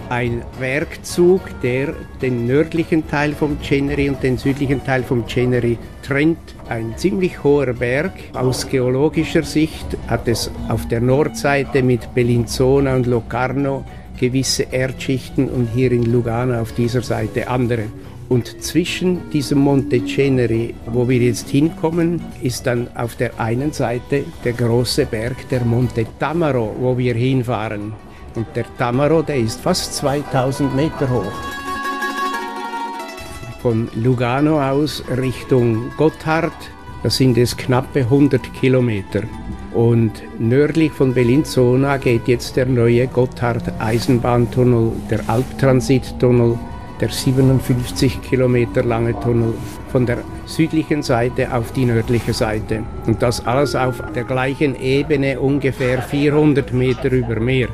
Ein 0.10 0.44
Bergzug, 0.60 1.42
der 1.64 1.96
den 2.22 2.46
nördlichen 2.46 3.08
Teil 3.08 3.34
vom 3.34 3.62
Ceneri 3.64 4.10
und 4.10 4.22
den 4.22 4.38
südlichen 4.38 4.84
Teil 4.84 5.04
vom 5.04 5.28
Ceneri 5.28 5.80
trennt. 6.04 6.56
Ein 6.70 6.96
ziemlich 6.98 7.44
hoher 7.44 7.74
Berg. 7.74 8.14
Aus 8.34 8.70
geologischer 8.70 9.44
Sicht 9.44 9.98
hat 10.08 10.28
es 10.28 10.52
auf 10.68 10.88
der 10.90 11.02
Nordseite 11.02 11.82
mit 11.82 12.14
Bellinzona 12.14 12.96
und 12.96 13.08
Locarno 13.08 13.84
gewisse 14.20 14.68
Erdschichten 14.72 15.50
und 15.50 15.70
hier 15.74 15.92
in 15.92 16.04
Lugano 16.04 16.62
auf 16.62 16.74
dieser 16.74 17.02
Seite 17.02 17.48
andere. 17.48 17.86
Und 18.32 18.64
zwischen 18.64 19.30
diesem 19.32 19.60
Monte 19.60 20.06
Ceneri, 20.06 20.74
wo 20.86 21.10
wir 21.10 21.18
jetzt 21.18 21.50
hinkommen, 21.50 22.22
ist 22.42 22.66
dann 22.66 22.88
auf 22.96 23.18
der 23.18 23.38
einen 23.38 23.74
Seite 23.74 24.24
der 24.46 24.54
große 24.54 25.06
Berg, 25.06 25.50
der 25.50 25.66
Monte 25.66 26.06
Tamaro, 26.18 26.74
wo 26.80 26.98
wir 26.98 27.14
hinfahren. 27.14 27.92
Und 28.36 28.48
der 28.56 28.64
Tamaro, 28.78 29.22
der 29.22 29.36
ist 29.36 29.60
fast 29.60 29.96
2000 29.96 30.74
Meter 30.74 31.10
hoch. 31.10 31.34
Von 33.62 33.90
Lugano 33.96 34.62
aus 34.62 35.04
Richtung 35.18 35.92
Gotthard, 35.98 36.54
das 37.04 37.18
sind 37.18 37.38
es 37.38 37.58
knappe 37.58 38.00
100 38.00 38.54
Kilometer. 38.54 39.24
Und 39.74 40.24
nördlich 40.40 40.94
von 40.94 41.14
Bellinzona 41.14 41.98
geht 41.98 42.30
jetzt 42.30 42.56
der 42.56 42.68
neue 42.68 43.08
Gotthard-Eisenbahntunnel, 43.08 44.94
der 45.10 45.30
Alptransittunnel, 45.30 46.58
der 47.02 47.10
57 47.10 48.22
Kilometer 48.22 48.84
lange 48.84 49.20
Tunnel 49.20 49.54
von 49.92 50.06
der 50.06 50.20
südlichen 50.46 51.02
Seite 51.02 51.54
auf 51.54 51.74
die 51.74 51.86
nördliche 51.86 52.34
Seite. 52.34 52.84
Und 53.08 53.22
das 53.22 53.46
alles 53.46 53.76
auf 53.76 54.02
der 54.16 54.24
gleichen 54.24 54.80
Ebene, 54.80 55.40
ungefähr 55.40 56.02
400 56.02 56.72
Meter 56.72 57.12
über 57.12 57.40
Meer. 57.40 57.70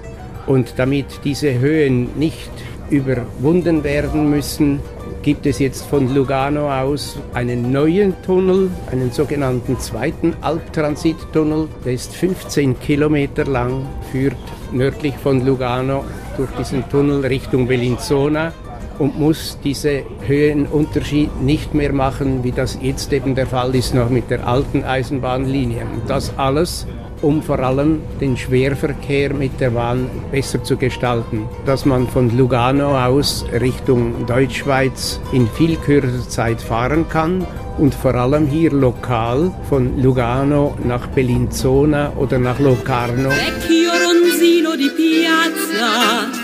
Und 0.47 0.73
damit 0.78 1.19
diese 1.25 1.59
Höhen 1.59 2.17
nicht 2.17 2.49
überwunden 2.89 3.84
werden 3.84 4.30
müssen, 4.30 4.80
gibt 5.21 5.45
es 5.45 5.59
jetzt 5.59 5.86
von 5.86 6.15
Lugano 6.15 6.71
aus 6.71 7.19
einen 7.34 7.69
neuen 7.69 8.15
Tunnel, 8.21 8.71
einen 8.89 9.11
sogenannten 9.11 9.78
zweiten 9.78 10.34
Alptransittunnel. 10.39 11.67
Der 11.84 11.93
ist 11.93 12.15
15 12.15 12.80
Kilometer 12.80 13.43
lang, 13.43 13.86
führt 14.09 14.38
nördlich 14.71 15.15
von 15.15 15.45
Lugano 15.45 16.05
durch 16.38 16.49
diesen 16.51 16.88
Tunnel 16.89 17.25
Richtung 17.25 17.67
Bellinzona 17.67 18.53
und 18.99 19.19
muss 19.19 19.57
diese 19.63 20.03
Höhenunterschied 20.25 21.41
nicht 21.41 21.73
mehr 21.73 21.93
machen, 21.93 22.43
wie 22.43 22.51
das 22.51 22.77
jetzt 22.81 23.13
eben 23.13 23.35
der 23.35 23.47
Fall 23.47 23.75
ist, 23.75 23.93
noch 23.93 24.09
mit 24.09 24.29
der 24.29 24.47
alten 24.47 24.83
Eisenbahnlinie. 24.83 25.85
Das 26.07 26.37
alles 26.37 26.87
um 27.21 27.41
vor 27.41 27.59
allem 27.59 28.01
den 28.21 28.37
Schwerverkehr 28.37 29.33
mit 29.33 29.59
der 29.59 29.71
Bahn 29.71 30.09
besser 30.31 30.63
zu 30.63 30.77
gestalten, 30.77 31.47
dass 31.65 31.85
man 31.85 32.07
von 32.07 32.35
Lugano 32.37 32.97
aus 32.97 33.45
Richtung 33.59 34.25
Deutschschweiz 34.25 35.19
in 35.31 35.47
viel 35.47 35.77
kürzer 35.77 36.29
Zeit 36.29 36.61
fahren 36.61 37.07
kann 37.09 37.45
und 37.77 37.93
vor 37.93 38.15
allem 38.15 38.47
hier 38.47 38.71
lokal 38.71 39.51
von 39.69 40.01
Lugano 40.01 40.75
nach 40.83 41.07
Bellinzona 41.07 42.13
oder 42.17 42.39
nach 42.39 42.59
Locarno. 42.59 43.29
Vecchio 43.29 43.91
ronzino 43.91 44.75
di 44.75 44.89
piazza, 44.89 46.36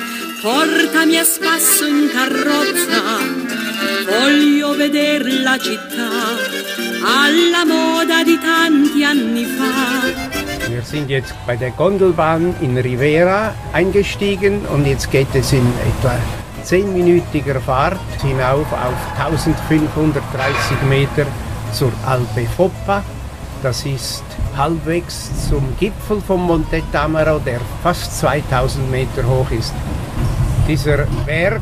portami 0.44 1.18
a 1.18 1.24
spasso 1.24 1.86
in 1.88 2.10
carrozza, 2.12 3.02
voglio 4.12 4.76
veder 4.76 5.24
la 5.42 5.58
città 5.58 6.10
alla 7.00 7.64
moda 7.66 8.26
di 8.26 8.38
tanti 8.38 9.06
anni 9.06 9.46
fa. 9.46 10.68
Wir 10.68 10.84
sind 10.84 11.10
jetzt 11.10 11.34
bei 11.46 11.56
der 11.56 11.72
Gondelbahn 11.72 12.56
in 12.60 12.78
Rivera 12.78 13.54
eingestiegen 13.72 14.66
und 14.66 14.86
jetzt 14.86 15.10
geht 15.12 15.34
es 15.34 15.54
in 15.54 15.66
etwa 15.88 16.14
10-minütiger 16.66 17.62
Fahrt 17.62 18.22
hinauf 18.22 18.68
auf 18.74 19.00
1530 19.18 20.82
Meter 20.90 21.26
zur 21.72 21.94
Alpe 22.06 22.46
Foppa. 22.58 23.02
Das 23.62 23.86
ist 23.86 24.26
halbwegs 24.58 25.48
zum 25.48 25.64
Gipfel 25.80 26.20
vom 26.28 26.46
Monte 26.46 26.84
Tamaro, 26.92 27.40
der 27.40 27.62
fast 27.82 28.20
2000 28.20 28.92
Meter 28.92 29.24
hoch 29.26 29.50
ist. 29.52 29.74
Dieser 30.68 31.06
Berg, 31.26 31.62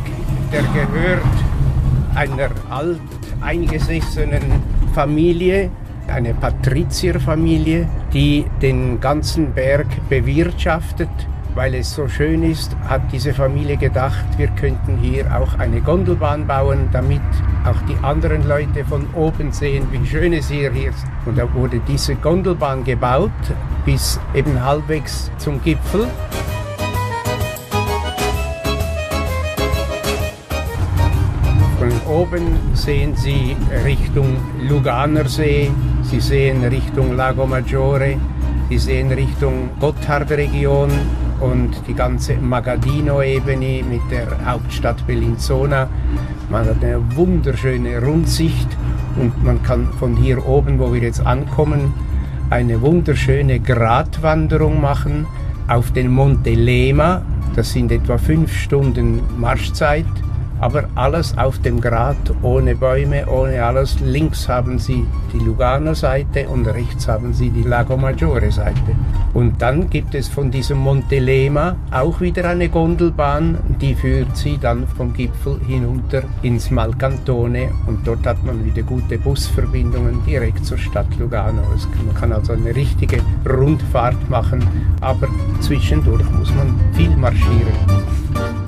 der 0.51 0.61
gehört 0.61 1.23
einer 2.13 2.49
alteingesessenen 2.69 4.43
Familie, 4.93 5.71
eine 6.07 6.35
Patrizierfamilie, 6.35 7.87
die 8.13 8.45
den 8.61 8.99
ganzen 8.99 9.53
Berg 9.53 9.87
bewirtschaftet. 10.07 11.09
Weil 11.55 11.73
es 11.75 11.95
so 11.95 12.07
schön 12.07 12.43
ist, 12.43 12.75
hat 12.87 13.01
diese 13.11 13.33
Familie 13.33 13.75
gedacht, 13.75 14.23
wir 14.37 14.47
könnten 14.49 14.97
hier 14.97 15.25
auch 15.35 15.57
eine 15.57 15.81
Gondelbahn 15.81 16.45
bauen, 16.45 16.87
damit 16.93 17.21
auch 17.65 17.81
die 17.89 17.97
anderen 18.03 18.47
Leute 18.47 18.85
von 18.85 19.07
oben 19.15 19.51
sehen, 19.51 19.87
wie 19.91 20.05
schön 20.05 20.31
es 20.31 20.49
hier 20.49 20.71
ist. 20.71 21.05
Und 21.25 21.39
da 21.39 21.51
wurde 21.53 21.81
diese 21.87 22.15
Gondelbahn 22.15 22.83
gebaut, 22.83 23.31
bis 23.83 24.19
eben 24.35 24.63
halbwegs 24.63 25.31
zum 25.39 25.61
Gipfel. 25.61 26.07
Von 31.82 31.89
oben 32.07 32.59
sehen 32.75 33.15
Sie 33.15 33.57
Richtung 33.84 34.38
Luganersee, 34.69 35.71
Sie 36.03 36.19
sehen 36.19 36.63
Richtung 36.63 37.15
Lago 37.15 37.47
Maggiore, 37.47 38.17
Sie 38.69 38.77
sehen 38.77 39.11
Richtung 39.11 39.71
Gotthardregion 39.79 40.91
und 41.39 41.71
die 41.88 41.95
ganze 41.95 42.36
Magadino-Ebene 42.36 43.82
mit 43.89 44.01
der 44.11 44.27
Hauptstadt 44.45 45.07
Bellinzona. 45.07 45.89
Man 46.51 46.67
hat 46.67 46.84
eine 46.84 47.01
wunderschöne 47.15 47.99
Rundsicht 47.99 48.67
und 49.19 49.43
man 49.43 49.63
kann 49.63 49.91
von 49.93 50.15
hier 50.15 50.45
oben, 50.45 50.77
wo 50.77 50.93
wir 50.93 51.01
jetzt 51.01 51.25
ankommen, 51.25 51.93
eine 52.51 52.79
wunderschöne 52.79 53.59
Gratwanderung 53.59 54.79
machen 54.79 55.25
auf 55.67 55.91
den 55.91 56.11
Monte 56.11 56.51
Lema. 56.51 57.23
Das 57.55 57.71
sind 57.71 57.91
etwa 57.91 58.19
fünf 58.19 58.55
Stunden 58.55 59.19
Marschzeit 59.39 60.05
aber 60.62 60.86
alles 60.95 61.38
auf 61.38 61.59
dem 61.59 61.82
Grat, 61.82 62.34
ohne 62.43 62.76
Bäume, 62.76 63.28
ohne 63.28 63.64
alles. 63.64 63.99
Links 63.99 64.47
haben 64.47 64.78
Sie 64.80 65.05
die 65.34 65.39
Lugano-Seite 65.39 66.47
und 66.47 66.68
rechts 66.68 67.07
haben 67.07 67.34
Sie 67.34 67.49
die 67.49 67.64
Lago 67.64 67.97
Maggiore-Seite. 67.97 68.95
Und 69.34 69.62
dann 69.62 69.89
gibt 69.89 70.14
es 70.14 70.28
von 70.28 70.51
diesem 70.51 70.78
Monte 70.78 71.18
Lema 71.20 71.76
auch 71.89 72.22
wieder 72.22 72.47
eine 72.47 72.70
Gondelbahn, 72.70 73.57
die 73.82 73.95
führt 73.95 74.38
Sie 74.38 74.57
dann 74.59 74.88
vom 74.88 75.14
Gipfel 75.14 75.59
hinunter 75.68 76.24
ins 76.43 76.70
Malcantone 76.70 77.72
und 77.88 78.05
dort 78.05 78.26
hat 78.26 78.43
man 78.43 78.64
wieder 78.64 78.84
gute 78.84 79.18
Busverbindungen 79.18 80.24
direkt 80.26 80.66
zur 80.66 80.78
Stadt 80.78 81.07
Lugano. 81.18 81.64
Man 82.05 82.16
kann 82.16 82.32
also 82.32 82.53
eine 82.53 82.76
richtige 82.76 83.18
Rundfahrt 83.49 84.30
machen, 84.30 84.64
aber 85.01 85.28
zwischendurch 85.62 86.30
muss 86.32 86.53
man 86.53 86.80
viel 86.93 87.16
marschieren. 87.18 88.61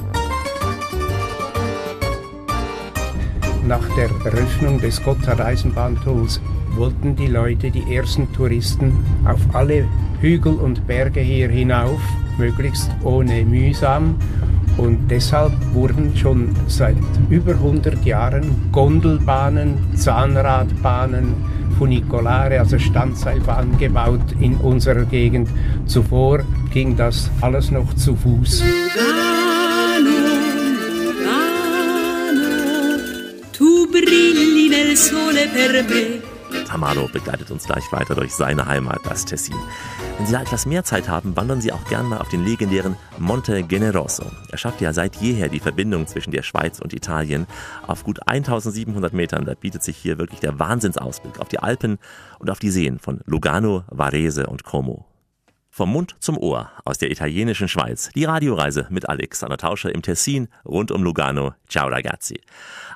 Nach 3.67 3.87
der 3.95 4.09
Eröffnung 4.25 4.79
des 4.79 5.01
Gotthard 5.03 5.41
Eisenbahntons 5.41 6.41
wollten 6.75 7.15
die 7.15 7.27
Leute, 7.27 7.71
die 7.71 7.95
ersten 7.95 8.31
Touristen, 8.33 8.93
auf 9.25 9.39
alle 9.53 9.85
Hügel 10.21 10.53
und 10.53 10.85
Berge 10.87 11.21
hier 11.21 11.49
hinauf, 11.49 12.01
möglichst 12.37 12.89
ohne 13.03 13.43
mühsam. 13.45 14.15
Und 14.77 15.09
deshalb 15.09 15.53
wurden 15.73 16.15
schon 16.17 16.49
seit 16.67 16.97
über 17.29 17.51
100 17.51 18.03
Jahren 18.05 18.69
Gondelbahnen, 18.71 19.77
Zahnradbahnen, 19.95 21.35
Funiculare, 21.77 22.59
also 22.59 22.79
Standseilbahnen 22.79 23.77
gebaut 23.77 24.33
in 24.39 24.55
unserer 24.55 25.05
Gegend. 25.05 25.49
Zuvor 25.85 26.39
ging 26.71 26.95
das 26.95 27.29
alles 27.41 27.71
noch 27.71 27.93
zu 27.93 28.15
Fuß. 28.15 28.63
Brilli 34.05 34.69
nel 34.69 34.95
sole 34.97 35.47
per 35.53 35.83
me. 35.83 36.21
Tamaro 36.67 37.07
begleitet 37.07 37.49
uns 37.51 37.65
gleich 37.65 37.91
weiter 37.91 38.15
durch 38.15 38.33
seine 38.33 38.65
Heimat, 38.65 38.99
das 39.05 39.25
Tessin. 39.25 39.55
Wenn 40.17 40.27
Sie 40.27 40.33
da 40.33 40.41
etwas 40.41 40.65
mehr 40.65 40.83
Zeit 40.83 41.09
haben, 41.09 41.35
wandern 41.35 41.61
Sie 41.61 41.71
auch 41.71 41.83
gern 41.85 42.07
mal 42.07 42.19
auf 42.19 42.29
den 42.29 42.45
legendären 42.45 42.95
Monte 43.17 43.63
Generoso. 43.63 44.25
Er 44.51 44.57
schafft 44.57 44.81
ja 44.81 44.93
seit 44.93 45.15
jeher 45.15 45.49
die 45.49 45.59
Verbindung 45.59 46.05
zwischen 46.07 46.31
der 46.31 46.43
Schweiz 46.43 46.79
und 46.79 46.93
Italien. 46.93 47.47
Auf 47.87 48.03
gut 48.03 48.19
1700 48.27 49.13
Metern, 49.13 49.45
da 49.45 49.55
bietet 49.55 49.83
sich 49.83 49.97
hier 49.97 50.17
wirklich 50.19 50.39
der 50.39 50.59
Wahnsinnsausblick 50.59 51.39
auf 51.39 51.49
die 51.49 51.59
Alpen 51.59 51.97
und 52.39 52.49
auf 52.49 52.59
die 52.59 52.69
Seen 52.69 52.99
von 52.99 53.21
Lugano, 53.25 53.83
Varese 53.89 54.47
und 54.47 54.63
Como. 54.63 55.05
Vom 55.75 55.91
Mund 55.91 56.15
zum 56.19 56.37
Ohr 56.37 56.69
aus 56.85 56.99
der 56.99 57.09
italienischen 57.09 57.67
Schweiz. 57.67 58.11
Die 58.13 58.25
Radioreise 58.25 58.85
mit 58.91 59.09
Alexander 59.09 59.57
Tauscher 59.57 59.91
im 59.91 60.03
Tessin 60.03 60.47
rund 60.63 60.91
um 60.91 61.01
Lugano. 61.01 61.55
Ciao 61.67 61.87
ragazzi. 61.87 62.41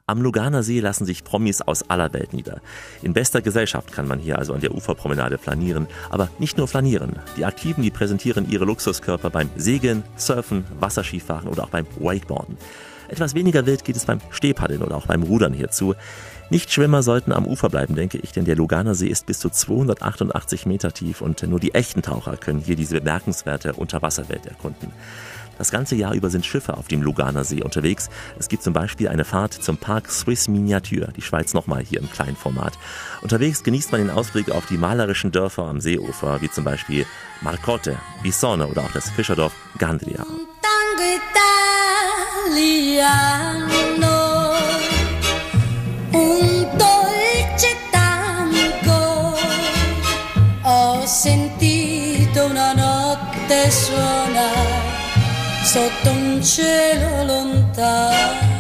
Am 0.06 0.22
Luganer 0.22 0.62
See 0.62 0.80
lassen 0.80 1.04
sich 1.04 1.24
Promis 1.24 1.64
aus 1.64 1.90
aller 1.90 2.14
Welt 2.14 2.34
nieder. 2.34 2.62
In 3.02 3.14
bester 3.14 3.42
Gesellschaft 3.42 3.92
kann 3.92 4.08
man 4.08 4.20
hier 4.20 4.38
also 4.38 4.54
an 4.54 4.62
der 4.62 4.76
Uferpromenade 4.76 5.40
flanieren, 5.40 5.88
aber 6.12 6.30
nicht 6.38 6.60
nur 6.60 6.68
flanieren. 6.68 7.16
Die 7.36 7.46
Aktiven, 7.46 7.82
die 7.82 7.90
präsentieren 7.90 8.48
ihre 8.48 8.66
Luxuskörper 8.66 9.32
beim 9.32 9.50
Segeln, 9.56 10.04
Surfen, 10.16 10.64
Wasserskifahren 10.80 11.50
oder 11.50 11.64
auch 11.64 11.70
beim 11.70 11.88
Wakeboarden. 12.00 12.60
Etwas 13.08 13.34
weniger 13.34 13.66
wild 13.66 13.86
geht 13.86 13.96
es 13.96 14.06
beim 14.06 14.20
Stehpaddeln 14.30 14.84
oder 14.84 14.98
auch 14.98 15.08
beim 15.08 15.24
Rudern 15.24 15.54
hierzu. 15.54 15.96
Nichtschwimmer 16.50 17.04
sollten 17.04 17.32
am 17.32 17.46
Ufer 17.46 17.70
bleiben, 17.70 17.96
denke 17.96 18.18
ich, 18.18 18.32
denn 18.32 18.46
der 18.46 18.56
Luganer 18.56 18.96
See 18.96 19.08
ist 19.08 19.26
bis 19.26 19.40
zu 19.40 19.50
288 19.50 20.66
Meter 20.66 20.94
tief 20.94 21.22
und 21.22 21.44
nur 21.44 21.60
die 21.60 21.74
echten 21.74 22.02
Taucher 22.02 22.38
können 22.38 22.60
hier 22.60 22.76
diese 22.76 22.96
bemerkenswerte 22.96 23.74
Unterwasserwelt 23.74 24.46
erkunden. 24.46 24.92
Das 25.58 25.72
ganze 25.72 25.96
Jahr 25.96 26.14
über 26.14 26.30
sind 26.30 26.46
Schiffe 26.46 26.78
auf 26.78 26.88
dem 26.88 27.02
Luganer 27.02 27.44
See 27.44 27.64
unterwegs. 27.64 28.10
Es 28.38 28.48
gibt 28.48 28.64
zum 28.64 28.74
Beispiel 28.74 29.08
eine 29.08 29.26
Fahrt 29.26 29.54
zum 29.54 29.78
Park 29.78 30.10
Swiss 30.12 30.48
Miniature, 30.48 31.12
die 31.16 31.22
Schweiz 31.22 31.54
nochmal 31.54 31.84
hier 31.84 32.00
im 32.00 32.10
kleinen 32.12 32.36
Format. 32.36 32.74
Unterwegs 33.22 33.64
genießt 33.64 33.92
man 33.92 34.02
den 34.02 34.12
Ausblick 34.12 34.52
auf 34.52 34.68
die 34.68 34.78
malerischen 34.78 35.32
Dörfer 35.32 35.64
am 35.64 35.82
Seeufer, 35.82 36.42
wie 36.42 36.52
zum 36.52 36.64
Beispiel 36.64 37.06
Marcotte, 37.42 37.98
Bisonne 38.22 38.68
oder 38.68 38.84
auch 38.84 38.92
das 38.92 39.10
Fischerdorf 39.10 39.54
Gandria. 39.80 40.26
italiano, 42.88 44.27
Ho 51.08 51.10
sentito 51.10 52.48
una 52.48 52.74
notte 52.74 53.72
suonare 53.72 54.82
sotto 55.64 56.12
un 56.12 56.44
cielo 56.44 57.24
lontano. 57.24 58.58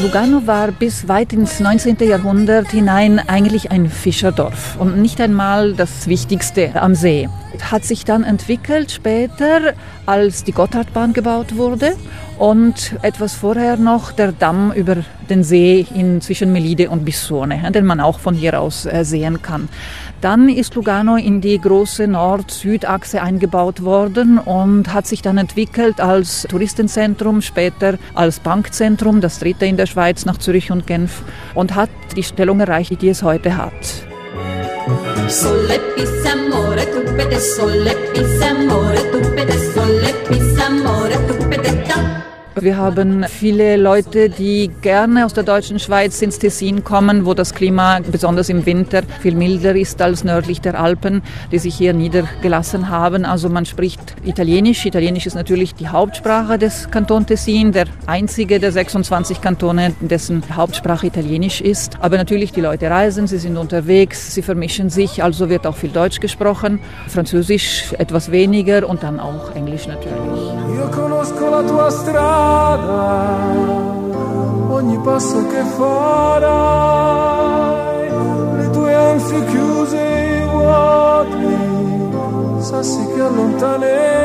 Lugano 0.00 0.46
war 0.46 0.70
bis 0.70 1.08
weit 1.08 1.32
ins 1.32 1.58
19. 1.58 1.96
Jahrhundert 2.06 2.70
hinein 2.70 3.18
eigentlich 3.18 3.72
ein 3.72 3.90
Fischerdorf 3.90 4.76
und 4.78 5.02
nicht 5.02 5.20
einmal 5.20 5.72
das 5.72 6.06
Wichtigste 6.06 6.80
am 6.80 6.94
See. 6.94 7.28
Hat 7.68 7.84
sich 7.84 8.04
dann 8.04 8.22
entwickelt 8.22 8.92
später, 8.92 9.72
als 10.06 10.44
die 10.44 10.52
Gotthardbahn 10.52 11.14
gebaut 11.14 11.56
wurde 11.56 11.96
und 12.38 12.94
etwas 13.02 13.34
vorher 13.34 13.76
noch 13.76 14.12
der 14.12 14.30
Damm 14.30 14.72
über 14.72 14.98
den 15.28 15.42
See 15.42 15.86
in 15.94 16.20
zwischen 16.20 16.52
Melide 16.52 16.90
und 16.90 17.04
Bissone, 17.04 17.72
den 17.72 17.84
man 17.84 18.00
auch 18.00 18.20
von 18.20 18.34
hier 18.34 18.60
aus 18.60 18.86
äh, 18.86 19.04
sehen 19.04 19.42
kann. 19.42 19.68
Dann 20.20 20.48
ist 20.48 20.74
Lugano 20.74 21.16
in 21.16 21.40
die 21.40 21.60
große 21.60 22.08
Nord-Süd-Achse 22.08 23.22
eingebaut 23.22 23.84
worden 23.84 24.38
und 24.38 24.92
hat 24.92 25.06
sich 25.06 25.22
dann 25.22 25.38
entwickelt 25.38 26.00
als 26.00 26.42
Touristenzentrum, 26.42 27.40
später 27.40 27.98
als 28.14 28.40
Bankzentrum, 28.40 29.20
das 29.20 29.38
dritte 29.38 29.66
in 29.66 29.76
der 29.76 29.86
Schweiz 29.86 30.24
nach 30.24 30.38
Zürich 30.38 30.72
und 30.72 30.88
Genf 30.88 31.22
und 31.54 31.76
hat 31.76 31.90
die 32.16 32.24
Stellung 32.24 32.58
erreicht, 32.58 33.00
die 33.00 33.08
es 33.08 33.22
heute 33.22 33.56
hat. 33.56 33.72
Sole 35.28 35.78
pis 35.94 36.24
amore, 36.32 36.84
tu 36.90 37.00
pede 37.14 37.38
sole 37.38 37.94
pis 38.14 38.40
amore, 38.42 38.98
tu 39.12 39.20
pede 39.34 39.67
Wir 42.60 42.76
haben 42.76 43.24
viele 43.28 43.76
Leute, 43.76 44.30
die 44.30 44.70
gerne 44.82 45.24
aus 45.26 45.32
der 45.32 45.44
deutschen 45.44 45.78
Schweiz 45.78 46.20
ins 46.22 46.38
Tessin 46.38 46.82
kommen, 46.82 47.24
wo 47.24 47.34
das 47.34 47.54
Klima 47.54 48.00
besonders 48.00 48.48
im 48.48 48.66
Winter 48.66 49.02
viel 49.20 49.34
milder 49.34 49.76
ist 49.76 50.02
als 50.02 50.24
nördlich 50.24 50.60
der 50.60 50.80
Alpen, 50.80 51.22
die 51.52 51.58
sich 51.58 51.76
hier 51.76 51.92
niedergelassen 51.92 52.88
haben. 52.88 53.24
Also 53.24 53.48
man 53.48 53.64
spricht 53.64 54.16
Italienisch. 54.24 54.86
Italienisch 54.86 55.26
ist 55.26 55.34
natürlich 55.34 55.74
die 55.74 55.88
Hauptsprache 55.88 56.58
des 56.58 56.90
Kanton 56.90 57.26
Tessin, 57.26 57.70
der 57.72 57.86
einzige 58.06 58.58
der 58.58 58.72
26 58.72 59.40
Kantone, 59.40 59.94
dessen 60.00 60.42
Hauptsprache 60.54 61.06
Italienisch 61.06 61.60
ist. 61.60 61.96
Aber 62.00 62.16
natürlich 62.16 62.52
die 62.52 62.60
Leute 62.60 62.90
reisen, 62.90 63.26
sie 63.26 63.38
sind 63.38 63.56
unterwegs, 63.56 64.34
sie 64.34 64.42
vermischen 64.42 64.90
sich, 64.90 65.22
also 65.22 65.48
wird 65.48 65.66
auch 65.66 65.76
viel 65.76 65.90
Deutsch 65.90 66.18
gesprochen, 66.18 66.80
Französisch 67.08 67.92
etwas 67.98 68.32
weniger 68.32 68.88
und 68.88 69.02
dann 69.02 69.20
auch 69.20 69.54
Englisch 69.54 69.86
natürlich. 69.86 70.67
Io 70.78 70.88
conosco 70.90 71.48
la 71.50 71.62
tua 71.62 71.90
strada, 71.90 73.36
ogni 74.68 74.98
passo 75.00 75.46
che 75.48 75.62
farai, 75.76 77.28
le 78.58 78.70
tue 78.70 78.94
ansie 78.94 79.44
chiuse 79.46 79.98
e 79.98 80.46
vuoti, 80.46 81.56
sassi 82.60 83.04
che 83.12 83.20
allontanerai. 83.20 84.16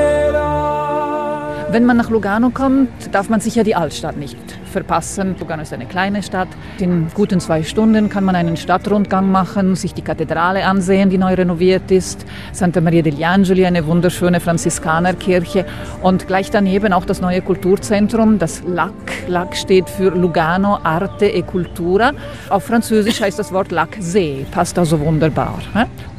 Wenn 1.72 1.86
man 1.86 1.98
nach 1.98 2.12
Lugano 2.12 2.52
kommt, 2.52 3.12
darf 3.12 3.30
man 3.30 3.40
sicher 3.40 3.64
die 3.64 3.74
Altstadt 3.74 4.16
nicht 4.16 4.63
verpassen. 4.74 5.36
Lugano 5.40 5.62
ist 5.62 5.72
eine 5.72 5.86
kleine 5.86 6.22
Stadt. 6.22 6.50
In 6.80 7.08
guten 7.14 7.40
zwei 7.40 7.64
Stunden 7.64 8.10
kann 8.10 8.26
man 8.26 8.36
einen 8.36 8.58
Stadtrundgang 8.58 9.32
machen, 9.32 9.76
sich 9.76 9.94
die 9.94 10.02
Kathedrale 10.02 10.66
ansehen, 10.66 11.10
die 11.10 11.18
neu 11.18 11.34
renoviert 11.34 11.90
ist. 11.92 12.26
Santa 12.52 12.82
Maria 12.82 13.02
degli 13.02 13.24
Angeli, 13.24 13.66
eine 13.66 13.86
wunderschöne 13.88 14.42
Franziskanerkirche. 14.42 15.66
Und 16.02 16.28
gleich 16.28 16.52
daneben 16.52 16.92
auch 16.92 17.06
das 17.06 17.22
neue 17.22 17.42
Kulturzentrum, 17.42 18.40
das 18.40 18.64
LAC. 18.64 18.92
LAC 19.28 19.56
steht 19.56 19.90
für 19.90 20.10
Lugano 20.10 20.80
Arte 20.84 21.28
e 21.28 21.42
Cultura. 21.44 22.12
Auf 22.50 22.66
Französisch 22.66 23.22
heißt 23.22 23.40
das 23.40 23.54
Wort 23.54 23.72
Lac 23.72 23.96
See, 24.00 24.46
passt 24.52 24.78
also 24.78 25.00
wunderbar. 25.00 25.60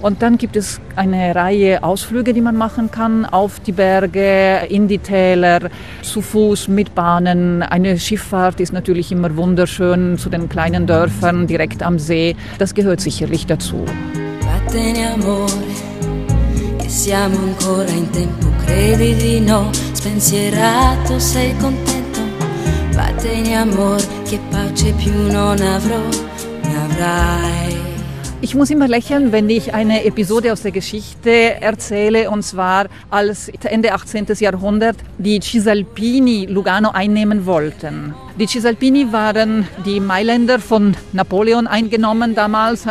Und 0.05 0.21
dann 0.21 0.37
gibt 0.37 0.55
es 0.55 0.83
eine 0.97 1.35
Reihe 1.35 1.83
Ausflüge, 1.83 2.35
die 2.35 2.43
man 2.43 2.57
machen 2.59 2.91
kann 2.91 3.25
auf 3.25 3.59
die 3.59 3.73
Berge, 3.73 4.67
in 4.69 4.87
die 4.87 4.99
Täler, 4.99 5.71
zu 6.03 6.21
Fuß, 6.21 6.69
mit 6.69 6.95
Bahnen. 6.95 7.63
Eine 7.63 7.99
Schifffahrt 7.99 8.61
ist 8.61 8.75
natürlich 8.75 9.11
immer 9.13 9.35
wunderschön 9.35 10.19
zu 10.19 10.29
den 10.29 10.51
kleinen 10.51 10.87
Dörfern 10.87 11.47
direkt 11.47 11.83
am 11.83 11.99
See. 11.99 12.37
Das 12.59 12.75
gehört 12.75 13.01
sicherlich 13.01 13.47
dazu. 13.47 13.87
Vattene 14.41 15.15
amore, 15.15 15.47
che 16.77 16.89
siamo 16.91 17.39
ancora 17.39 17.89
in 17.89 18.11
tempo, 18.11 18.49
credi 18.67 19.15
di 19.15 19.41
no, 19.41 19.71
spensierato 19.95 21.19
sei 21.19 21.57
contento. 21.57 22.21
Vattene 22.93 23.57
amore, 23.57 24.05
che 24.29 24.39
pace 24.51 24.93
più 24.99 25.33
non 25.33 25.59
avrò, 25.63 26.03
ne 26.63 26.77
avrai. 26.77 27.94
Ich 28.45 28.55
muss 28.55 28.69
immer 28.69 28.89
lächeln, 28.89 29.33
wenn 29.33 29.49
ich 29.49 29.73
eine 29.73 30.05
Episode 30.05 30.53
aus 30.53 30.61
der 30.61 30.71
Geschichte 30.71 31.63
erzähle, 31.63 32.31
und 32.31 32.43
zwar 32.43 32.89
als 33.09 33.49
Ende 33.49 33.95
18. 33.95 34.27
Jahrhundert 34.39 34.97
die 35.17 35.41
Cisalpini 35.41 36.45
Lugano 36.45 36.91
einnehmen 36.91 37.47
wollten. 37.47 38.15
Die 38.39 38.47
Cisalpini 38.47 39.11
waren 39.11 39.67
die 39.87 39.99
Mailänder 39.99 40.59
von 40.59 40.95
Napoleon 41.15 41.67
eingenommen 41.67 42.35
damals. 42.35 42.85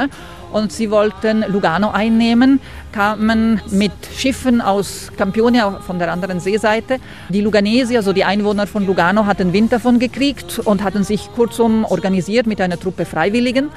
Und 0.51 0.71
sie 0.71 0.89
wollten 0.89 1.43
Lugano 1.47 1.91
einnehmen, 1.91 2.59
kamen 2.91 3.61
mit 3.71 3.91
Schiffen 4.15 4.59
aus 4.59 5.11
Campione 5.17 5.79
von 5.85 5.99
der 5.99 6.11
anderen 6.11 6.39
Seeseite. 6.39 6.97
Die 7.29 7.41
Luganesi, 7.41 7.95
also 7.95 8.11
die 8.11 8.23
Einwohner 8.23 8.65
von 8.65 8.87
Lugano, 8.87 9.27
hatten 9.27 9.53
Wind 9.53 9.71
davon 9.71 9.99
gekriegt 9.99 10.59
und 10.59 10.83
hatten 10.83 11.03
sich 11.03 11.29
kurzum 11.35 11.85
organisiert 11.85 12.47
mit 12.47 12.59
einer 12.59 12.79
Truppe 12.79 13.05
Freiwilligen 13.05 13.69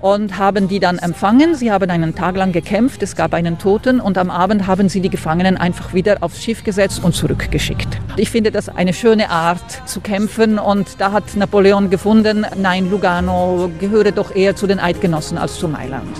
und 0.00 0.38
haben 0.38 0.68
die 0.68 0.80
dann 0.80 0.98
empfangen. 0.98 1.54
Sie 1.54 1.70
haben 1.70 1.90
einen 1.90 2.14
Tag 2.14 2.36
lang 2.36 2.52
gekämpft, 2.52 3.02
es 3.02 3.16
gab 3.16 3.34
einen 3.34 3.58
Toten 3.58 4.00
und 4.00 4.18
am 4.18 4.30
Abend 4.30 4.66
haben 4.66 4.88
sie 4.88 5.00
die 5.00 5.10
Gefangenen 5.10 5.56
einfach 5.56 5.94
wieder 5.94 6.18
aufs 6.20 6.42
Schiff 6.42 6.64
gesetzt 6.64 7.02
und 7.02 7.14
zurückgeschickt. 7.14 7.88
Ich 8.16 8.30
finde 8.30 8.50
das 8.50 8.68
eine 8.68 8.92
schöne 8.92 9.30
Art 9.30 9.88
zu 9.88 10.00
kämpfen 10.00 10.58
und 10.58 11.00
da 11.00 11.12
hat 11.12 11.36
Napoleon 11.36 11.90
gefunden, 11.90 12.46
nein, 12.56 12.90
Lugano 12.90 13.70
gehöre 13.78 14.12
doch 14.12 14.34
eher 14.34 14.56
zu 14.56 14.66
den 14.66 14.78
Eidgenossen 14.78 15.38
als 15.38 15.58
zu 15.58 15.68
Mailand. 15.68 16.16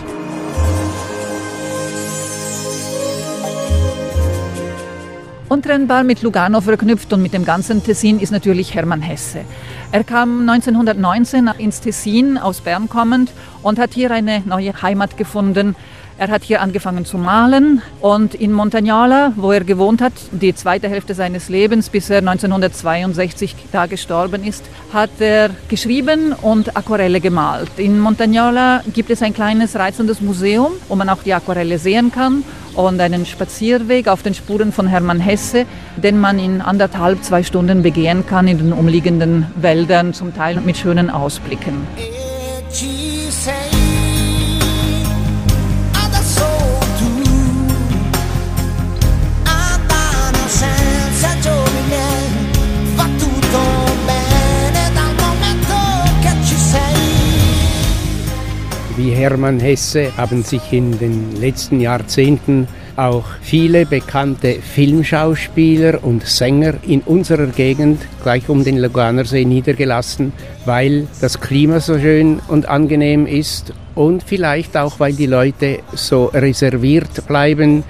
Untrennbar 5.51 6.05
mit 6.05 6.23
Lugano 6.23 6.61
verknüpft 6.61 7.13
und 7.13 7.23
mit 7.23 7.33
dem 7.33 7.45
ganzen 7.45 7.83
Tessin 7.83 8.21
ist 8.21 8.31
natürlich 8.31 8.73
Hermann 8.73 9.03
Hesse. 9.03 9.41
Er 9.93 10.05
kam 10.05 10.49
1919 10.49 11.51
ins 11.59 11.81
Tessin 11.81 12.39
aus 12.39 12.61
Bern 12.61 12.89
kommend 12.89 13.33
und 13.61 13.81
hat 13.81 13.93
hier 13.93 14.13
eine 14.13 14.41
neue 14.47 14.81
Heimat 14.83 15.17
gefunden. 15.17 15.75
Er 16.21 16.29
hat 16.29 16.43
hier 16.45 16.61
angefangen 16.61 17.07
zu 17.07 17.17
malen 17.17 17.81
und 18.03 18.35
in 18.35 18.53
Montagnola, 18.53 19.33
wo 19.37 19.53
er 19.53 19.65
gewohnt 19.65 20.03
hat, 20.03 20.13
die 20.33 20.55
zweite 20.55 20.87
Hälfte 20.87 21.15
seines 21.15 21.49
Lebens, 21.49 21.89
bis 21.89 22.11
er 22.11 22.19
1962 22.19 23.57
da 23.73 23.87
gestorben 23.87 24.45
ist, 24.45 24.63
hat 24.93 25.09
er 25.19 25.49
geschrieben 25.71 26.35
und 26.35 26.77
Aquarelle 26.77 27.23
gemalt. 27.23 27.71
In 27.79 27.99
Montagnola 27.99 28.83
gibt 28.93 29.09
es 29.09 29.23
ein 29.23 29.33
kleines 29.33 29.77
reizendes 29.77 30.21
Museum, 30.21 30.73
wo 30.89 30.95
man 30.95 31.09
auch 31.09 31.23
die 31.23 31.33
Aquarelle 31.33 31.79
sehen 31.79 32.13
kann 32.13 32.45
und 32.75 33.01
einen 33.01 33.25
Spazierweg 33.25 34.07
auf 34.07 34.23
den 34.23 34.35
Spuren 34.35 34.73
von 34.73 34.89
Hermann 34.89 35.21
Hesse, 35.21 35.65
den 35.97 36.21
man 36.21 36.39
in 36.39 36.61
anderthalb, 36.61 37.25
zwei 37.25 37.43
Stunden 37.43 37.81
begehen 37.83 38.27
kann 38.27 38.47
in 38.47 38.59
den 38.59 38.75
umliegenden 38.75 39.47
Wäldern, 39.57 40.13
zum 40.13 40.35
Teil 40.35 40.61
mit 40.61 40.77
schönen 40.77 41.09
Ausblicken. 41.09 41.87
Wie 59.03 59.13
Hermann 59.13 59.61
Hesse 59.61 60.15
haben 60.19 60.43
sich 60.43 60.75
in 60.75 60.99
den 60.99 61.41
letzten 61.41 61.81
Jahrzehnten 61.81 62.69
auch 62.97 63.25
viele 63.41 63.87
bekannte 63.87 64.57
Filmschauspieler 64.57 66.05
und 66.05 66.27
Sänger 66.27 66.75
in 66.87 67.01
unserer 67.01 67.47
Gegend 67.47 68.03
gleich 68.23 68.51
um 68.51 68.63
den 68.63 68.77
Luganersee 68.77 69.47
niedergelassen, 69.47 70.35
weil 70.67 71.09
das 71.23 71.41
Klima 71.41 71.81
so 71.81 71.99
schön 71.99 72.41
und 72.49 72.69
angenehm 72.69 73.27
ist 73.27 73.73
und 73.95 74.23
vielleicht 74.23 74.77
auch, 74.77 75.01
weil 75.01 75.15
die 75.15 75.25
Leute 75.25 75.79
so 75.95 76.27
reserviert 76.27 77.27
bleiben. 77.27 77.85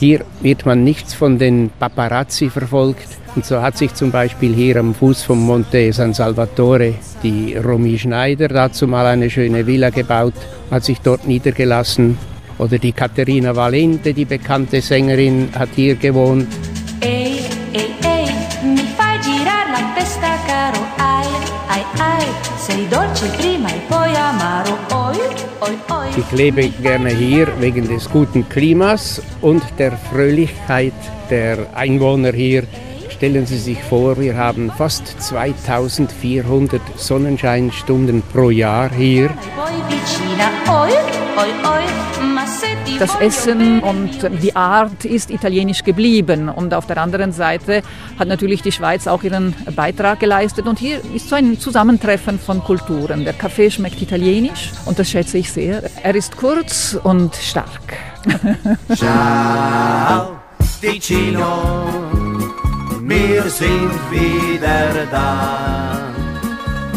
Hier 0.00 0.24
wird 0.40 0.66
man 0.66 0.82
nichts 0.82 1.14
von 1.14 1.38
den 1.38 1.70
Paparazzi 1.78 2.50
verfolgt. 2.50 3.06
Und 3.36 3.44
so 3.44 3.60
hat 3.60 3.76
sich 3.76 3.92
zum 3.92 4.10
Beispiel 4.10 4.54
hier 4.54 4.76
am 4.76 4.94
Fuß 4.94 5.24
vom 5.24 5.44
Monte 5.44 5.92
San 5.92 6.14
Salvatore 6.14 6.94
die 7.22 7.54
Romy 7.54 7.98
Schneider 7.98 8.48
dazu 8.48 8.86
mal 8.86 9.04
eine 9.04 9.28
schöne 9.28 9.66
Villa 9.66 9.90
gebaut, 9.90 10.32
hat 10.70 10.84
sich 10.84 11.00
dort 11.02 11.26
niedergelassen. 11.26 12.16
Oder 12.56 12.78
die 12.78 12.92
Caterina 12.92 13.54
Valente, 13.54 14.14
die 14.14 14.24
bekannte 14.24 14.80
Sängerin, 14.80 15.50
hat 15.54 15.68
hier 15.76 15.96
gewohnt. 15.96 16.48
Ehi, 17.02 17.40
ehi, 17.74 17.92
ehi, 18.02 18.32
mi 18.72 18.86
fai 18.96 19.18
girare 19.20 19.70
la 19.70 19.94
testa 19.94 20.32
caro, 20.46 20.80
ai, 20.96 21.26
ai, 21.68 21.84
ai, 21.98 22.26
sei 22.56 22.86
dolce 22.88 23.26
prima 23.36 23.68
e 23.68 23.80
poi 23.86 24.16
amaro, 24.16 24.78
oi, 24.94 25.18
oi, 25.58 25.76
oi. 25.90 26.08
Ich 26.16 26.32
lebe 26.32 26.70
gerne 26.80 27.10
hier 27.10 27.48
wegen 27.60 27.86
des 27.86 28.08
guten 28.08 28.48
Klimas 28.48 29.20
und 29.42 29.62
der 29.78 29.92
Fröhlichkeit 29.92 30.94
der 31.28 31.58
Einwohner 31.74 32.32
hier. 32.32 32.62
Stellen 33.16 33.46
Sie 33.46 33.56
sich 33.56 33.82
vor, 33.82 34.20
wir 34.20 34.36
haben 34.36 34.70
fast 34.70 35.22
2400 35.22 36.82
Sonnenscheinstunden 36.96 38.22
pro 38.30 38.50
Jahr 38.50 38.90
hier. 38.92 39.30
Das 42.98 43.14
Essen 43.20 43.80
und 43.80 44.10
die 44.42 44.54
Art 44.54 45.06
ist 45.06 45.30
italienisch 45.30 45.82
geblieben. 45.82 46.50
Und 46.50 46.74
auf 46.74 46.86
der 46.86 46.98
anderen 46.98 47.32
Seite 47.32 47.82
hat 48.18 48.28
natürlich 48.28 48.60
die 48.60 48.72
Schweiz 48.72 49.06
auch 49.06 49.22
ihren 49.22 49.54
Beitrag 49.74 50.20
geleistet. 50.20 50.66
Und 50.66 50.78
hier 50.78 51.00
ist 51.14 51.30
so 51.30 51.36
ein 51.36 51.58
Zusammentreffen 51.58 52.38
von 52.38 52.62
Kulturen. 52.62 53.24
Der 53.24 53.32
Kaffee 53.32 53.70
schmeckt 53.70 54.02
italienisch 54.02 54.72
und 54.84 54.98
das 54.98 55.08
schätze 55.08 55.38
ich 55.38 55.50
sehr. 55.50 55.82
Er 56.02 56.14
ist 56.14 56.36
kurz 56.36 56.98
und 57.02 57.34
stark. 57.34 57.96
Ciao, 58.94 60.36
Ticino, 60.80 62.25
wir 63.08 63.42
sind 63.50 63.92
wieder 64.10 65.06
da. 65.10 66.12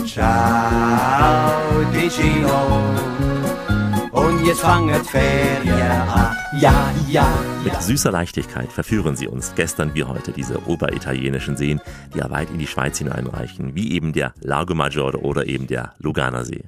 Ciao, 0.05 1.85
Ticino, 1.93 2.95
und 4.11 4.45
jetzt 4.45 4.61
fangen 4.61 5.03
Ferien 5.05 5.91
an. 5.91 6.35
Ja, 6.59 6.91
ja, 7.07 7.27
Mit 7.63 7.81
süßer 7.81 8.11
Leichtigkeit 8.11 8.71
verführen 8.71 9.15
sie 9.15 9.27
uns 9.27 9.53
gestern 9.55 9.93
wie 9.93 10.03
heute 10.03 10.31
diese 10.31 10.67
oberitalienischen 10.67 11.55
Seen, 11.55 11.79
die 12.13 12.17
ja 12.17 12.29
weit 12.29 12.49
in 12.49 12.59
die 12.59 12.67
Schweiz 12.67 12.97
hineinreichen, 12.97 13.75
wie 13.75 13.93
eben 13.93 14.11
der 14.11 14.33
Lago 14.41 14.73
Maggiore 14.73 15.21
oder 15.21 15.45
eben 15.45 15.67
der 15.67 15.93
Luganer 15.99 16.43
See. 16.43 16.65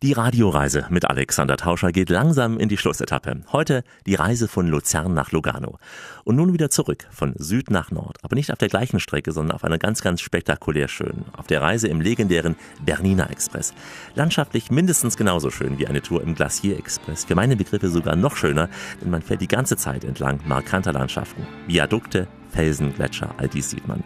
Die 0.00 0.12
Radioreise 0.12 0.86
mit 0.90 1.10
Alexander 1.10 1.56
Tauscher 1.56 1.90
geht 1.90 2.08
langsam 2.08 2.60
in 2.60 2.68
die 2.68 2.76
Schlussetappe. 2.76 3.40
Heute 3.50 3.82
die 4.06 4.14
Reise 4.14 4.46
von 4.46 4.68
Luzern 4.68 5.12
nach 5.12 5.32
Lugano. 5.32 5.80
Und 6.22 6.36
nun 6.36 6.52
wieder 6.52 6.70
zurück, 6.70 7.08
von 7.10 7.34
Süd 7.36 7.72
nach 7.72 7.90
Nord. 7.90 8.16
Aber 8.22 8.36
nicht 8.36 8.52
auf 8.52 8.58
der 8.58 8.68
gleichen 8.68 9.00
Strecke, 9.00 9.32
sondern 9.32 9.56
auf 9.56 9.64
einer 9.64 9.78
ganz, 9.78 10.00
ganz 10.00 10.20
spektakulär 10.20 10.86
schönen. 10.86 11.24
Auf 11.36 11.48
der 11.48 11.62
Reise 11.62 11.88
im 11.88 12.00
legendären 12.00 12.54
Bernina 12.84 13.28
Express. 13.28 13.74
Landschaftlich 14.14 14.70
mindestens 14.70 15.16
genauso 15.16 15.50
schön 15.50 15.80
wie 15.80 15.88
eine 15.88 16.00
Tour 16.00 16.22
im 16.22 16.36
Glacier 16.36 16.78
Express. 16.78 17.24
Für 17.24 17.34
meine 17.34 17.56
Begriffe 17.56 17.88
sogar 17.88 18.14
noch 18.14 18.36
schöner, 18.36 18.68
denn 19.02 19.10
man 19.10 19.22
fährt 19.22 19.40
die 19.40 19.48
ganze 19.48 19.76
Zeit 19.76 20.04
entlang 20.04 20.38
markanter 20.46 20.92
Landschaften. 20.92 21.44
Viadukte, 21.66 22.28
Felsen, 22.50 22.94
Gletscher, 22.94 23.34
all 23.36 23.48
dies 23.48 23.70
sieht 23.70 23.88
man. 23.88 24.04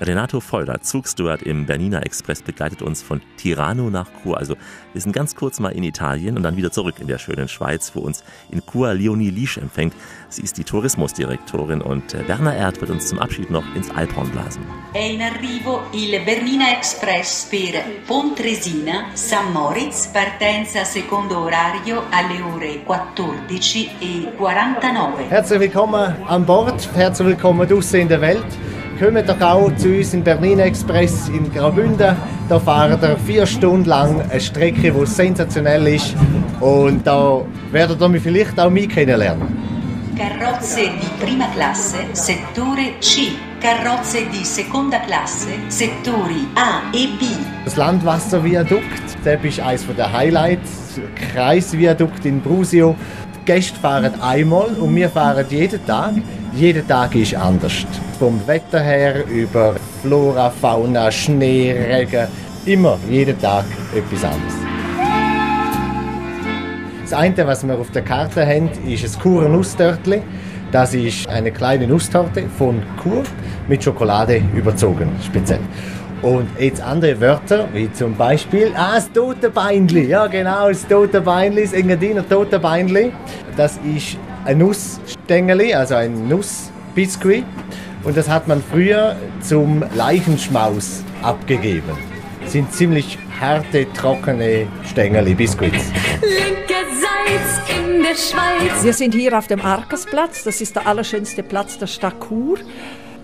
Renato 0.00 0.40
Folder, 0.40 0.80
Zugsteward 0.80 1.42
im 1.42 1.66
Bernina 1.66 2.00
Express, 2.00 2.42
begleitet 2.42 2.82
uns 2.82 3.02
von 3.02 3.20
Tirano 3.36 3.90
nach 3.90 4.08
Chur. 4.22 4.38
Also 4.38 4.54
wir 4.92 5.00
sind 5.00 5.12
ganz 5.12 5.34
kurz 5.34 5.58
mal 5.60 5.70
in 5.70 5.82
Italien 5.82 6.36
und 6.36 6.44
dann 6.44 6.56
wieder 6.56 6.70
zurück 6.70 6.96
in 7.00 7.08
der 7.08 7.18
schönen 7.18 7.48
Schweiz, 7.48 7.92
wo 7.94 8.00
uns 8.00 8.22
in 8.50 8.62
Chur 8.64 8.94
Leonie 8.94 9.30
Liesch 9.30 9.58
empfängt. 9.58 9.94
Sie 10.28 10.42
ist 10.42 10.56
die 10.56 10.64
Tourismusdirektorin 10.64 11.80
und 11.80 12.14
äh, 12.14 12.28
Werner 12.28 12.54
Erd 12.54 12.80
wird 12.80 12.90
uns 12.90 13.08
zum 13.08 13.18
Abschied 13.18 13.50
noch 13.50 13.64
ins 13.74 13.90
Alphorn 13.90 14.30
blasen. 14.30 14.62
È 14.92 14.98
in 14.98 15.20
arrivo 15.20 15.82
il 15.92 16.20
Bernina 16.24 16.76
Express 16.76 17.48
per 17.50 17.82
Pontresina, 18.06 19.06
San 19.14 19.52
Moritz, 19.52 20.06
partenza 20.08 20.84
secondo 20.84 21.40
orario 21.40 22.04
alle 22.10 22.42
ore 22.44 22.82
14.49. 22.86 25.28
Herzlich 25.28 25.60
willkommen 25.60 26.14
an 26.26 26.46
Bord, 26.46 26.88
herzlich 26.94 27.28
willkommen 27.28 27.68
draußen 27.68 28.00
in 28.00 28.08
der 28.08 28.20
Welt. 28.20 28.46
Kommt 28.98 29.28
doch 29.28 29.40
auch 29.40 29.70
zu 29.76 29.88
uns 29.96 30.12
im 30.12 30.24
Berlin 30.24 30.58
Express 30.58 31.28
in 31.28 31.52
Graubünden. 31.52 32.16
Da 32.48 32.58
fahren 32.58 33.00
wir 33.00 33.16
vier 33.16 33.46
Stunden 33.46 33.84
lang 33.84 34.20
eine 34.28 34.40
Strecke, 34.40 34.90
die 34.90 35.06
sensationell 35.06 35.86
ist. 35.86 36.16
Und 36.58 37.06
da 37.06 37.42
werdet 37.70 38.00
ihr 38.00 38.08
mich 38.08 38.22
vielleicht 38.24 38.58
auch 38.58 38.68
mich 38.68 38.88
kennenlernen. 38.88 39.46
Carrozze 40.16 40.80
di 40.80 41.24
prima 41.24 41.46
classe, 41.54 41.98
settore 42.12 42.98
C. 43.00 43.28
Carrozze 43.60 44.26
di 44.32 44.44
seconda 44.44 44.98
classe, 44.98 45.46
settori 45.68 46.48
A 46.56 46.82
e 46.92 47.06
B. 47.20 47.26
Das 47.64 47.76
Landwasserviadukt, 47.76 48.82
das 49.22 49.44
ist 49.44 49.60
eines 49.60 49.86
der 49.96 50.12
Highlights. 50.12 50.96
Das 50.96 51.32
Kreisviadukt 51.32 52.26
in 52.26 52.40
Brusio. 52.40 52.96
Die 53.36 53.44
Gäste 53.44 53.78
fahren 53.78 54.20
einmal 54.20 54.70
und 54.80 54.96
wir 54.96 55.08
fahren 55.08 55.46
jeden 55.50 55.86
Tag. 55.86 56.14
Jeder 56.54 56.86
Tag 56.86 57.14
ist 57.14 57.34
anders. 57.34 57.86
Vom 58.18 58.40
Wetter 58.46 58.80
her 58.80 59.26
über 59.26 59.76
Flora, 60.02 60.50
Fauna, 60.50 61.10
Schnee, 61.10 61.72
Regen. 61.72 62.26
Immer, 62.64 62.98
jeden 63.08 63.38
Tag 63.40 63.64
etwas 63.94 64.24
anderes. 64.24 64.54
Das 67.02 67.12
eine, 67.12 67.46
was 67.46 67.66
wir 67.66 67.78
auf 67.78 67.90
der 67.90 68.02
Karte 68.02 68.46
haben, 68.46 68.70
ist 68.86 69.04
ein 69.04 69.22
Churer 69.22 69.48
Nusstörtli. 69.48 70.22
Das 70.72 70.92
ist 70.92 71.28
eine 71.28 71.50
kleine 71.50 71.86
Nusstorte 71.86 72.44
von 72.58 72.82
Kur 73.02 73.22
mit 73.68 73.82
Schokolade 73.82 74.42
überzogen, 74.54 75.10
speziell. 75.24 75.60
Und 76.20 76.48
jetzt 76.58 76.82
andere 76.82 77.18
Wörter, 77.20 77.68
wie 77.72 77.90
zum 77.92 78.14
Beispiel, 78.14 78.72
ah, 78.74 78.96
das 78.96 79.10
Totenbeinli. 79.12 80.08
Ja, 80.08 80.26
genau, 80.26 80.68
das 80.68 80.86
Totenbeinli, 80.86 81.62
das 81.62 81.72
Engadiner 81.72 82.28
Totenbeinli. 82.28 83.12
Das 83.56 83.78
ist 83.84 84.18
ein 84.48 84.58
Nussstängeli, 84.58 85.74
also 85.74 85.94
ein 85.94 86.26
Nussbiskuit. 86.26 87.44
Und 88.02 88.16
das 88.16 88.30
hat 88.30 88.48
man 88.48 88.62
früher 88.62 89.14
zum 89.42 89.84
Leichenschmaus 89.94 91.04
abgegeben. 91.22 91.98
Das 92.42 92.52
sind 92.52 92.72
ziemlich 92.72 93.18
harte, 93.38 93.86
trockene 93.92 94.66
Stängeli, 94.90 95.34
Biskuits. 95.34 95.92
Linkerseits 96.22 97.60
in 97.68 98.02
der 98.02 98.14
Schweiz. 98.14 98.82
Wir 98.82 98.94
sind 98.94 99.14
hier 99.14 99.36
auf 99.36 99.48
dem 99.48 99.60
Arkasplatz. 99.60 100.44
Das 100.44 100.62
ist 100.62 100.76
der 100.76 100.86
allerschönste 100.86 101.42
Platz 101.42 101.76
der 101.76 101.86
Stadt 101.86 102.14
Chur. 102.26 102.56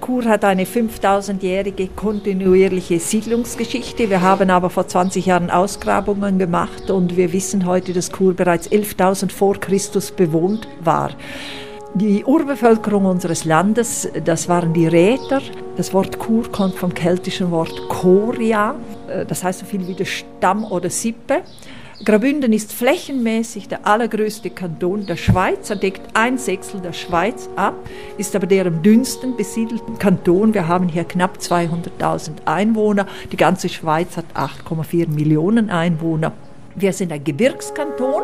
Chur 0.01 0.25
hat 0.25 0.45
eine 0.45 0.65
5000-jährige 0.65 1.89
kontinuierliche 1.89 2.99
Siedlungsgeschichte. 2.99 4.09
Wir 4.11 4.23
haben 4.23 4.51
aber 4.51 4.71
vor 4.71 4.87
20 4.87 5.27
Jahren 5.27 5.51
Ausgrabungen 5.51 6.39
gemacht 6.39 6.91
und 6.91 7.17
wir 7.17 7.33
wissen 7.33 7.67
heute, 7.67 7.93
dass 7.93 8.11
Chur 8.11 8.35
bereits 8.35 8.71
11.000 8.71 9.31
vor 9.31 9.59
Christus 9.61 10.11
bewohnt 10.11 10.69
war. 10.81 11.11
Die 11.95 12.25
Urbevölkerung 12.25 13.05
unseres 13.05 13.45
Landes, 13.45 14.09
das 14.25 14.49
waren 14.49 14.73
die 14.73 14.87
Räter. 14.87 15.41
Das 15.77 15.95
Wort 15.95 16.19
Chur 16.19 16.51
kommt 16.51 16.75
vom 16.75 16.93
keltischen 16.93 17.51
Wort 17.51 17.89
Choria, 17.89 18.75
äh, 19.09 19.25
das 19.25 19.45
heißt 19.45 19.61
so 19.61 19.67
viel 19.67 19.87
wie 19.87 19.95
der 19.95 20.05
Stamm 20.05 20.65
oder 20.65 20.91
Sippe. 20.91 21.43
Graubünden 22.05 22.53
ist 22.53 22.71
flächenmäßig 22.71 23.69
der 23.69 23.87
allergrößte 23.87 24.51
Kanton 24.51 25.07
der 25.07 25.17
Schweiz. 25.17 25.71
Er 25.71 25.77
deckt 25.77 26.03
ein 26.13 26.37
Sechstel 26.37 26.81
der 26.83 26.93
Schweiz 26.93 27.49
ab, 27.57 27.75
ist 28.19 28.37
aber 28.37 28.47
der 28.47 28.67
am 28.67 28.83
dünnsten 28.83 29.39
besiedelten 29.39 29.99
Kanton. 29.99 30.53
Wir 30.53 30.69
haben 30.69 30.89
hier 30.89 31.05
knapp 31.05 31.39
200.000 31.39 32.45
Einwohner. 32.45 33.07
Die 33.33 33.39
ganze 33.39 33.71
Schweiz 33.71 34.19
hat 34.19 34.27
8,4 34.35 35.09
Millionen 35.09 35.71
Einwohner. 35.71 36.33
Wir 36.75 36.93
sind 36.93 37.11
ein 37.11 37.25
Gebirgskanton. 37.25 38.23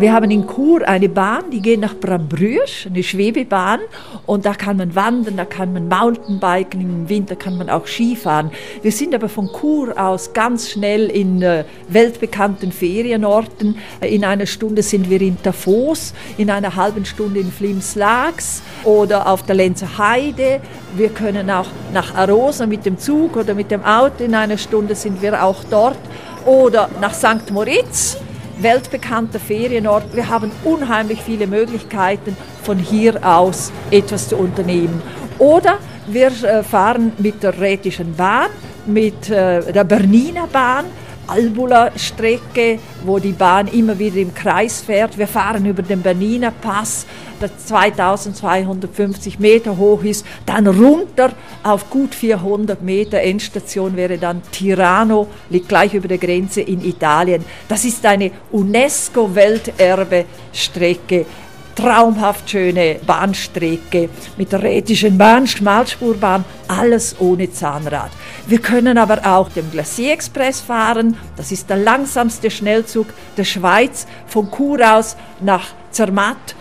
Wir 0.00 0.14
haben 0.14 0.30
in 0.30 0.46
Chur 0.46 0.88
eine 0.88 1.10
Bahn, 1.10 1.50
die 1.52 1.60
geht 1.60 1.78
nach 1.78 1.94
Brambrüsch, 1.94 2.86
eine 2.86 3.02
Schwebebahn. 3.02 3.80
Und 4.24 4.46
da 4.46 4.54
kann 4.54 4.78
man 4.78 4.94
wandern, 4.94 5.36
da 5.36 5.44
kann 5.44 5.74
man 5.74 5.88
Mountainbiken, 5.88 6.80
im 6.80 7.08
Winter 7.10 7.36
kann 7.36 7.58
man 7.58 7.68
auch 7.68 7.86
Skifahren. 7.86 8.50
Wir 8.80 8.92
sind 8.92 9.14
aber 9.14 9.28
von 9.28 9.50
Chur 9.52 9.92
aus 10.00 10.32
ganz 10.32 10.70
schnell 10.70 11.10
in 11.10 11.42
äh, 11.42 11.64
weltbekannten 11.88 12.72
Ferienorten. 12.72 13.76
In 14.00 14.24
einer 14.24 14.46
Stunde 14.46 14.82
sind 14.82 15.10
wir 15.10 15.20
in 15.20 15.42
Tafos, 15.42 16.14
in 16.38 16.48
einer 16.48 16.76
halben 16.76 17.04
Stunde 17.04 17.40
in 17.40 17.52
Flimslags 17.52 18.62
oder 18.84 19.26
auf 19.26 19.42
der 19.42 19.56
Lenzer 19.56 19.98
Heide. 19.98 20.62
Wir 20.96 21.10
können 21.10 21.50
auch 21.50 21.68
nach 21.92 22.14
Arosa 22.14 22.64
mit 22.64 22.86
dem 22.86 22.96
Zug 22.96 23.36
oder 23.36 23.54
mit 23.54 23.70
dem 23.70 23.84
Auto. 23.84 24.24
In 24.24 24.34
einer 24.34 24.56
Stunde 24.56 24.94
sind 24.94 25.20
wir 25.20 25.44
auch 25.44 25.62
dort. 25.68 25.98
Oder 26.46 26.88
nach 27.02 27.12
St. 27.12 27.50
Moritz 27.50 28.16
weltbekannter 28.62 29.38
Ferienort. 29.38 30.04
Wir 30.14 30.28
haben 30.28 30.50
unheimlich 30.64 31.20
viele 31.22 31.46
Möglichkeiten, 31.46 32.36
von 32.62 32.78
hier 32.78 33.24
aus 33.26 33.72
etwas 33.90 34.28
zu 34.28 34.36
unternehmen. 34.36 35.02
Oder 35.38 35.78
wir 36.06 36.28
äh, 36.28 36.62
fahren 36.62 37.12
mit 37.18 37.42
der 37.42 37.58
Rätischen 37.58 38.14
Bahn, 38.14 38.50
mit 38.86 39.30
äh, 39.30 39.72
der 39.72 39.84
Berniner 39.84 40.46
Bahn, 40.46 40.84
Albula-Strecke, 41.30 42.78
wo 43.04 43.18
die 43.18 43.32
Bahn 43.32 43.68
immer 43.68 43.98
wieder 43.98 44.16
im 44.16 44.34
Kreis 44.34 44.80
fährt. 44.80 45.16
Wir 45.16 45.28
fahren 45.28 45.64
über 45.64 45.82
den 45.82 46.02
Berniner 46.02 46.50
Pass, 46.50 47.06
der 47.40 47.56
2250 47.56 49.38
Meter 49.38 49.76
hoch 49.76 50.02
ist, 50.02 50.26
dann 50.44 50.66
runter 50.66 51.30
auf 51.62 51.88
gut 51.88 52.12
400 52.14 52.82
Meter. 52.82 53.20
Endstation 53.20 53.96
wäre 53.96 54.18
dann 54.18 54.42
Tirano, 54.50 55.28
liegt 55.48 55.68
gleich 55.68 55.94
über 55.94 56.08
der 56.08 56.18
Grenze 56.18 56.60
in 56.60 56.84
Italien. 56.84 57.44
Das 57.68 57.84
ist 57.84 58.04
eine 58.04 58.32
UNESCO-Welterbe-Strecke 58.50 61.26
traumhaft 61.74 62.50
schöne 62.50 62.96
Bahnstrecke 63.06 64.08
mit 64.36 64.52
der 64.52 64.62
Rätischen 64.62 65.18
Bahn, 65.18 65.46
Schmalspurbahn, 65.46 66.44
alles 66.68 67.16
ohne 67.18 67.50
Zahnrad. 67.50 68.10
Wir 68.46 68.60
können 68.60 68.98
aber 68.98 69.26
auch 69.26 69.48
den 69.48 69.70
Glacier 69.70 70.12
Express 70.12 70.60
fahren, 70.60 71.16
das 71.36 71.52
ist 71.52 71.70
der 71.70 71.76
langsamste 71.76 72.50
Schnellzug 72.50 73.06
der 73.36 73.44
Schweiz 73.44 74.06
von 74.26 74.50
Chur 74.50 74.78
aus 74.80 75.16
nach 75.40 75.68
Zermatt. 75.90 76.54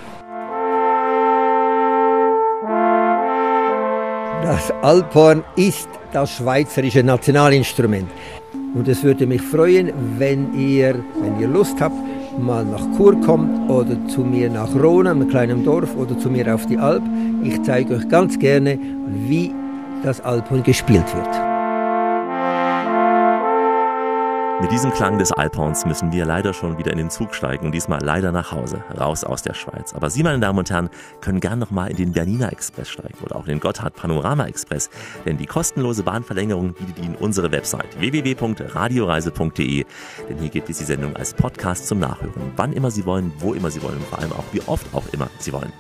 Das 4.44 4.72
Alphorn 4.82 5.44
ist 5.56 5.90
das 6.12 6.32
schweizerische 6.32 7.04
Nationalinstrument. 7.04 8.10
Und 8.74 8.88
es 8.88 9.04
würde 9.04 9.26
mich 9.26 9.42
freuen, 9.42 9.92
wenn 10.18 10.54
ihr, 10.54 11.04
wenn 11.22 11.40
ihr 11.40 11.48
Lust 11.48 11.82
habt, 11.82 11.96
mal 12.38 12.66
nach 12.66 12.86
Chur 12.96 13.20
kommt 13.22 13.70
oder 13.70 13.96
zu 14.08 14.22
mir 14.22 14.50
nach 14.50 14.74
Rona, 14.76 15.12
einem 15.12 15.28
kleinen 15.28 15.64
Dorf, 15.64 15.96
oder 15.96 16.18
zu 16.18 16.30
mir 16.30 16.54
auf 16.54 16.66
die 16.66 16.78
Alp. 16.78 17.04
Ich 17.44 17.62
zeige 17.64 17.96
euch 17.96 18.08
ganz 18.10 18.38
gerne, 18.38 18.78
wie 19.08 19.54
das 20.04 20.22
Alphorn 20.22 20.64
gespielt 20.64 21.06
wird. 21.16 21.49
Mit 24.62 24.74
diesem 24.74 24.92
Klang 24.92 25.18
des 25.18 25.32
Alphorns 25.32 25.86
müssen 25.86 26.12
wir 26.12 26.26
leider 26.26 26.54
schon 26.54 26.78
wieder 26.78 26.92
in 26.92 26.98
den 26.98 27.10
Zug 27.10 27.34
steigen 27.34 27.68
und 27.68 27.72
diesmal 27.72 28.02
leider 28.04 28.34
nach 28.34 28.52
Hause, 28.52 28.84
raus 29.00 29.24
aus 29.24 29.42
der 29.42 29.54
Schweiz. 29.54 29.94
Aber 29.94 30.10
Sie, 30.10 30.22
meine 30.22 30.42
Damen 30.42 30.60
und 30.60 30.70
Herren, 30.70 30.90
können 31.22 31.40
gern 31.40 31.60
noch 31.60 31.72
mal 31.72 31.90
in 31.90 31.96
den 31.96 32.12
Bernina 32.12 32.50
Express 32.50 32.90
steigen 32.90 33.18
oder 33.24 33.38
auch 33.38 33.46
in 33.46 33.52
den 33.52 33.60
Gotthard 33.62 33.96
Panorama 33.96 34.48
Express, 34.48 34.90
denn 35.26 35.38
die 35.38 35.46
kostenlose 35.46 36.04
Bahnverlängerung 36.04 36.74
bietet 36.74 37.00
Ihnen 37.00 37.16
unsere 37.16 37.54
Website 37.54 37.98
www.radioreise.de, 38.02 39.86
denn 40.30 40.38
hier 40.38 40.50
gibt 40.50 40.70
es 40.70 40.80
die 40.80 40.84
Sendung 40.84 41.16
als 41.16 41.34
Podcast 41.34 41.88
zum 41.88 42.00
Nachhören, 42.00 42.52
wann 42.58 42.74
immer 42.74 42.92
Sie 42.92 43.06
wollen, 43.06 43.32
wo 43.38 43.54
immer 43.54 43.72
Sie 43.72 43.82
wollen 43.82 43.98
und 43.98 44.08
vor 44.08 44.20
allem 44.20 44.34
auch 44.34 44.44
wie 44.52 44.62
oft 44.68 44.94
auch 44.94 45.06
immer 45.14 45.30
Sie 45.40 45.54
wollen. 45.54 45.72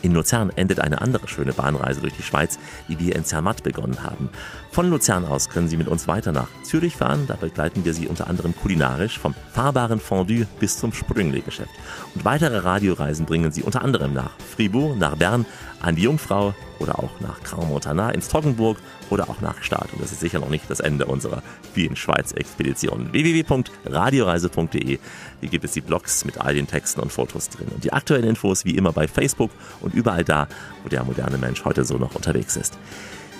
In 0.00 0.12
Luzern 0.12 0.50
endet 0.54 0.80
eine 0.80 1.00
andere 1.00 1.26
schöne 1.26 1.52
Bahnreise 1.52 2.00
durch 2.00 2.14
die 2.14 2.22
Schweiz, 2.22 2.58
die 2.88 3.00
wir 3.00 3.16
in 3.16 3.24
Zermatt 3.24 3.64
begonnen 3.64 4.04
haben. 4.04 4.30
Von 4.70 4.90
Luzern 4.90 5.24
aus 5.24 5.48
können 5.48 5.66
Sie 5.66 5.76
mit 5.76 5.88
uns 5.88 6.06
weiter 6.06 6.30
nach 6.30 6.48
Zürich 6.62 6.94
fahren. 6.94 7.24
Da 7.26 7.34
begleiten 7.34 7.84
wir 7.84 7.94
Sie 7.94 8.06
unter 8.06 8.28
anderem 8.28 8.54
kulinarisch 8.54 9.18
vom 9.18 9.34
fahrbaren 9.52 9.98
Fondue 9.98 10.46
bis 10.60 10.78
zum 10.78 10.92
Sprüngle-Geschäft. 10.92 11.70
Und 12.14 12.24
weitere 12.24 12.58
Radioreisen 12.58 13.26
bringen 13.26 13.50
Sie 13.50 13.62
unter 13.62 13.82
anderem 13.82 14.12
nach 14.12 14.30
Fribourg, 14.38 14.96
nach 14.96 15.16
Bern, 15.16 15.46
an 15.80 15.96
die 15.96 16.02
Jungfrau 16.02 16.54
oder 16.78 16.98
auch 16.98 17.10
nach 17.20 17.42
Crans-Montana 17.42 18.10
ins 18.10 18.28
Toggenburg 18.28 18.78
oder 19.10 19.28
auch 19.28 19.40
nach 19.40 19.62
Start. 19.62 19.92
Und 19.92 20.02
das 20.02 20.12
ist 20.12 20.20
sicher 20.20 20.38
noch 20.38 20.50
nicht 20.50 20.68
das 20.68 20.80
Ende 20.80 21.06
unserer 21.06 21.42
vielen 21.72 21.96
Schweiz-Expeditionen. 21.96 23.12
www.radioreise.de 23.12 24.98
Hier 25.40 25.48
gibt 25.48 25.64
es 25.64 25.72
die 25.72 25.80
Blogs 25.80 26.24
mit 26.24 26.40
all 26.40 26.54
den 26.54 26.66
Texten 26.66 27.00
und 27.00 27.10
Fotos 27.10 27.48
drin. 27.48 27.68
Und 27.74 27.84
die 27.84 27.92
aktuellen 27.92 28.28
Infos 28.28 28.64
wie 28.64 28.76
immer 28.76 28.92
bei 28.92 29.08
Facebook 29.08 29.50
und 29.80 29.94
überall 29.94 30.24
da, 30.24 30.46
wo 30.82 30.88
der 30.88 31.04
moderne 31.04 31.38
Mensch 31.38 31.64
heute 31.64 31.84
so 31.84 31.96
noch 31.96 32.14
unterwegs 32.14 32.56
ist. 32.56 32.78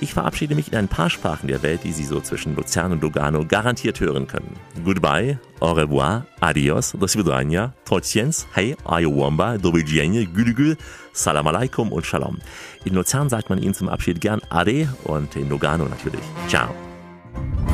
Ich 0.00 0.14
verabschiede 0.14 0.54
mich 0.54 0.72
in 0.72 0.78
ein 0.78 0.86
paar 0.86 1.10
Sprachen 1.10 1.48
der 1.48 1.62
Welt, 1.62 1.80
die 1.82 1.92
Sie 1.92 2.04
so 2.04 2.20
zwischen 2.20 2.54
Luzern 2.54 2.92
und 2.92 3.02
Lugano 3.02 3.44
garantiert 3.44 3.98
hören 3.98 4.28
können. 4.28 4.54
Goodbye, 4.84 5.40
au 5.58 5.72
revoir, 5.72 6.24
adios, 6.40 6.92
do 6.92 7.08
svidania, 7.08 7.74
tociens, 7.84 8.46
hey, 8.52 8.76
ayowamba, 8.84 9.58
do 9.58 9.72
gülgül, 9.72 10.76
salam 11.12 11.48
alaikum 11.48 11.90
und 11.90 12.06
shalom. 12.06 12.38
In 12.84 12.94
Luzern 12.94 13.28
sagt 13.28 13.50
man 13.50 13.60
Ihnen 13.60 13.74
zum 13.74 13.88
Abschied 13.88 14.20
gern 14.20 14.40
Ade 14.50 14.88
und 15.02 15.34
in 15.34 15.48
Lugano 15.48 15.86
natürlich 15.86 16.22
Ciao. 16.46 16.68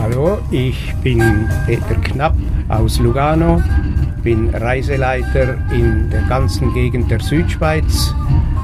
Hallo, 0.01 0.39
ich 0.51 0.95
bin 1.03 1.49
Peter 1.67 1.95
Knapp 1.97 2.35
aus 2.69 2.99
Lugano, 3.01 3.63
bin 4.25 4.49
Reiseleiter 4.55 5.59
in 5.71 6.09
der 6.11 6.23
ganzen 6.23 6.73
Gegend 6.73 7.11
der 7.11 7.21
Südschweiz. 7.21 8.15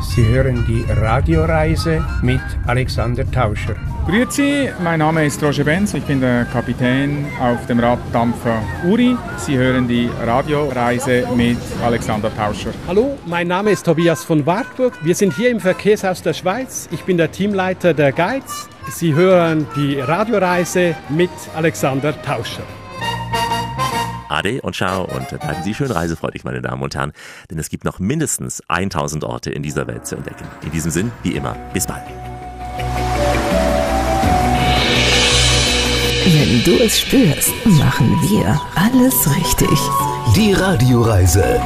Sie 0.01 0.25
hören 0.27 0.65
die 0.67 0.83
Radioreise 0.91 2.03
mit 2.23 2.41
Alexander 2.67 3.31
Tauscher. 3.31 3.77
Grüezi, 4.07 4.71
mein 4.83 5.01
Name 5.01 5.27
ist 5.27 5.43
Roger 5.43 5.63
Benz, 5.63 5.93
ich 5.93 6.03
bin 6.05 6.21
der 6.23 6.47
Kapitän 6.47 7.27
auf 7.39 7.67
dem 7.67 7.79
Raddampfer 7.79 8.63
Uri. 8.89 9.15
Sie 9.37 9.57
hören 9.59 9.87
die 9.87 10.09
Radioreise 10.25 11.29
mit 11.37 11.59
Alexander 11.85 12.35
Tauscher. 12.35 12.71
Hallo, 12.89 13.19
mein 13.27 13.47
Name 13.47 13.71
ist 13.71 13.85
Tobias 13.85 14.25
von 14.25 14.47
Wartburg. 14.47 14.95
Wir 15.03 15.15
sind 15.15 15.35
hier 15.35 15.51
im 15.51 15.61
Verkehrshaus 15.61 16.23
der 16.23 16.33
Schweiz. 16.33 16.89
Ich 16.91 17.05
bin 17.05 17.19
der 17.19 17.31
Teamleiter 17.31 17.93
der 17.93 18.13
Guides. 18.13 18.69
Sie 18.89 19.15
hören 19.15 19.67
die 19.77 20.01
Radioreise 20.01 20.97
mit 21.11 21.31
Alexander 21.55 22.21
Tauscher. 22.23 22.65
Ade 24.31 24.61
und 24.63 24.77
ciao 24.77 25.05
und 25.05 25.29
bleiben 25.29 25.63
Sie 25.63 25.75
schön 25.75 25.91
reisefreudig, 25.91 26.45
meine 26.45 26.63
Damen 26.63 26.83
und 26.83 26.95
Herren, 26.95 27.13
denn 27.51 27.59
es 27.59 27.69
gibt 27.69 27.85
noch 27.85 27.99
mindestens 27.99 28.63
1000 28.69 29.25
Orte 29.25 29.51
in 29.51 29.63
dieser 29.63 29.87
Welt 29.87 30.07
zu 30.07 30.17
entdecken. 30.17 30.45
In 30.63 30.71
diesem 30.71 30.91
Sinn, 30.91 31.13
wie 31.23 31.33
immer, 31.33 31.57
bis 31.73 31.87
bald. 31.87 32.05
Wenn 36.27 36.63
du 36.65 36.85
es 36.85 37.01
spürst, 37.01 37.53
machen 37.65 38.09
wir 38.23 38.61
alles 38.77 39.29
richtig. 39.37 39.69
Die 40.37 40.53
Radioreise 40.53 41.61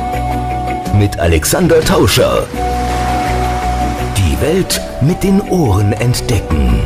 mit 0.95 1.19
Alexander 1.19 1.81
Tauscher. 1.81 2.47
Die 4.17 4.41
Welt 4.41 4.81
mit 5.01 5.23
den 5.23 5.41
Ohren 5.51 5.93
entdecken. 5.93 6.81